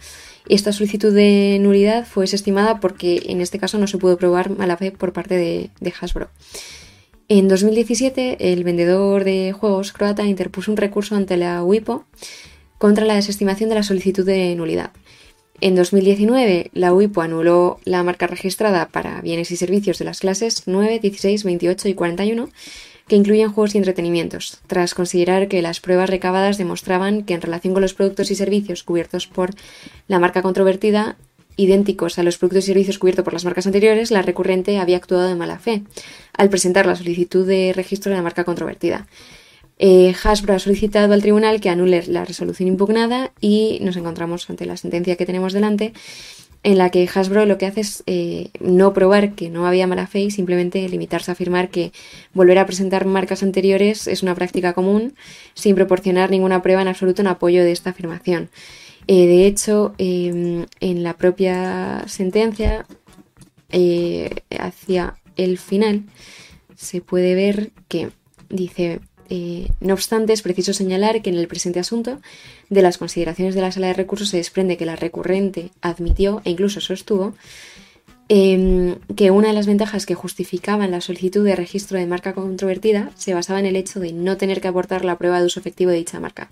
Esta 0.48 0.72
solicitud 0.72 1.14
de 1.14 1.58
nulidad 1.60 2.06
fue 2.06 2.24
desestimada 2.24 2.80
porque 2.80 3.22
en 3.26 3.40
este 3.40 3.58
caso 3.58 3.78
no 3.78 3.86
se 3.86 3.98
pudo 3.98 4.16
probar 4.16 4.50
mala 4.50 4.76
fe 4.76 4.92
por 4.92 5.12
parte 5.12 5.36
de, 5.36 5.92
Hasbro. 6.00 6.28
En 7.28 7.48
2017, 7.48 8.52
el 8.52 8.64
vendedor 8.64 9.24
de 9.24 9.52
juegos 9.52 9.92
croata 9.92 10.24
interpuso 10.24 10.70
un 10.70 10.78
recurso 10.78 11.14
ante 11.14 11.36
la 11.36 11.62
UIPO 11.62 12.04
contra 12.78 13.04
la 13.04 13.16
desestimación 13.16 13.68
de 13.68 13.74
la 13.74 13.82
solicitud 13.82 14.24
de 14.24 14.54
nulidad. 14.54 14.92
En 15.60 15.74
2019, 15.74 16.70
la 16.72 16.94
UIPO 16.94 17.20
anuló 17.20 17.80
la 17.84 18.02
marca 18.04 18.28
registrada 18.28 18.88
para 18.88 19.20
bienes 19.20 19.50
y 19.50 19.56
servicios 19.56 19.98
de 19.98 20.04
las 20.04 20.20
clases 20.20 20.62
9, 20.66 21.00
16, 21.00 21.42
28 21.42 21.88
y 21.88 21.94
41, 21.94 22.48
que 23.08 23.16
incluyen 23.16 23.50
juegos 23.50 23.74
y 23.74 23.78
entretenimientos, 23.78 24.58
tras 24.66 24.94
considerar 24.94 25.48
que 25.48 25.62
las 25.62 25.80
pruebas 25.80 26.10
recabadas 26.10 26.58
demostraban 26.58 27.22
que 27.24 27.34
en 27.34 27.40
relación 27.40 27.72
con 27.72 27.82
los 27.82 27.94
productos 27.94 28.30
y 28.30 28.34
servicios 28.34 28.82
cubiertos 28.82 29.26
por 29.26 29.50
la 30.06 30.18
marca 30.18 30.42
controvertida, 30.42 31.16
idénticos 31.56 32.18
a 32.18 32.22
los 32.22 32.38
productos 32.38 32.64
y 32.64 32.66
servicios 32.68 32.98
cubiertos 32.98 33.24
por 33.24 33.32
las 33.32 33.44
marcas 33.44 33.66
anteriores, 33.66 34.10
la 34.10 34.22
recurrente 34.22 34.78
había 34.78 34.96
actuado 34.96 35.26
de 35.26 35.34
mala 35.34 35.58
fe 35.58 35.82
al 36.34 36.50
presentar 36.50 36.86
la 36.86 36.94
solicitud 36.94 37.46
de 37.46 37.72
registro 37.74 38.10
de 38.10 38.16
la 38.16 38.22
marca 38.22 38.44
controvertida. 38.44 39.06
Eh, 39.80 40.14
Hasbro 40.24 40.54
ha 40.54 40.58
solicitado 40.58 41.14
al 41.14 41.22
tribunal 41.22 41.60
que 41.60 41.70
anule 41.70 42.04
la 42.08 42.24
resolución 42.24 42.68
impugnada 42.68 43.32
y 43.40 43.78
nos 43.82 43.96
encontramos 43.96 44.48
ante 44.50 44.66
la 44.66 44.76
sentencia 44.76 45.16
que 45.16 45.26
tenemos 45.26 45.52
delante 45.52 45.92
en 46.62 46.78
la 46.78 46.90
que 46.90 47.08
Hasbro 47.12 47.46
lo 47.46 47.58
que 47.58 47.66
hace 47.66 47.80
es 47.80 48.02
eh, 48.06 48.50
no 48.60 48.92
probar 48.92 49.34
que 49.34 49.50
no 49.50 49.66
había 49.66 49.86
mala 49.86 50.06
fe 50.06 50.20
y 50.20 50.30
simplemente 50.30 50.88
limitarse 50.88 51.30
a 51.30 51.32
afirmar 51.32 51.70
que 51.70 51.92
volver 52.34 52.58
a 52.58 52.66
presentar 52.66 53.06
marcas 53.06 53.42
anteriores 53.42 54.06
es 54.06 54.22
una 54.22 54.34
práctica 54.34 54.72
común 54.72 55.14
sin 55.54 55.74
proporcionar 55.74 56.30
ninguna 56.30 56.62
prueba 56.62 56.82
en 56.82 56.88
absoluto 56.88 57.22
en 57.22 57.28
apoyo 57.28 57.62
de 57.62 57.72
esta 57.72 57.90
afirmación. 57.90 58.50
Eh, 59.06 59.26
de 59.26 59.46
hecho, 59.46 59.94
em, 59.98 60.66
en 60.80 61.02
la 61.02 61.16
propia 61.16 62.04
sentencia, 62.06 62.86
hacia 64.58 65.16
el 65.36 65.58
final, 65.58 66.04
se 66.74 67.00
puede 67.00 67.34
ver 67.34 67.70
que 67.88 68.10
dice 68.48 69.00
eh, 69.30 69.68
no 69.80 69.94
obstante, 69.94 70.32
es 70.32 70.42
preciso 70.42 70.72
señalar 70.72 71.22
que 71.22 71.30
en 71.30 71.36
el 71.36 71.48
presente 71.48 71.80
asunto, 71.80 72.20
de 72.70 72.82
las 72.82 72.98
consideraciones 72.98 73.54
de 73.54 73.60
la 73.60 73.72
sala 73.72 73.88
de 73.88 73.94
recursos 73.94 74.28
se 74.28 74.38
desprende 74.38 74.76
que 74.76 74.86
la 74.86 74.96
recurrente 74.96 75.70
admitió 75.80 76.40
e 76.44 76.50
incluso 76.50 76.80
sostuvo 76.80 77.34
em, 78.28 78.96
que 79.16 79.30
una 79.30 79.48
de 79.48 79.54
las 79.54 79.66
ventajas 79.66 80.06
que 80.06 80.14
justificaban 80.14 80.90
la 80.90 81.00
solicitud 81.00 81.44
de 81.44 81.56
registro 81.56 81.98
de 81.98 82.06
marca 82.06 82.34
controvertida 82.34 83.10
se 83.16 83.34
basaba 83.34 83.60
en 83.60 83.66
el 83.66 83.76
hecho 83.76 84.00
de 84.00 84.12
no 84.12 84.36
tener 84.36 84.60
que 84.60 84.68
aportar 84.68 85.04
la 85.04 85.18
prueba 85.18 85.40
de 85.40 85.46
uso 85.46 85.60
efectivo 85.60 85.90
de 85.90 85.98
dicha 85.98 86.20
marca. 86.20 86.48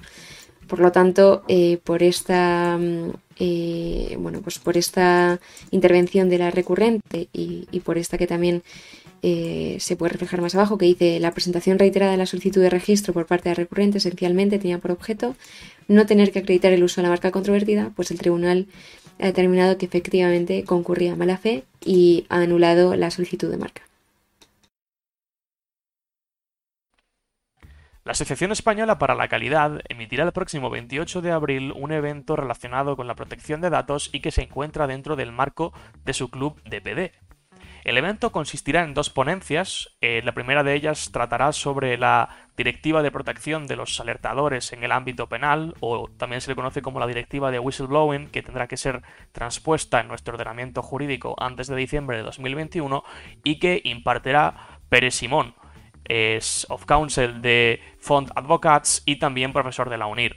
Por 0.66 0.80
lo 0.80 0.90
tanto, 0.90 1.44
eh, 1.48 1.78
por 1.84 2.02
esta 2.02 2.76
mm, 2.78 3.10
eh, 3.38 4.16
bueno, 4.18 4.40
pues 4.40 4.58
por 4.58 4.76
esta 4.76 5.38
intervención 5.70 6.28
de 6.28 6.38
la 6.38 6.50
recurrente 6.50 7.28
y, 7.32 7.68
y 7.70 7.80
por 7.80 7.98
esta 7.98 8.16
que 8.16 8.26
también 8.26 8.62
eh, 9.22 9.76
se 9.80 9.96
puede 9.96 10.12
reflejar 10.12 10.40
más 10.40 10.54
abajo, 10.54 10.78
que 10.78 10.86
dice 10.86 11.20
la 11.20 11.32
presentación 11.32 11.78
reiterada 11.78 12.12
de 12.12 12.18
la 12.18 12.26
solicitud 12.26 12.60
de 12.60 12.70
registro 12.70 13.12
por 13.12 13.26
parte 13.26 13.48
de 13.48 13.54
recurrente 13.54 13.98
esencialmente 13.98 14.58
tenía 14.58 14.78
por 14.78 14.90
objeto 14.90 15.36
no 15.88 16.06
tener 16.06 16.32
que 16.32 16.40
acreditar 16.40 16.72
el 16.72 16.82
uso 16.82 17.00
de 17.00 17.04
la 17.04 17.10
marca 17.10 17.30
controvertida, 17.30 17.92
pues 17.94 18.10
el 18.10 18.18
tribunal 18.18 18.66
ha 19.18 19.26
determinado 19.26 19.78
que 19.78 19.86
efectivamente 19.86 20.64
concurría 20.64 21.12
a 21.12 21.16
mala 21.16 21.38
fe 21.38 21.64
y 21.84 22.26
ha 22.28 22.40
anulado 22.40 22.96
la 22.96 23.10
solicitud 23.10 23.50
de 23.50 23.56
marca. 23.56 23.82
La 28.06 28.12
Asociación 28.12 28.52
Española 28.52 29.00
para 29.00 29.16
la 29.16 29.26
Calidad 29.26 29.80
emitirá 29.88 30.22
el 30.22 30.30
próximo 30.30 30.70
28 30.70 31.22
de 31.22 31.32
abril 31.32 31.72
un 31.74 31.90
evento 31.90 32.36
relacionado 32.36 32.94
con 32.94 33.08
la 33.08 33.16
protección 33.16 33.60
de 33.60 33.68
datos 33.68 34.10
y 34.12 34.20
que 34.20 34.30
se 34.30 34.42
encuentra 34.42 34.86
dentro 34.86 35.16
del 35.16 35.32
marco 35.32 35.72
de 36.04 36.12
su 36.12 36.30
club 36.30 36.62
DPD, 36.62 37.10
el 37.86 37.98
evento 37.98 38.32
consistirá 38.32 38.82
en 38.82 38.94
dos 38.94 39.10
ponencias. 39.10 39.96
Eh, 40.00 40.20
la 40.24 40.32
primera 40.32 40.64
de 40.64 40.74
ellas 40.74 41.10
tratará 41.12 41.52
sobre 41.52 41.96
la 41.96 42.30
Directiva 42.56 43.00
de 43.00 43.12
Protección 43.12 43.68
de 43.68 43.76
los 43.76 44.00
Alertadores 44.00 44.72
en 44.72 44.82
el 44.82 44.90
ámbito 44.90 45.28
penal, 45.28 45.72
o 45.78 46.08
también 46.08 46.40
se 46.40 46.50
le 46.50 46.56
conoce 46.56 46.82
como 46.82 46.98
la 46.98 47.06
Directiva 47.06 47.52
de 47.52 47.60
Whistleblowing, 47.60 48.30
que 48.30 48.42
tendrá 48.42 48.66
que 48.66 48.76
ser 48.76 49.02
transpuesta 49.30 50.00
en 50.00 50.08
nuestro 50.08 50.34
ordenamiento 50.34 50.82
jurídico 50.82 51.36
antes 51.38 51.68
de 51.68 51.76
diciembre 51.76 52.16
de 52.16 52.24
2021 52.24 53.04
y 53.44 53.60
que 53.60 53.80
impartirá 53.84 54.80
Pérez 54.88 55.14
Simón, 55.14 55.54
es 56.02 56.66
of 56.68 56.86
counsel 56.86 57.40
de 57.40 57.80
Font 58.00 58.32
Advocates 58.34 59.04
y 59.06 59.20
también 59.20 59.52
profesor 59.52 59.90
de 59.90 59.98
la 59.98 60.06
UNIR. 60.06 60.34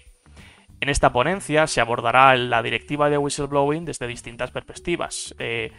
En 0.81 0.89
esta 0.89 1.11
ponencia 1.11 1.65
se 1.65 1.81
abordará 1.81 2.35
la 2.35 2.61
directiva 2.61 3.09
de 3.09 3.17
whistleblowing 3.17 3.85
desde 3.85 4.05
distintas 4.05 4.51
perspectivas. 4.51 5.35
Eh, 5.39 5.71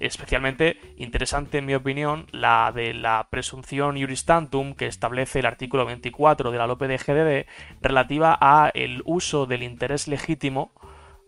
especialmente 0.00 0.78
interesante 0.96 1.58
en 1.58 1.66
mi 1.66 1.74
opinión 1.74 2.26
la 2.32 2.72
de 2.74 2.94
la 2.94 3.28
presunción 3.30 3.96
iuristantum 3.96 4.74
que 4.74 4.86
establece 4.86 5.40
el 5.40 5.46
artículo 5.46 5.86
24 5.86 6.50
de 6.50 6.58
la 6.58 6.66
LOPE 6.66 6.88
de 6.88 6.98
GDD 6.98 7.46
relativa 7.82 8.36
a 8.40 8.70
el 8.74 9.02
uso 9.04 9.46
del 9.46 9.62
interés 9.62 10.08
legítimo 10.08 10.72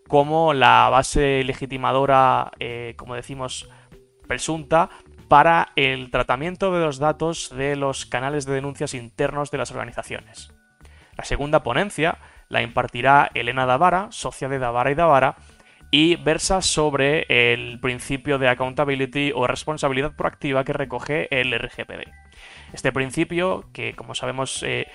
como 0.07 0.53
la 0.53 0.89
base 0.89 1.43
legitimadora, 1.43 2.51
eh, 2.59 2.95
como 2.97 3.13
decimos, 3.15 3.69
presunta 4.27 4.89
para 5.27 5.69
el 5.75 6.09
tratamiento 6.09 6.73
de 6.73 6.83
los 6.83 6.97
datos 6.97 7.53
de 7.55 7.75
los 7.75 8.07
canales 8.07 8.45
de 8.45 8.53
denuncias 8.53 8.95
internos 8.95 9.51
de 9.51 9.59
las 9.59 9.71
organizaciones. 9.71 10.51
La 11.15 11.23
segunda 11.23 11.61
ponencia 11.61 12.17
la 12.49 12.63
impartirá 12.63 13.29
Elena 13.35 13.67
Davara, 13.67 14.07
socia 14.11 14.49
de 14.49 14.57
Davara 14.57 14.89
y 14.89 14.95
Davara, 14.95 15.35
y 15.91 16.15
versa 16.17 16.61
sobre 16.61 17.25
el 17.29 17.79
principio 17.79 18.37
de 18.37 18.47
accountability 18.47 19.31
o 19.33 19.47
responsabilidad 19.47 20.15
proactiva 20.15 20.63
que 20.63 20.73
recoge 20.73 21.27
el 21.39 21.57
RGPD. 21.57 22.09
Este 22.73 22.91
principio, 22.91 23.65
que 23.73 23.95
como 23.95 24.13
sabemos 24.13 24.61
eh, 24.63 24.87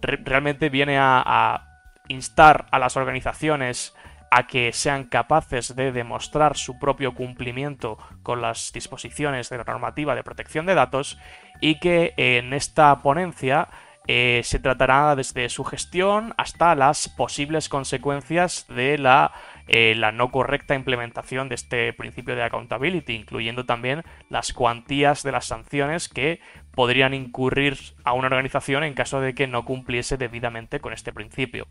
realmente 0.00 0.70
viene 0.70 0.96
a, 0.98 1.64
instar 2.10 2.66
a 2.70 2.78
las 2.78 2.96
organizaciones 2.96 3.94
a 4.30 4.46
que 4.46 4.72
sean 4.72 5.04
capaces 5.04 5.76
de 5.76 5.92
demostrar 5.92 6.56
su 6.56 6.78
propio 6.78 7.14
cumplimiento 7.14 7.98
con 8.22 8.40
las 8.40 8.72
disposiciones 8.72 9.50
de 9.50 9.58
la 9.58 9.64
normativa 9.64 10.14
de 10.14 10.22
protección 10.22 10.64
de 10.64 10.74
datos 10.74 11.18
y 11.60 11.78
que 11.80 12.14
en 12.16 12.54
esta 12.54 13.02
ponencia 13.02 13.68
eh, 14.06 14.40
se 14.42 14.58
tratará 14.58 15.14
desde 15.16 15.50
su 15.50 15.64
gestión 15.64 16.32
hasta 16.38 16.74
las 16.74 17.10
posibles 17.10 17.68
consecuencias 17.68 18.64
de 18.70 18.96
la 18.96 19.32
eh, 19.68 19.94
la 19.94 20.12
no 20.12 20.30
correcta 20.30 20.74
implementación 20.74 21.48
de 21.48 21.54
este 21.54 21.92
principio 21.92 22.34
de 22.34 22.42
accountability, 22.42 23.14
incluyendo 23.14 23.66
también 23.66 24.02
las 24.30 24.54
cuantías 24.54 25.22
de 25.22 25.32
las 25.32 25.44
sanciones 25.44 26.08
que 26.08 26.40
podrían 26.72 27.12
incurrir 27.12 27.76
a 28.04 28.14
una 28.14 28.28
organización 28.28 28.82
en 28.82 28.94
caso 28.94 29.20
de 29.20 29.34
que 29.34 29.46
no 29.46 29.66
cumpliese 29.66 30.16
debidamente 30.16 30.80
con 30.80 30.94
este 30.94 31.12
principio. 31.12 31.66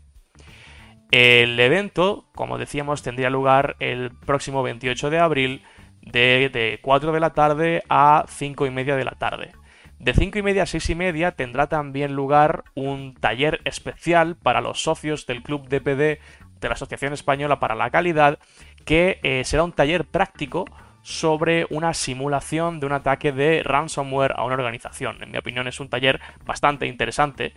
El 1.10 1.58
evento, 1.58 2.28
como 2.34 2.58
decíamos, 2.58 3.02
tendría 3.02 3.30
lugar 3.30 3.76
el 3.80 4.10
próximo 4.10 4.62
28 4.62 5.10
de 5.10 5.18
abril 5.18 5.62
de, 6.02 6.50
de 6.52 6.78
4 6.82 7.12
de 7.12 7.20
la 7.20 7.32
tarde 7.32 7.82
a 7.88 8.26
5 8.28 8.66
y 8.66 8.70
media 8.70 8.94
de 8.94 9.04
la 9.04 9.12
tarde. 9.12 9.52
De 9.98 10.14
5 10.14 10.38
y 10.38 10.42
media 10.42 10.62
a 10.62 10.66
6 10.66 10.90
y 10.90 10.94
media 10.94 11.32
tendrá 11.32 11.66
también 11.66 12.12
lugar 12.12 12.62
un 12.76 13.14
taller 13.14 13.60
especial 13.64 14.36
para 14.36 14.60
los 14.60 14.80
socios 14.80 15.26
del 15.26 15.42
Club 15.42 15.68
DPD 15.68 16.20
de 16.60 16.68
la 16.68 16.74
Asociación 16.74 17.12
Española 17.12 17.60
para 17.60 17.74
la 17.74 17.90
Calidad, 17.90 18.38
que 18.84 19.20
eh, 19.22 19.42
será 19.44 19.64
un 19.64 19.72
taller 19.72 20.04
práctico 20.04 20.64
sobre 21.02 21.66
una 21.70 21.94
simulación 21.94 22.80
de 22.80 22.86
un 22.86 22.92
ataque 22.92 23.32
de 23.32 23.62
ransomware 23.62 24.34
a 24.36 24.44
una 24.44 24.54
organización. 24.54 25.22
En 25.22 25.30
mi 25.30 25.38
opinión 25.38 25.68
es 25.68 25.80
un 25.80 25.88
taller 25.88 26.20
bastante 26.44 26.86
interesante, 26.86 27.54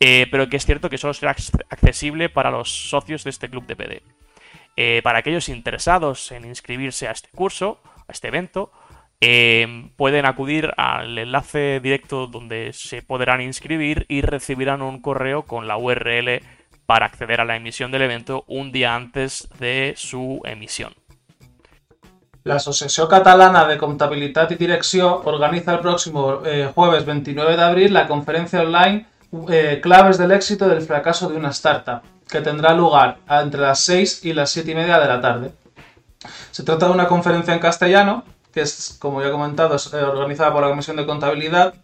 eh, 0.00 0.26
pero 0.30 0.48
que 0.48 0.56
es 0.56 0.64
cierto 0.64 0.88
que 0.88 0.98
solo 0.98 1.14
será 1.14 1.32
accesible 1.68 2.28
para 2.28 2.50
los 2.50 2.70
socios 2.70 3.24
de 3.24 3.30
este 3.30 3.50
club 3.50 3.66
de 3.66 3.76
PD. 3.76 4.02
Eh, 4.76 5.00
para 5.04 5.18
aquellos 5.18 5.48
interesados 5.48 6.32
en 6.32 6.44
inscribirse 6.44 7.06
a 7.06 7.12
este 7.12 7.28
curso, 7.34 7.80
a 8.08 8.12
este 8.12 8.28
evento, 8.28 8.72
pueden 9.96 10.26
acudir 10.26 10.70
al 10.76 11.16
enlace 11.16 11.80
directo 11.80 12.26
donde 12.26 12.74
se 12.74 13.00
podrán 13.00 13.40
inscribir 13.40 14.04
y 14.06 14.20
recibirán 14.20 14.82
un 14.82 15.00
correo 15.00 15.44
con 15.44 15.66
la 15.66 15.78
URL 15.78 16.42
para 16.86 17.06
acceder 17.06 17.40
a 17.40 17.44
la 17.44 17.56
emisión 17.56 17.90
del 17.90 18.02
evento 18.02 18.44
un 18.46 18.72
día 18.72 18.94
antes 18.94 19.48
de 19.58 19.94
su 19.96 20.40
emisión. 20.44 20.94
La 22.44 22.56
Asociación 22.56 23.08
Catalana 23.08 23.66
de 23.66 23.78
Contabilidad 23.78 24.50
y 24.50 24.56
Dirección 24.56 25.20
organiza 25.24 25.72
el 25.72 25.80
próximo 25.80 26.42
eh, 26.44 26.70
jueves 26.74 27.06
29 27.06 27.56
de 27.56 27.62
abril 27.62 27.94
la 27.94 28.06
conferencia 28.06 28.60
online 28.60 29.06
eh, 29.48 29.80
Claves 29.82 30.18
del 30.18 30.30
éxito 30.30 30.68
del 30.68 30.82
fracaso 30.82 31.28
de 31.28 31.36
una 31.36 31.50
startup, 31.50 32.02
que 32.28 32.40
tendrá 32.40 32.74
lugar 32.74 33.18
entre 33.28 33.60
las 33.60 33.80
6 33.80 34.24
y 34.24 34.32
las 34.32 34.50
7 34.50 34.70
y 34.70 34.74
media 34.74 34.98
de 35.00 35.08
la 35.08 35.20
tarde. 35.20 35.52
Se 36.50 36.62
trata 36.62 36.86
de 36.86 36.92
una 36.92 37.08
conferencia 37.08 37.54
en 37.54 37.60
castellano, 37.60 38.24
que 38.52 38.60
es, 38.60 38.96
como 39.00 39.22
ya 39.22 39.28
he 39.28 39.32
comentado, 39.32 39.74
es 39.74 39.92
organizada 39.92 40.52
por 40.52 40.62
la 40.62 40.68
Comisión 40.68 40.96
de 40.96 41.06
Contabilidad. 41.06 41.74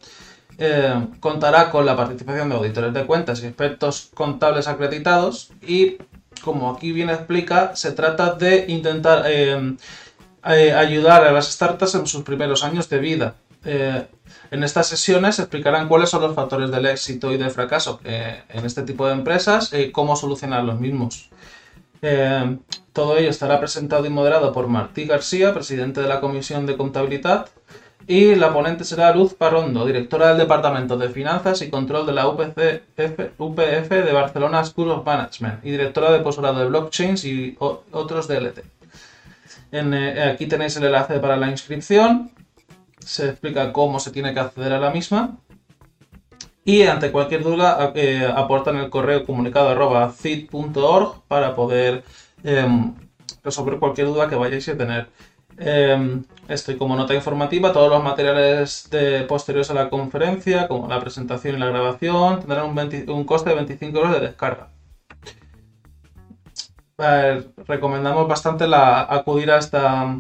Contará 1.21 1.71
con 1.71 1.87
la 1.87 1.97
participación 1.97 2.51
de 2.51 2.55
auditores 2.55 2.93
de 2.93 3.07
cuentas 3.07 3.43
y 3.43 3.47
expertos 3.47 4.11
contables 4.13 4.69
acreditados 4.69 5.53
y, 5.63 5.97
como 6.43 6.71
aquí 6.71 6.93
bien 6.93 7.09
explica, 7.09 7.75
se 7.75 7.93
trata 7.93 8.35
de 8.35 8.67
intentar 8.69 9.25
ayudar 10.43 11.25
a 11.25 11.33
las 11.33 11.51
startups 11.51 11.95
en 11.95 12.07
sus 12.07 12.23
primeros 12.23 12.63
años 12.63 12.89
de 12.91 12.99
vida. 12.99 13.35
Eh, 13.65 14.07
en 14.51 14.65
estas 14.65 14.87
sesiones 14.89 15.39
explicarán 15.39 15.89
cuáles 15.89 16.09
son 16.09 16.23
los 16.23 16.35
factores 16.35 16.71
del 16.71 16.87
éxito 16.87 17.33
y 17.33 17.37
del 17.37 17.51
fracaso 17.51 18.01
eh, 18.05 18.43
en 18.49 18.65
este 18.65 18.83
tipo 18.83 19.07
de 19.07 19.13
empresas 19.13 19.73
y 19.73 19.91
cómo 19.91 20.17
solucionar 20.17 20.65
los 20.65 20.81
mismos. 20.81 21.31
Eh, 22.03 22.59
todo 22.93 23.19
ello 23.19 23.29
estará 23.29 23.61
presentado 23.61 24.07
y 24.07 24.11
moderado 24.11 24.53
por 24.53 24.67
Martí 24.69 25.05
García, 25.05 25.53
presidente 25.53 26.01
de 26.01 26.09
la 26.09 26.21
Comisión 26.21 26.65
de 26.65 26.77
Contabilidad, 26.77 27.49
y 28.11 28.35
la 28.35 28.53
ponente 28.53 28.83
será 28.83 29.15
Luz 29.15 29.35
Parrondo, 29.35 29.87
directora 29.87 30.31
del 30.31 30.39
Departamento 30.39 30.97
de 30.97 31.11
Finanzas 31.11 31.63
y 31.63 31.71
Control 31.71 32.05
de 32.05 32.13
la 32.13 32.27
UPF, 32.27 32.59
UPF 33.39 33.89
de 33.89 34.13
Barcelona 34.13 34.65
School 34.65 34.91
of 34.91 35.07
Management 35.07 35.65
y 35.65 35.71
directora 35.71 36.11
de 36.11 36.19
posgrado 36.19 36.59
de 36.59 36.67
Blockchains 36.67 37.25
y 37.25 37.57
otros 37.61 38.27
DLT. 38.27 38.65
Eh, 39.71 40.33
aquí 40.35 40.47
tenéis 40.47 40.77
el 40.77 40.87
enlace 40.87 41.21
para 41.21 41.37
la 41.37 41.53
inscripción. 41.53 42.33
Se 42.99 43.29
explica 43.29 43.73
cómo 43.73 44.01
se 44.01 44.11
tiene 44.11 44.35
que 44.35 44.41
acceder 44.41 44.73
a 44.73 44.81
la 44.81 44.91
misma. 44.91 45.39
Y 46.65 46.83
ante 46.83 47.13
cualquier 47.13 47.45
duda 47.45 47.93
eh, 47.95 48.29
aportan 48.35 48.77
el 48.79 48.91
correo 48.91 49.25
comunicado 49.25 49.69
para 51.29 51.55
poder 51.55 52.03
em, 52.43 52.93
resolver 53.45 53.79
cualquier 53.79 54.09
duda 54.09 54.29
que 54.29 54.35
vayáis 54.35 54.69
a 54.69 54.77
tener. 54.77 55.07
Eh, 55.61 56.23
esto 56.49 56.73
y 56.73 56.77
como 56.77 56.97
nota 56.97 57.15
informativa, 57.15 57.73
todos 57.73 57.91
los 57.91 58.03
materiales 58.03 58.89
de, 58.91 59.23
posteriores 59.23 59.71
a 59.71 59.75
la 59.75 59.91
conferencia, 59.91 60.67
como 60.67 60.89
la 60.89 60.99
presentación 60.99 61.57
y 61.57 61.59
la 61.59 61.67
grabación, 61.67 62.41
tendrán 62.41 62.77
un, 63.09 63.25
coste 63.25 63.51
de 63.51 63.57
25 63.57 63.99
euros 63.99 64.13
de 64.15 64.21
descarga 64.21 64.71
recomendamos 67.67 68.29
bastante 68.29 68.67
la, 68.67 69.01
acudir 69.03 69.51
a 69.51 69.59
esta, 69.59 70.17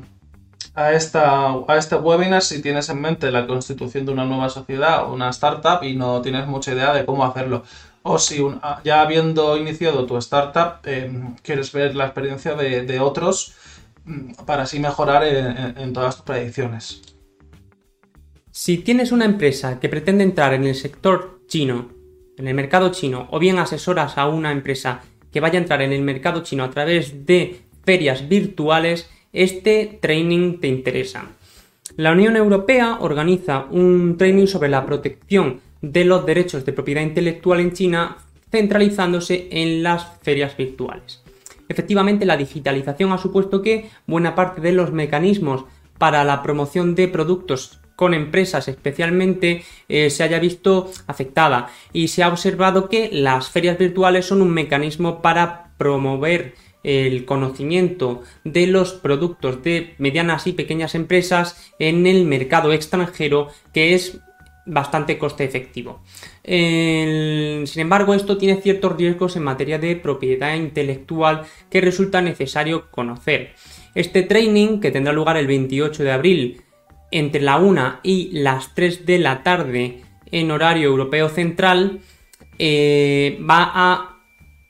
a, 0.75 0.93
esta, 0.93 1.53
a 1.69 1.77
este 1.77 1.97
webinar 1.97 2.43
si 2.43 2.63
tienes 2.63 2.89
en 2.89 3.01
mente 3.01 3.31
la 3.31 3.47
constitución 3.47 4.07
de 4.07 4.13
una 4.13 4.25
nueva 4.25 4.49
sociedad 4.49 5.05
o 5.05 5.13
una 5.13 5.31
startup 5.31 5.83
y 5.83 5.95
no 5.97 6.21
tienes 6.23 6.47
mucha 6.47 6.73
idea 6.73 6.93
de 6.93 7.05
cómo 7.05 7.25
hacerlo. 7.25 7.65
O 8.03 8.19
si 8.19 8.43
ya 8.83 9.03
habiendo 9.03 9.59
iniciado 9.59 10.07
tu 10.07 10.17
startup 10.17 10.79
em, 10.85 11.37
quieres 11.43 11.71
ver 11.73 11.95
la 11.95 12.07
experiencia 12.07 12.55
de, 12.55 13.01
otros 13.01 13.55
para 14.47 14.65
así 14.65 14.79
mejorar 14.79 15.25
en, 15.25 15.79
en 15.79 15.93
todas 15.93 16.17
tus 16.17 16.25
predicciones. 16.25 17.03
Si 18.51 18.79
tienes 18.79 19.13
una 19.13 19.25
empresa 19.25 19.81
que 19.81 19.89
pretende 19.89 20.25
entrar 20.25 20.55
en 20.55 20.65
el 20.65 20.75
sector 20.75 21.41
chino, 21.47 21.89
en 22.37 22.49
el 22.49 22.55
mercado 22.55 22.91
chino, 22.91 23.29
o 23.31 23.39
bien 23.39 23.59
asesoras 23.59 24.19
a 24.19 24.27
una 24.27 24.53
empresa 24.53 25.03
que 25.33 25.41
vaya 25.41 25.59
a 25.59 25.63
entrar 25.63 25.83
en 25.83 25.93
el 25.93 26.03
mercado 26.03 26.43
chino 26.43 26.65
a 26.65 26.71
través 26.71 27.27
de 27.27 27.61
ferias 27.85 28.29
virtuales, 28.29 29.09
este 29.33 29.99
training 30.01 30.59
te 30.59 30.69
interesa. 30.69 31.29
La 31.97 32.13
Unión 32.13 32.37
Europea 32.37 32.99
organiza 33.01 33.67
un 33.71 34.17
training 34.17 34.47
sobre 34.47 34.69
la 34.69 34.85
protección 34.87 35.61
de 35.81 36.05
los 36.05 36.27
derechos 36.27 36.65
de 36.65 36.73
propiedad 36.73 37.03
intelectual 37.03 37.61
en 37.61 37.73
China 37.73 38.17
centralizándose 38.51 39.49
en 39.51 39.83
las 39.83 40.19
ferias 40.23 40.57
virtuales. 40.57 41.23
Efectivamente, 41.71 42.27
la 42.27 42.37
digitalización 42.37 43.13
ha 43.13 43.19
supuesto 43.19 43.63
que 43.63 43.89
buena 44.05 44.35
parte 44.35 44.61
de 44.61 44.73
los 44.73 44.91
mecanismos 44.91 45.67
para 45.99 46.25
la 46.25 46.43
promoción 46.43 46.97
de 46.97 47.07
productos 47.07 47.81
con 47.95 48.13
empresas 48.13 48.67
especialmente 48.67 49.63
eh, 49.89 50.11
se 50.11 50.25
haya 50.25 50.41
visto 50.41 50.91
afectada. 51.07 51.69
Y 51.93 52.09
se 52.09 52.25
ha 52.25 52.29
observado 52.29 52.89
que 52.89 53.09
las 53.13 53.51
ferias 53.51 53.79
virtuales 53.79 54.27
son 54.27 54.43
un 54.43 54.51
mecanismo 54.51 55.23
para 55.23 55.71
promover 55.79 56.55
el 56.83 57.25
conocimiento 57.25 58.23
de 58.43 58.67
los 58.67 58.95
productos 58.95 59.63
de 59.63 59.95
medianas 59.99 60.49
y 60.49 60.55
pequeñas 60.55 60.97
empresas 60.97 61.73
en 61.79 62.05
el 62.09 62.25
mercado 62.25 62.73
extranjero 62.73 63.47
que 63.73 63.95
es 63.95 64.19
bastante 64.71 65.19
coste 65.19 65.45
efectivo. 65.45 66.01
sin 66.45 67.81
embargo, 67.81 68.15
esto 68.15 68.39
tiene 68.39 68.61
ciertos 68.61 68.97
riesgos 68.97 69.37
en 69.37 69.43
materia 69.43 69.79
de 69.79 69.97
propiedad 69.97 70.55
intelectual 70.55 71.43
que 71.69 71.81
resulta 71.81 72.23
necesario 72.23 72.91
conocer. 72.91 73.55
Este 73.95 74.23
training, 74.23 74.81
que 74.81 74.91
tendrá 74.91 75.13
lugar 75.13 75.37
el 75.37 75.47
28 75.47 76.05
de 76.05 76.13
abril 76.13 76.63
entre 77.11 77.41
la 77.41 77.59
1 77.59 78.01
y 78.03 78.31
las 78.33 78.75
3 78.75 79.05
de 79.05 79.19
la 79.19 79.43
tarde 79.43 80.01
en 80.31 80.51
horario 80.51 80.89
europeo 80.89 81.29
central, 81.29 82.01
eh, 82.59 83.39
va 83.49 83.73
a 83.75 84.17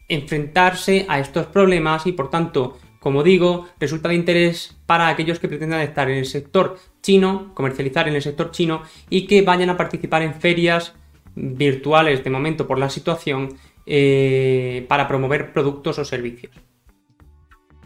enfrentarse 0.08 1.06
a 1.08 1.20
estos 1.20 1.46
problemas 1.46 2.06
y 2.06 2.12
por 2.12 2.30
tanto, 2.30 2.78
como 3.00 3.22
digo, 3.22 3.66
resulta 3.80 4.10
de 4.10 4.14
interés 4.14 4.76
para 4.86 5.08
aquellos 5.08 5.40
que 5.40 5.48
pretendan 5.48 5.80
estar 5.80 6.08
en 6.10 6.18
el 6.18 6.26
sector 6.26 6.78
chino, 7.02 7.52
comercializar 7.54 8.06
en 8.06 8.14
el 8.14 8.22
sector 8.22 8.50
chino 8.50 8.82
y 9.08 9.26
que 9.26 9.42
vayan 9.42 9.70
a 9.70 9.76
participar 9.76 10.22
en 10.22 10.34
ferias 10.34 10.92
virtuales 11.34 12.22
de 12.22 12.30
momento 12.30 12.66
por 12.66 12.78
la 12.78 12.90
situación 12.90 13.56
eh, 13.86 14.84
para 14.88 15.08
promover 15.08 15.52
productos 15.52 15.98
o 15.98 16.04
servicios. 16.04 16.52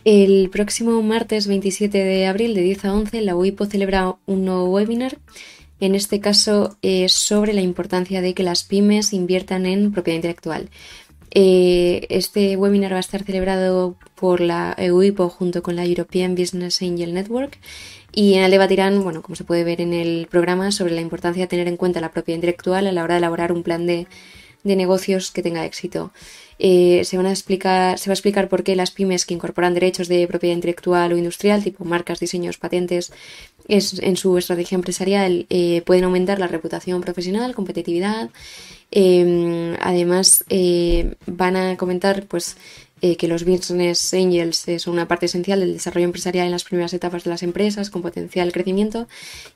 El 0.04 0.50
próximo 0.50 1.00
martes 1.02 1.46
27 1.46 1.96
de 1.96 2.26
abril 2.26 2.54
de 2.54 2.60
10 2.60 2.84
a 2.84 2.94
11 2.94 3.20
la 3.22 3.36
UIPO 3.36 3.66
celebra 3.66 4.16
un 4.26 4.44
nuevo 4.44 4.64
webinar. 4.66 5.18
En 5.80 5.94
este 5.94 6.20
caso 6.20 6.76
es 6.82 7.12
sobre 7.12 7.52
la 7.52 7.60
importancia 7.60 8.20
de 8.20 8.34
que 8.34 8.42
las 8.42 8.64
pymes 8.64 9.12
inviertan 9.12 9.64
en 9.64 9.92
propiedad 9.92 10.16
intelectual. 10.16 10.68
Eh, 11.34 12.06
este 12.10 12.56
webinar 12.56 12.92
va 12.92 12.98
a 12.98 13.00
estar 13.00 13.24
celebrado 13.24 13.96
por 14.14 14.40
la 14.40 14.76
UIPO 14.78 15.28
junto 15.28 15.62
con 15.62 15.74
la 15.74 15.84
European 15.84 16.36
Business 16.36 16.80
Angel 16.80 17.12
Network 17.12 17.58
y 18.12 18.34
en 18.34 18.44
él 18.44 18.52
debatirán, 18.52 19.02
bueno, 19.02 19.20
como 19.22 19.34
se 19.34 19.42
puede 19.42 19.64
ver 19.64 19.80
en 19.80 19.92
el 19.92 20.28
programa, 20.30 20.70
sobre 20.70 20.94
la 20.94 21.00
importancia 21.00 21.42
de 21.42 21.48
tener 21.48 21.66
en 21.66 21.76
cuenta 21.76 22.00
la 22.00 22.12
propiedad 22.12 22.36
intelectual 22.36 22.86
a 22.86 22.92
la 22.92 23.02
hora 23.02 23.14
de 23.14 23.18
elaborar 23.18 23.50
un 23.50 23.64
plan 23.64 23.84
de, 23.86 24.06
de 24.62 24.76
negocios 24.76 25.32
que 25.32 25.42
tenga 25.42 25.64
éxito. 25.64 26.12
Eh, 26.58 27.02
se, 27.04 27.16
van 27.16 27.26
a 27.26 27.30
explicar, 27.30 27.98
se 27.98 28.08
va 28.08 28.12
a 28.12 28.14
explicar 28.14 28.48
por 28.48 28.62
qué 28.62 28.76
las 28.76 28.90
pymes 28.90 29.26
que 29.26 29.34
incorporan 29.34 29.74
derechos 29.74 30.08
de 30.08 30.26
propiedad 30.26 30.54
intelectual 30.54 31.12
o 31.12 31.16
industrial, 31.16 31.64
tipo 31.64 31.84
marcas, 31.84 32.20
diseños, 32.20 32.58
patentes, 32.58 33.12
es, 33.68 33.98
en 34.00 34.16
su 34.16 34.38
estrategia 34.38 34.76
empresarial 34.76 35.46
eh, 35.50 35.82
pueden 35.84 36.04
aumentar 36.04 36.38
la 36.38 36.46
reputación 36.46 37.00
profesional, 37.00 37.54
competitividad. 37.54 38.30
Em, 38.90 39.74
además, 39.80 40.44
eh, 40.48 41.14
van 41.26 41.56
a 41.56 41.76
comentar 41.76 42.26
pues, 42.26 42.56
que 43.18 43.28
los 43.28 43.44
Business 43.44 44.14
Angels 44.14 44.64
son 44.78 44.94
una 44.94 45.06
parte 45.06 45.26
esencial 45.26 45.60
del 45.60 45.74
desarrollo 45.74 46.06
empresarial 46.06 46.46
en 46.46 46.52
las 46.52 46.64
primeras 46.64 46.94
etapas 46.94 47.22
de 47.22 47.28
las 47.28 47.42
empresas 47.42 47.90
con 47.90 48.00
potencial 48.00 48.50
crecimiento 48.50 49.08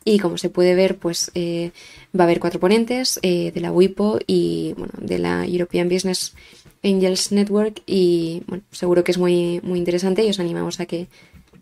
y 0.05 0.18
como 0.18 0.36
se 0.36 0.51
puede 0.51 0.74
ver 0.74 0.99
pues 0.99 1.30
va 1.34 2.24
a 2.24 2.24
haber 2.24 2.40
cuatro 2.40 2.61
ponentes 2.61 3.18
de 3.22 3.53
la 3.55 3.72
WIPO 3.72 4.18
y 4.26 4.74
bueno, 4.76 4.92
de 5.01 5.18
la 5.18 5.46
European 5.46 5.88
Business 5.88 6.34
Angels 6.83 7.33
Network 7.33 7.83
y 7.87 8.43
bueno, 8.47 8.64
seguro 8.70 9.05
que 9.05 9.12
es 9.12 9.18
muy, 9.18 9.61
muy 9.62 9.79
interesante 9.79 10.24
y 10.24 10.31
os 10.31 10.41
animamos 10.41 10.81
a 10.81 10.87
que, 10.87 11.09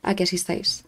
a 0.03 0.15
que 0.15 0.25
asistáis. 0.25 0.86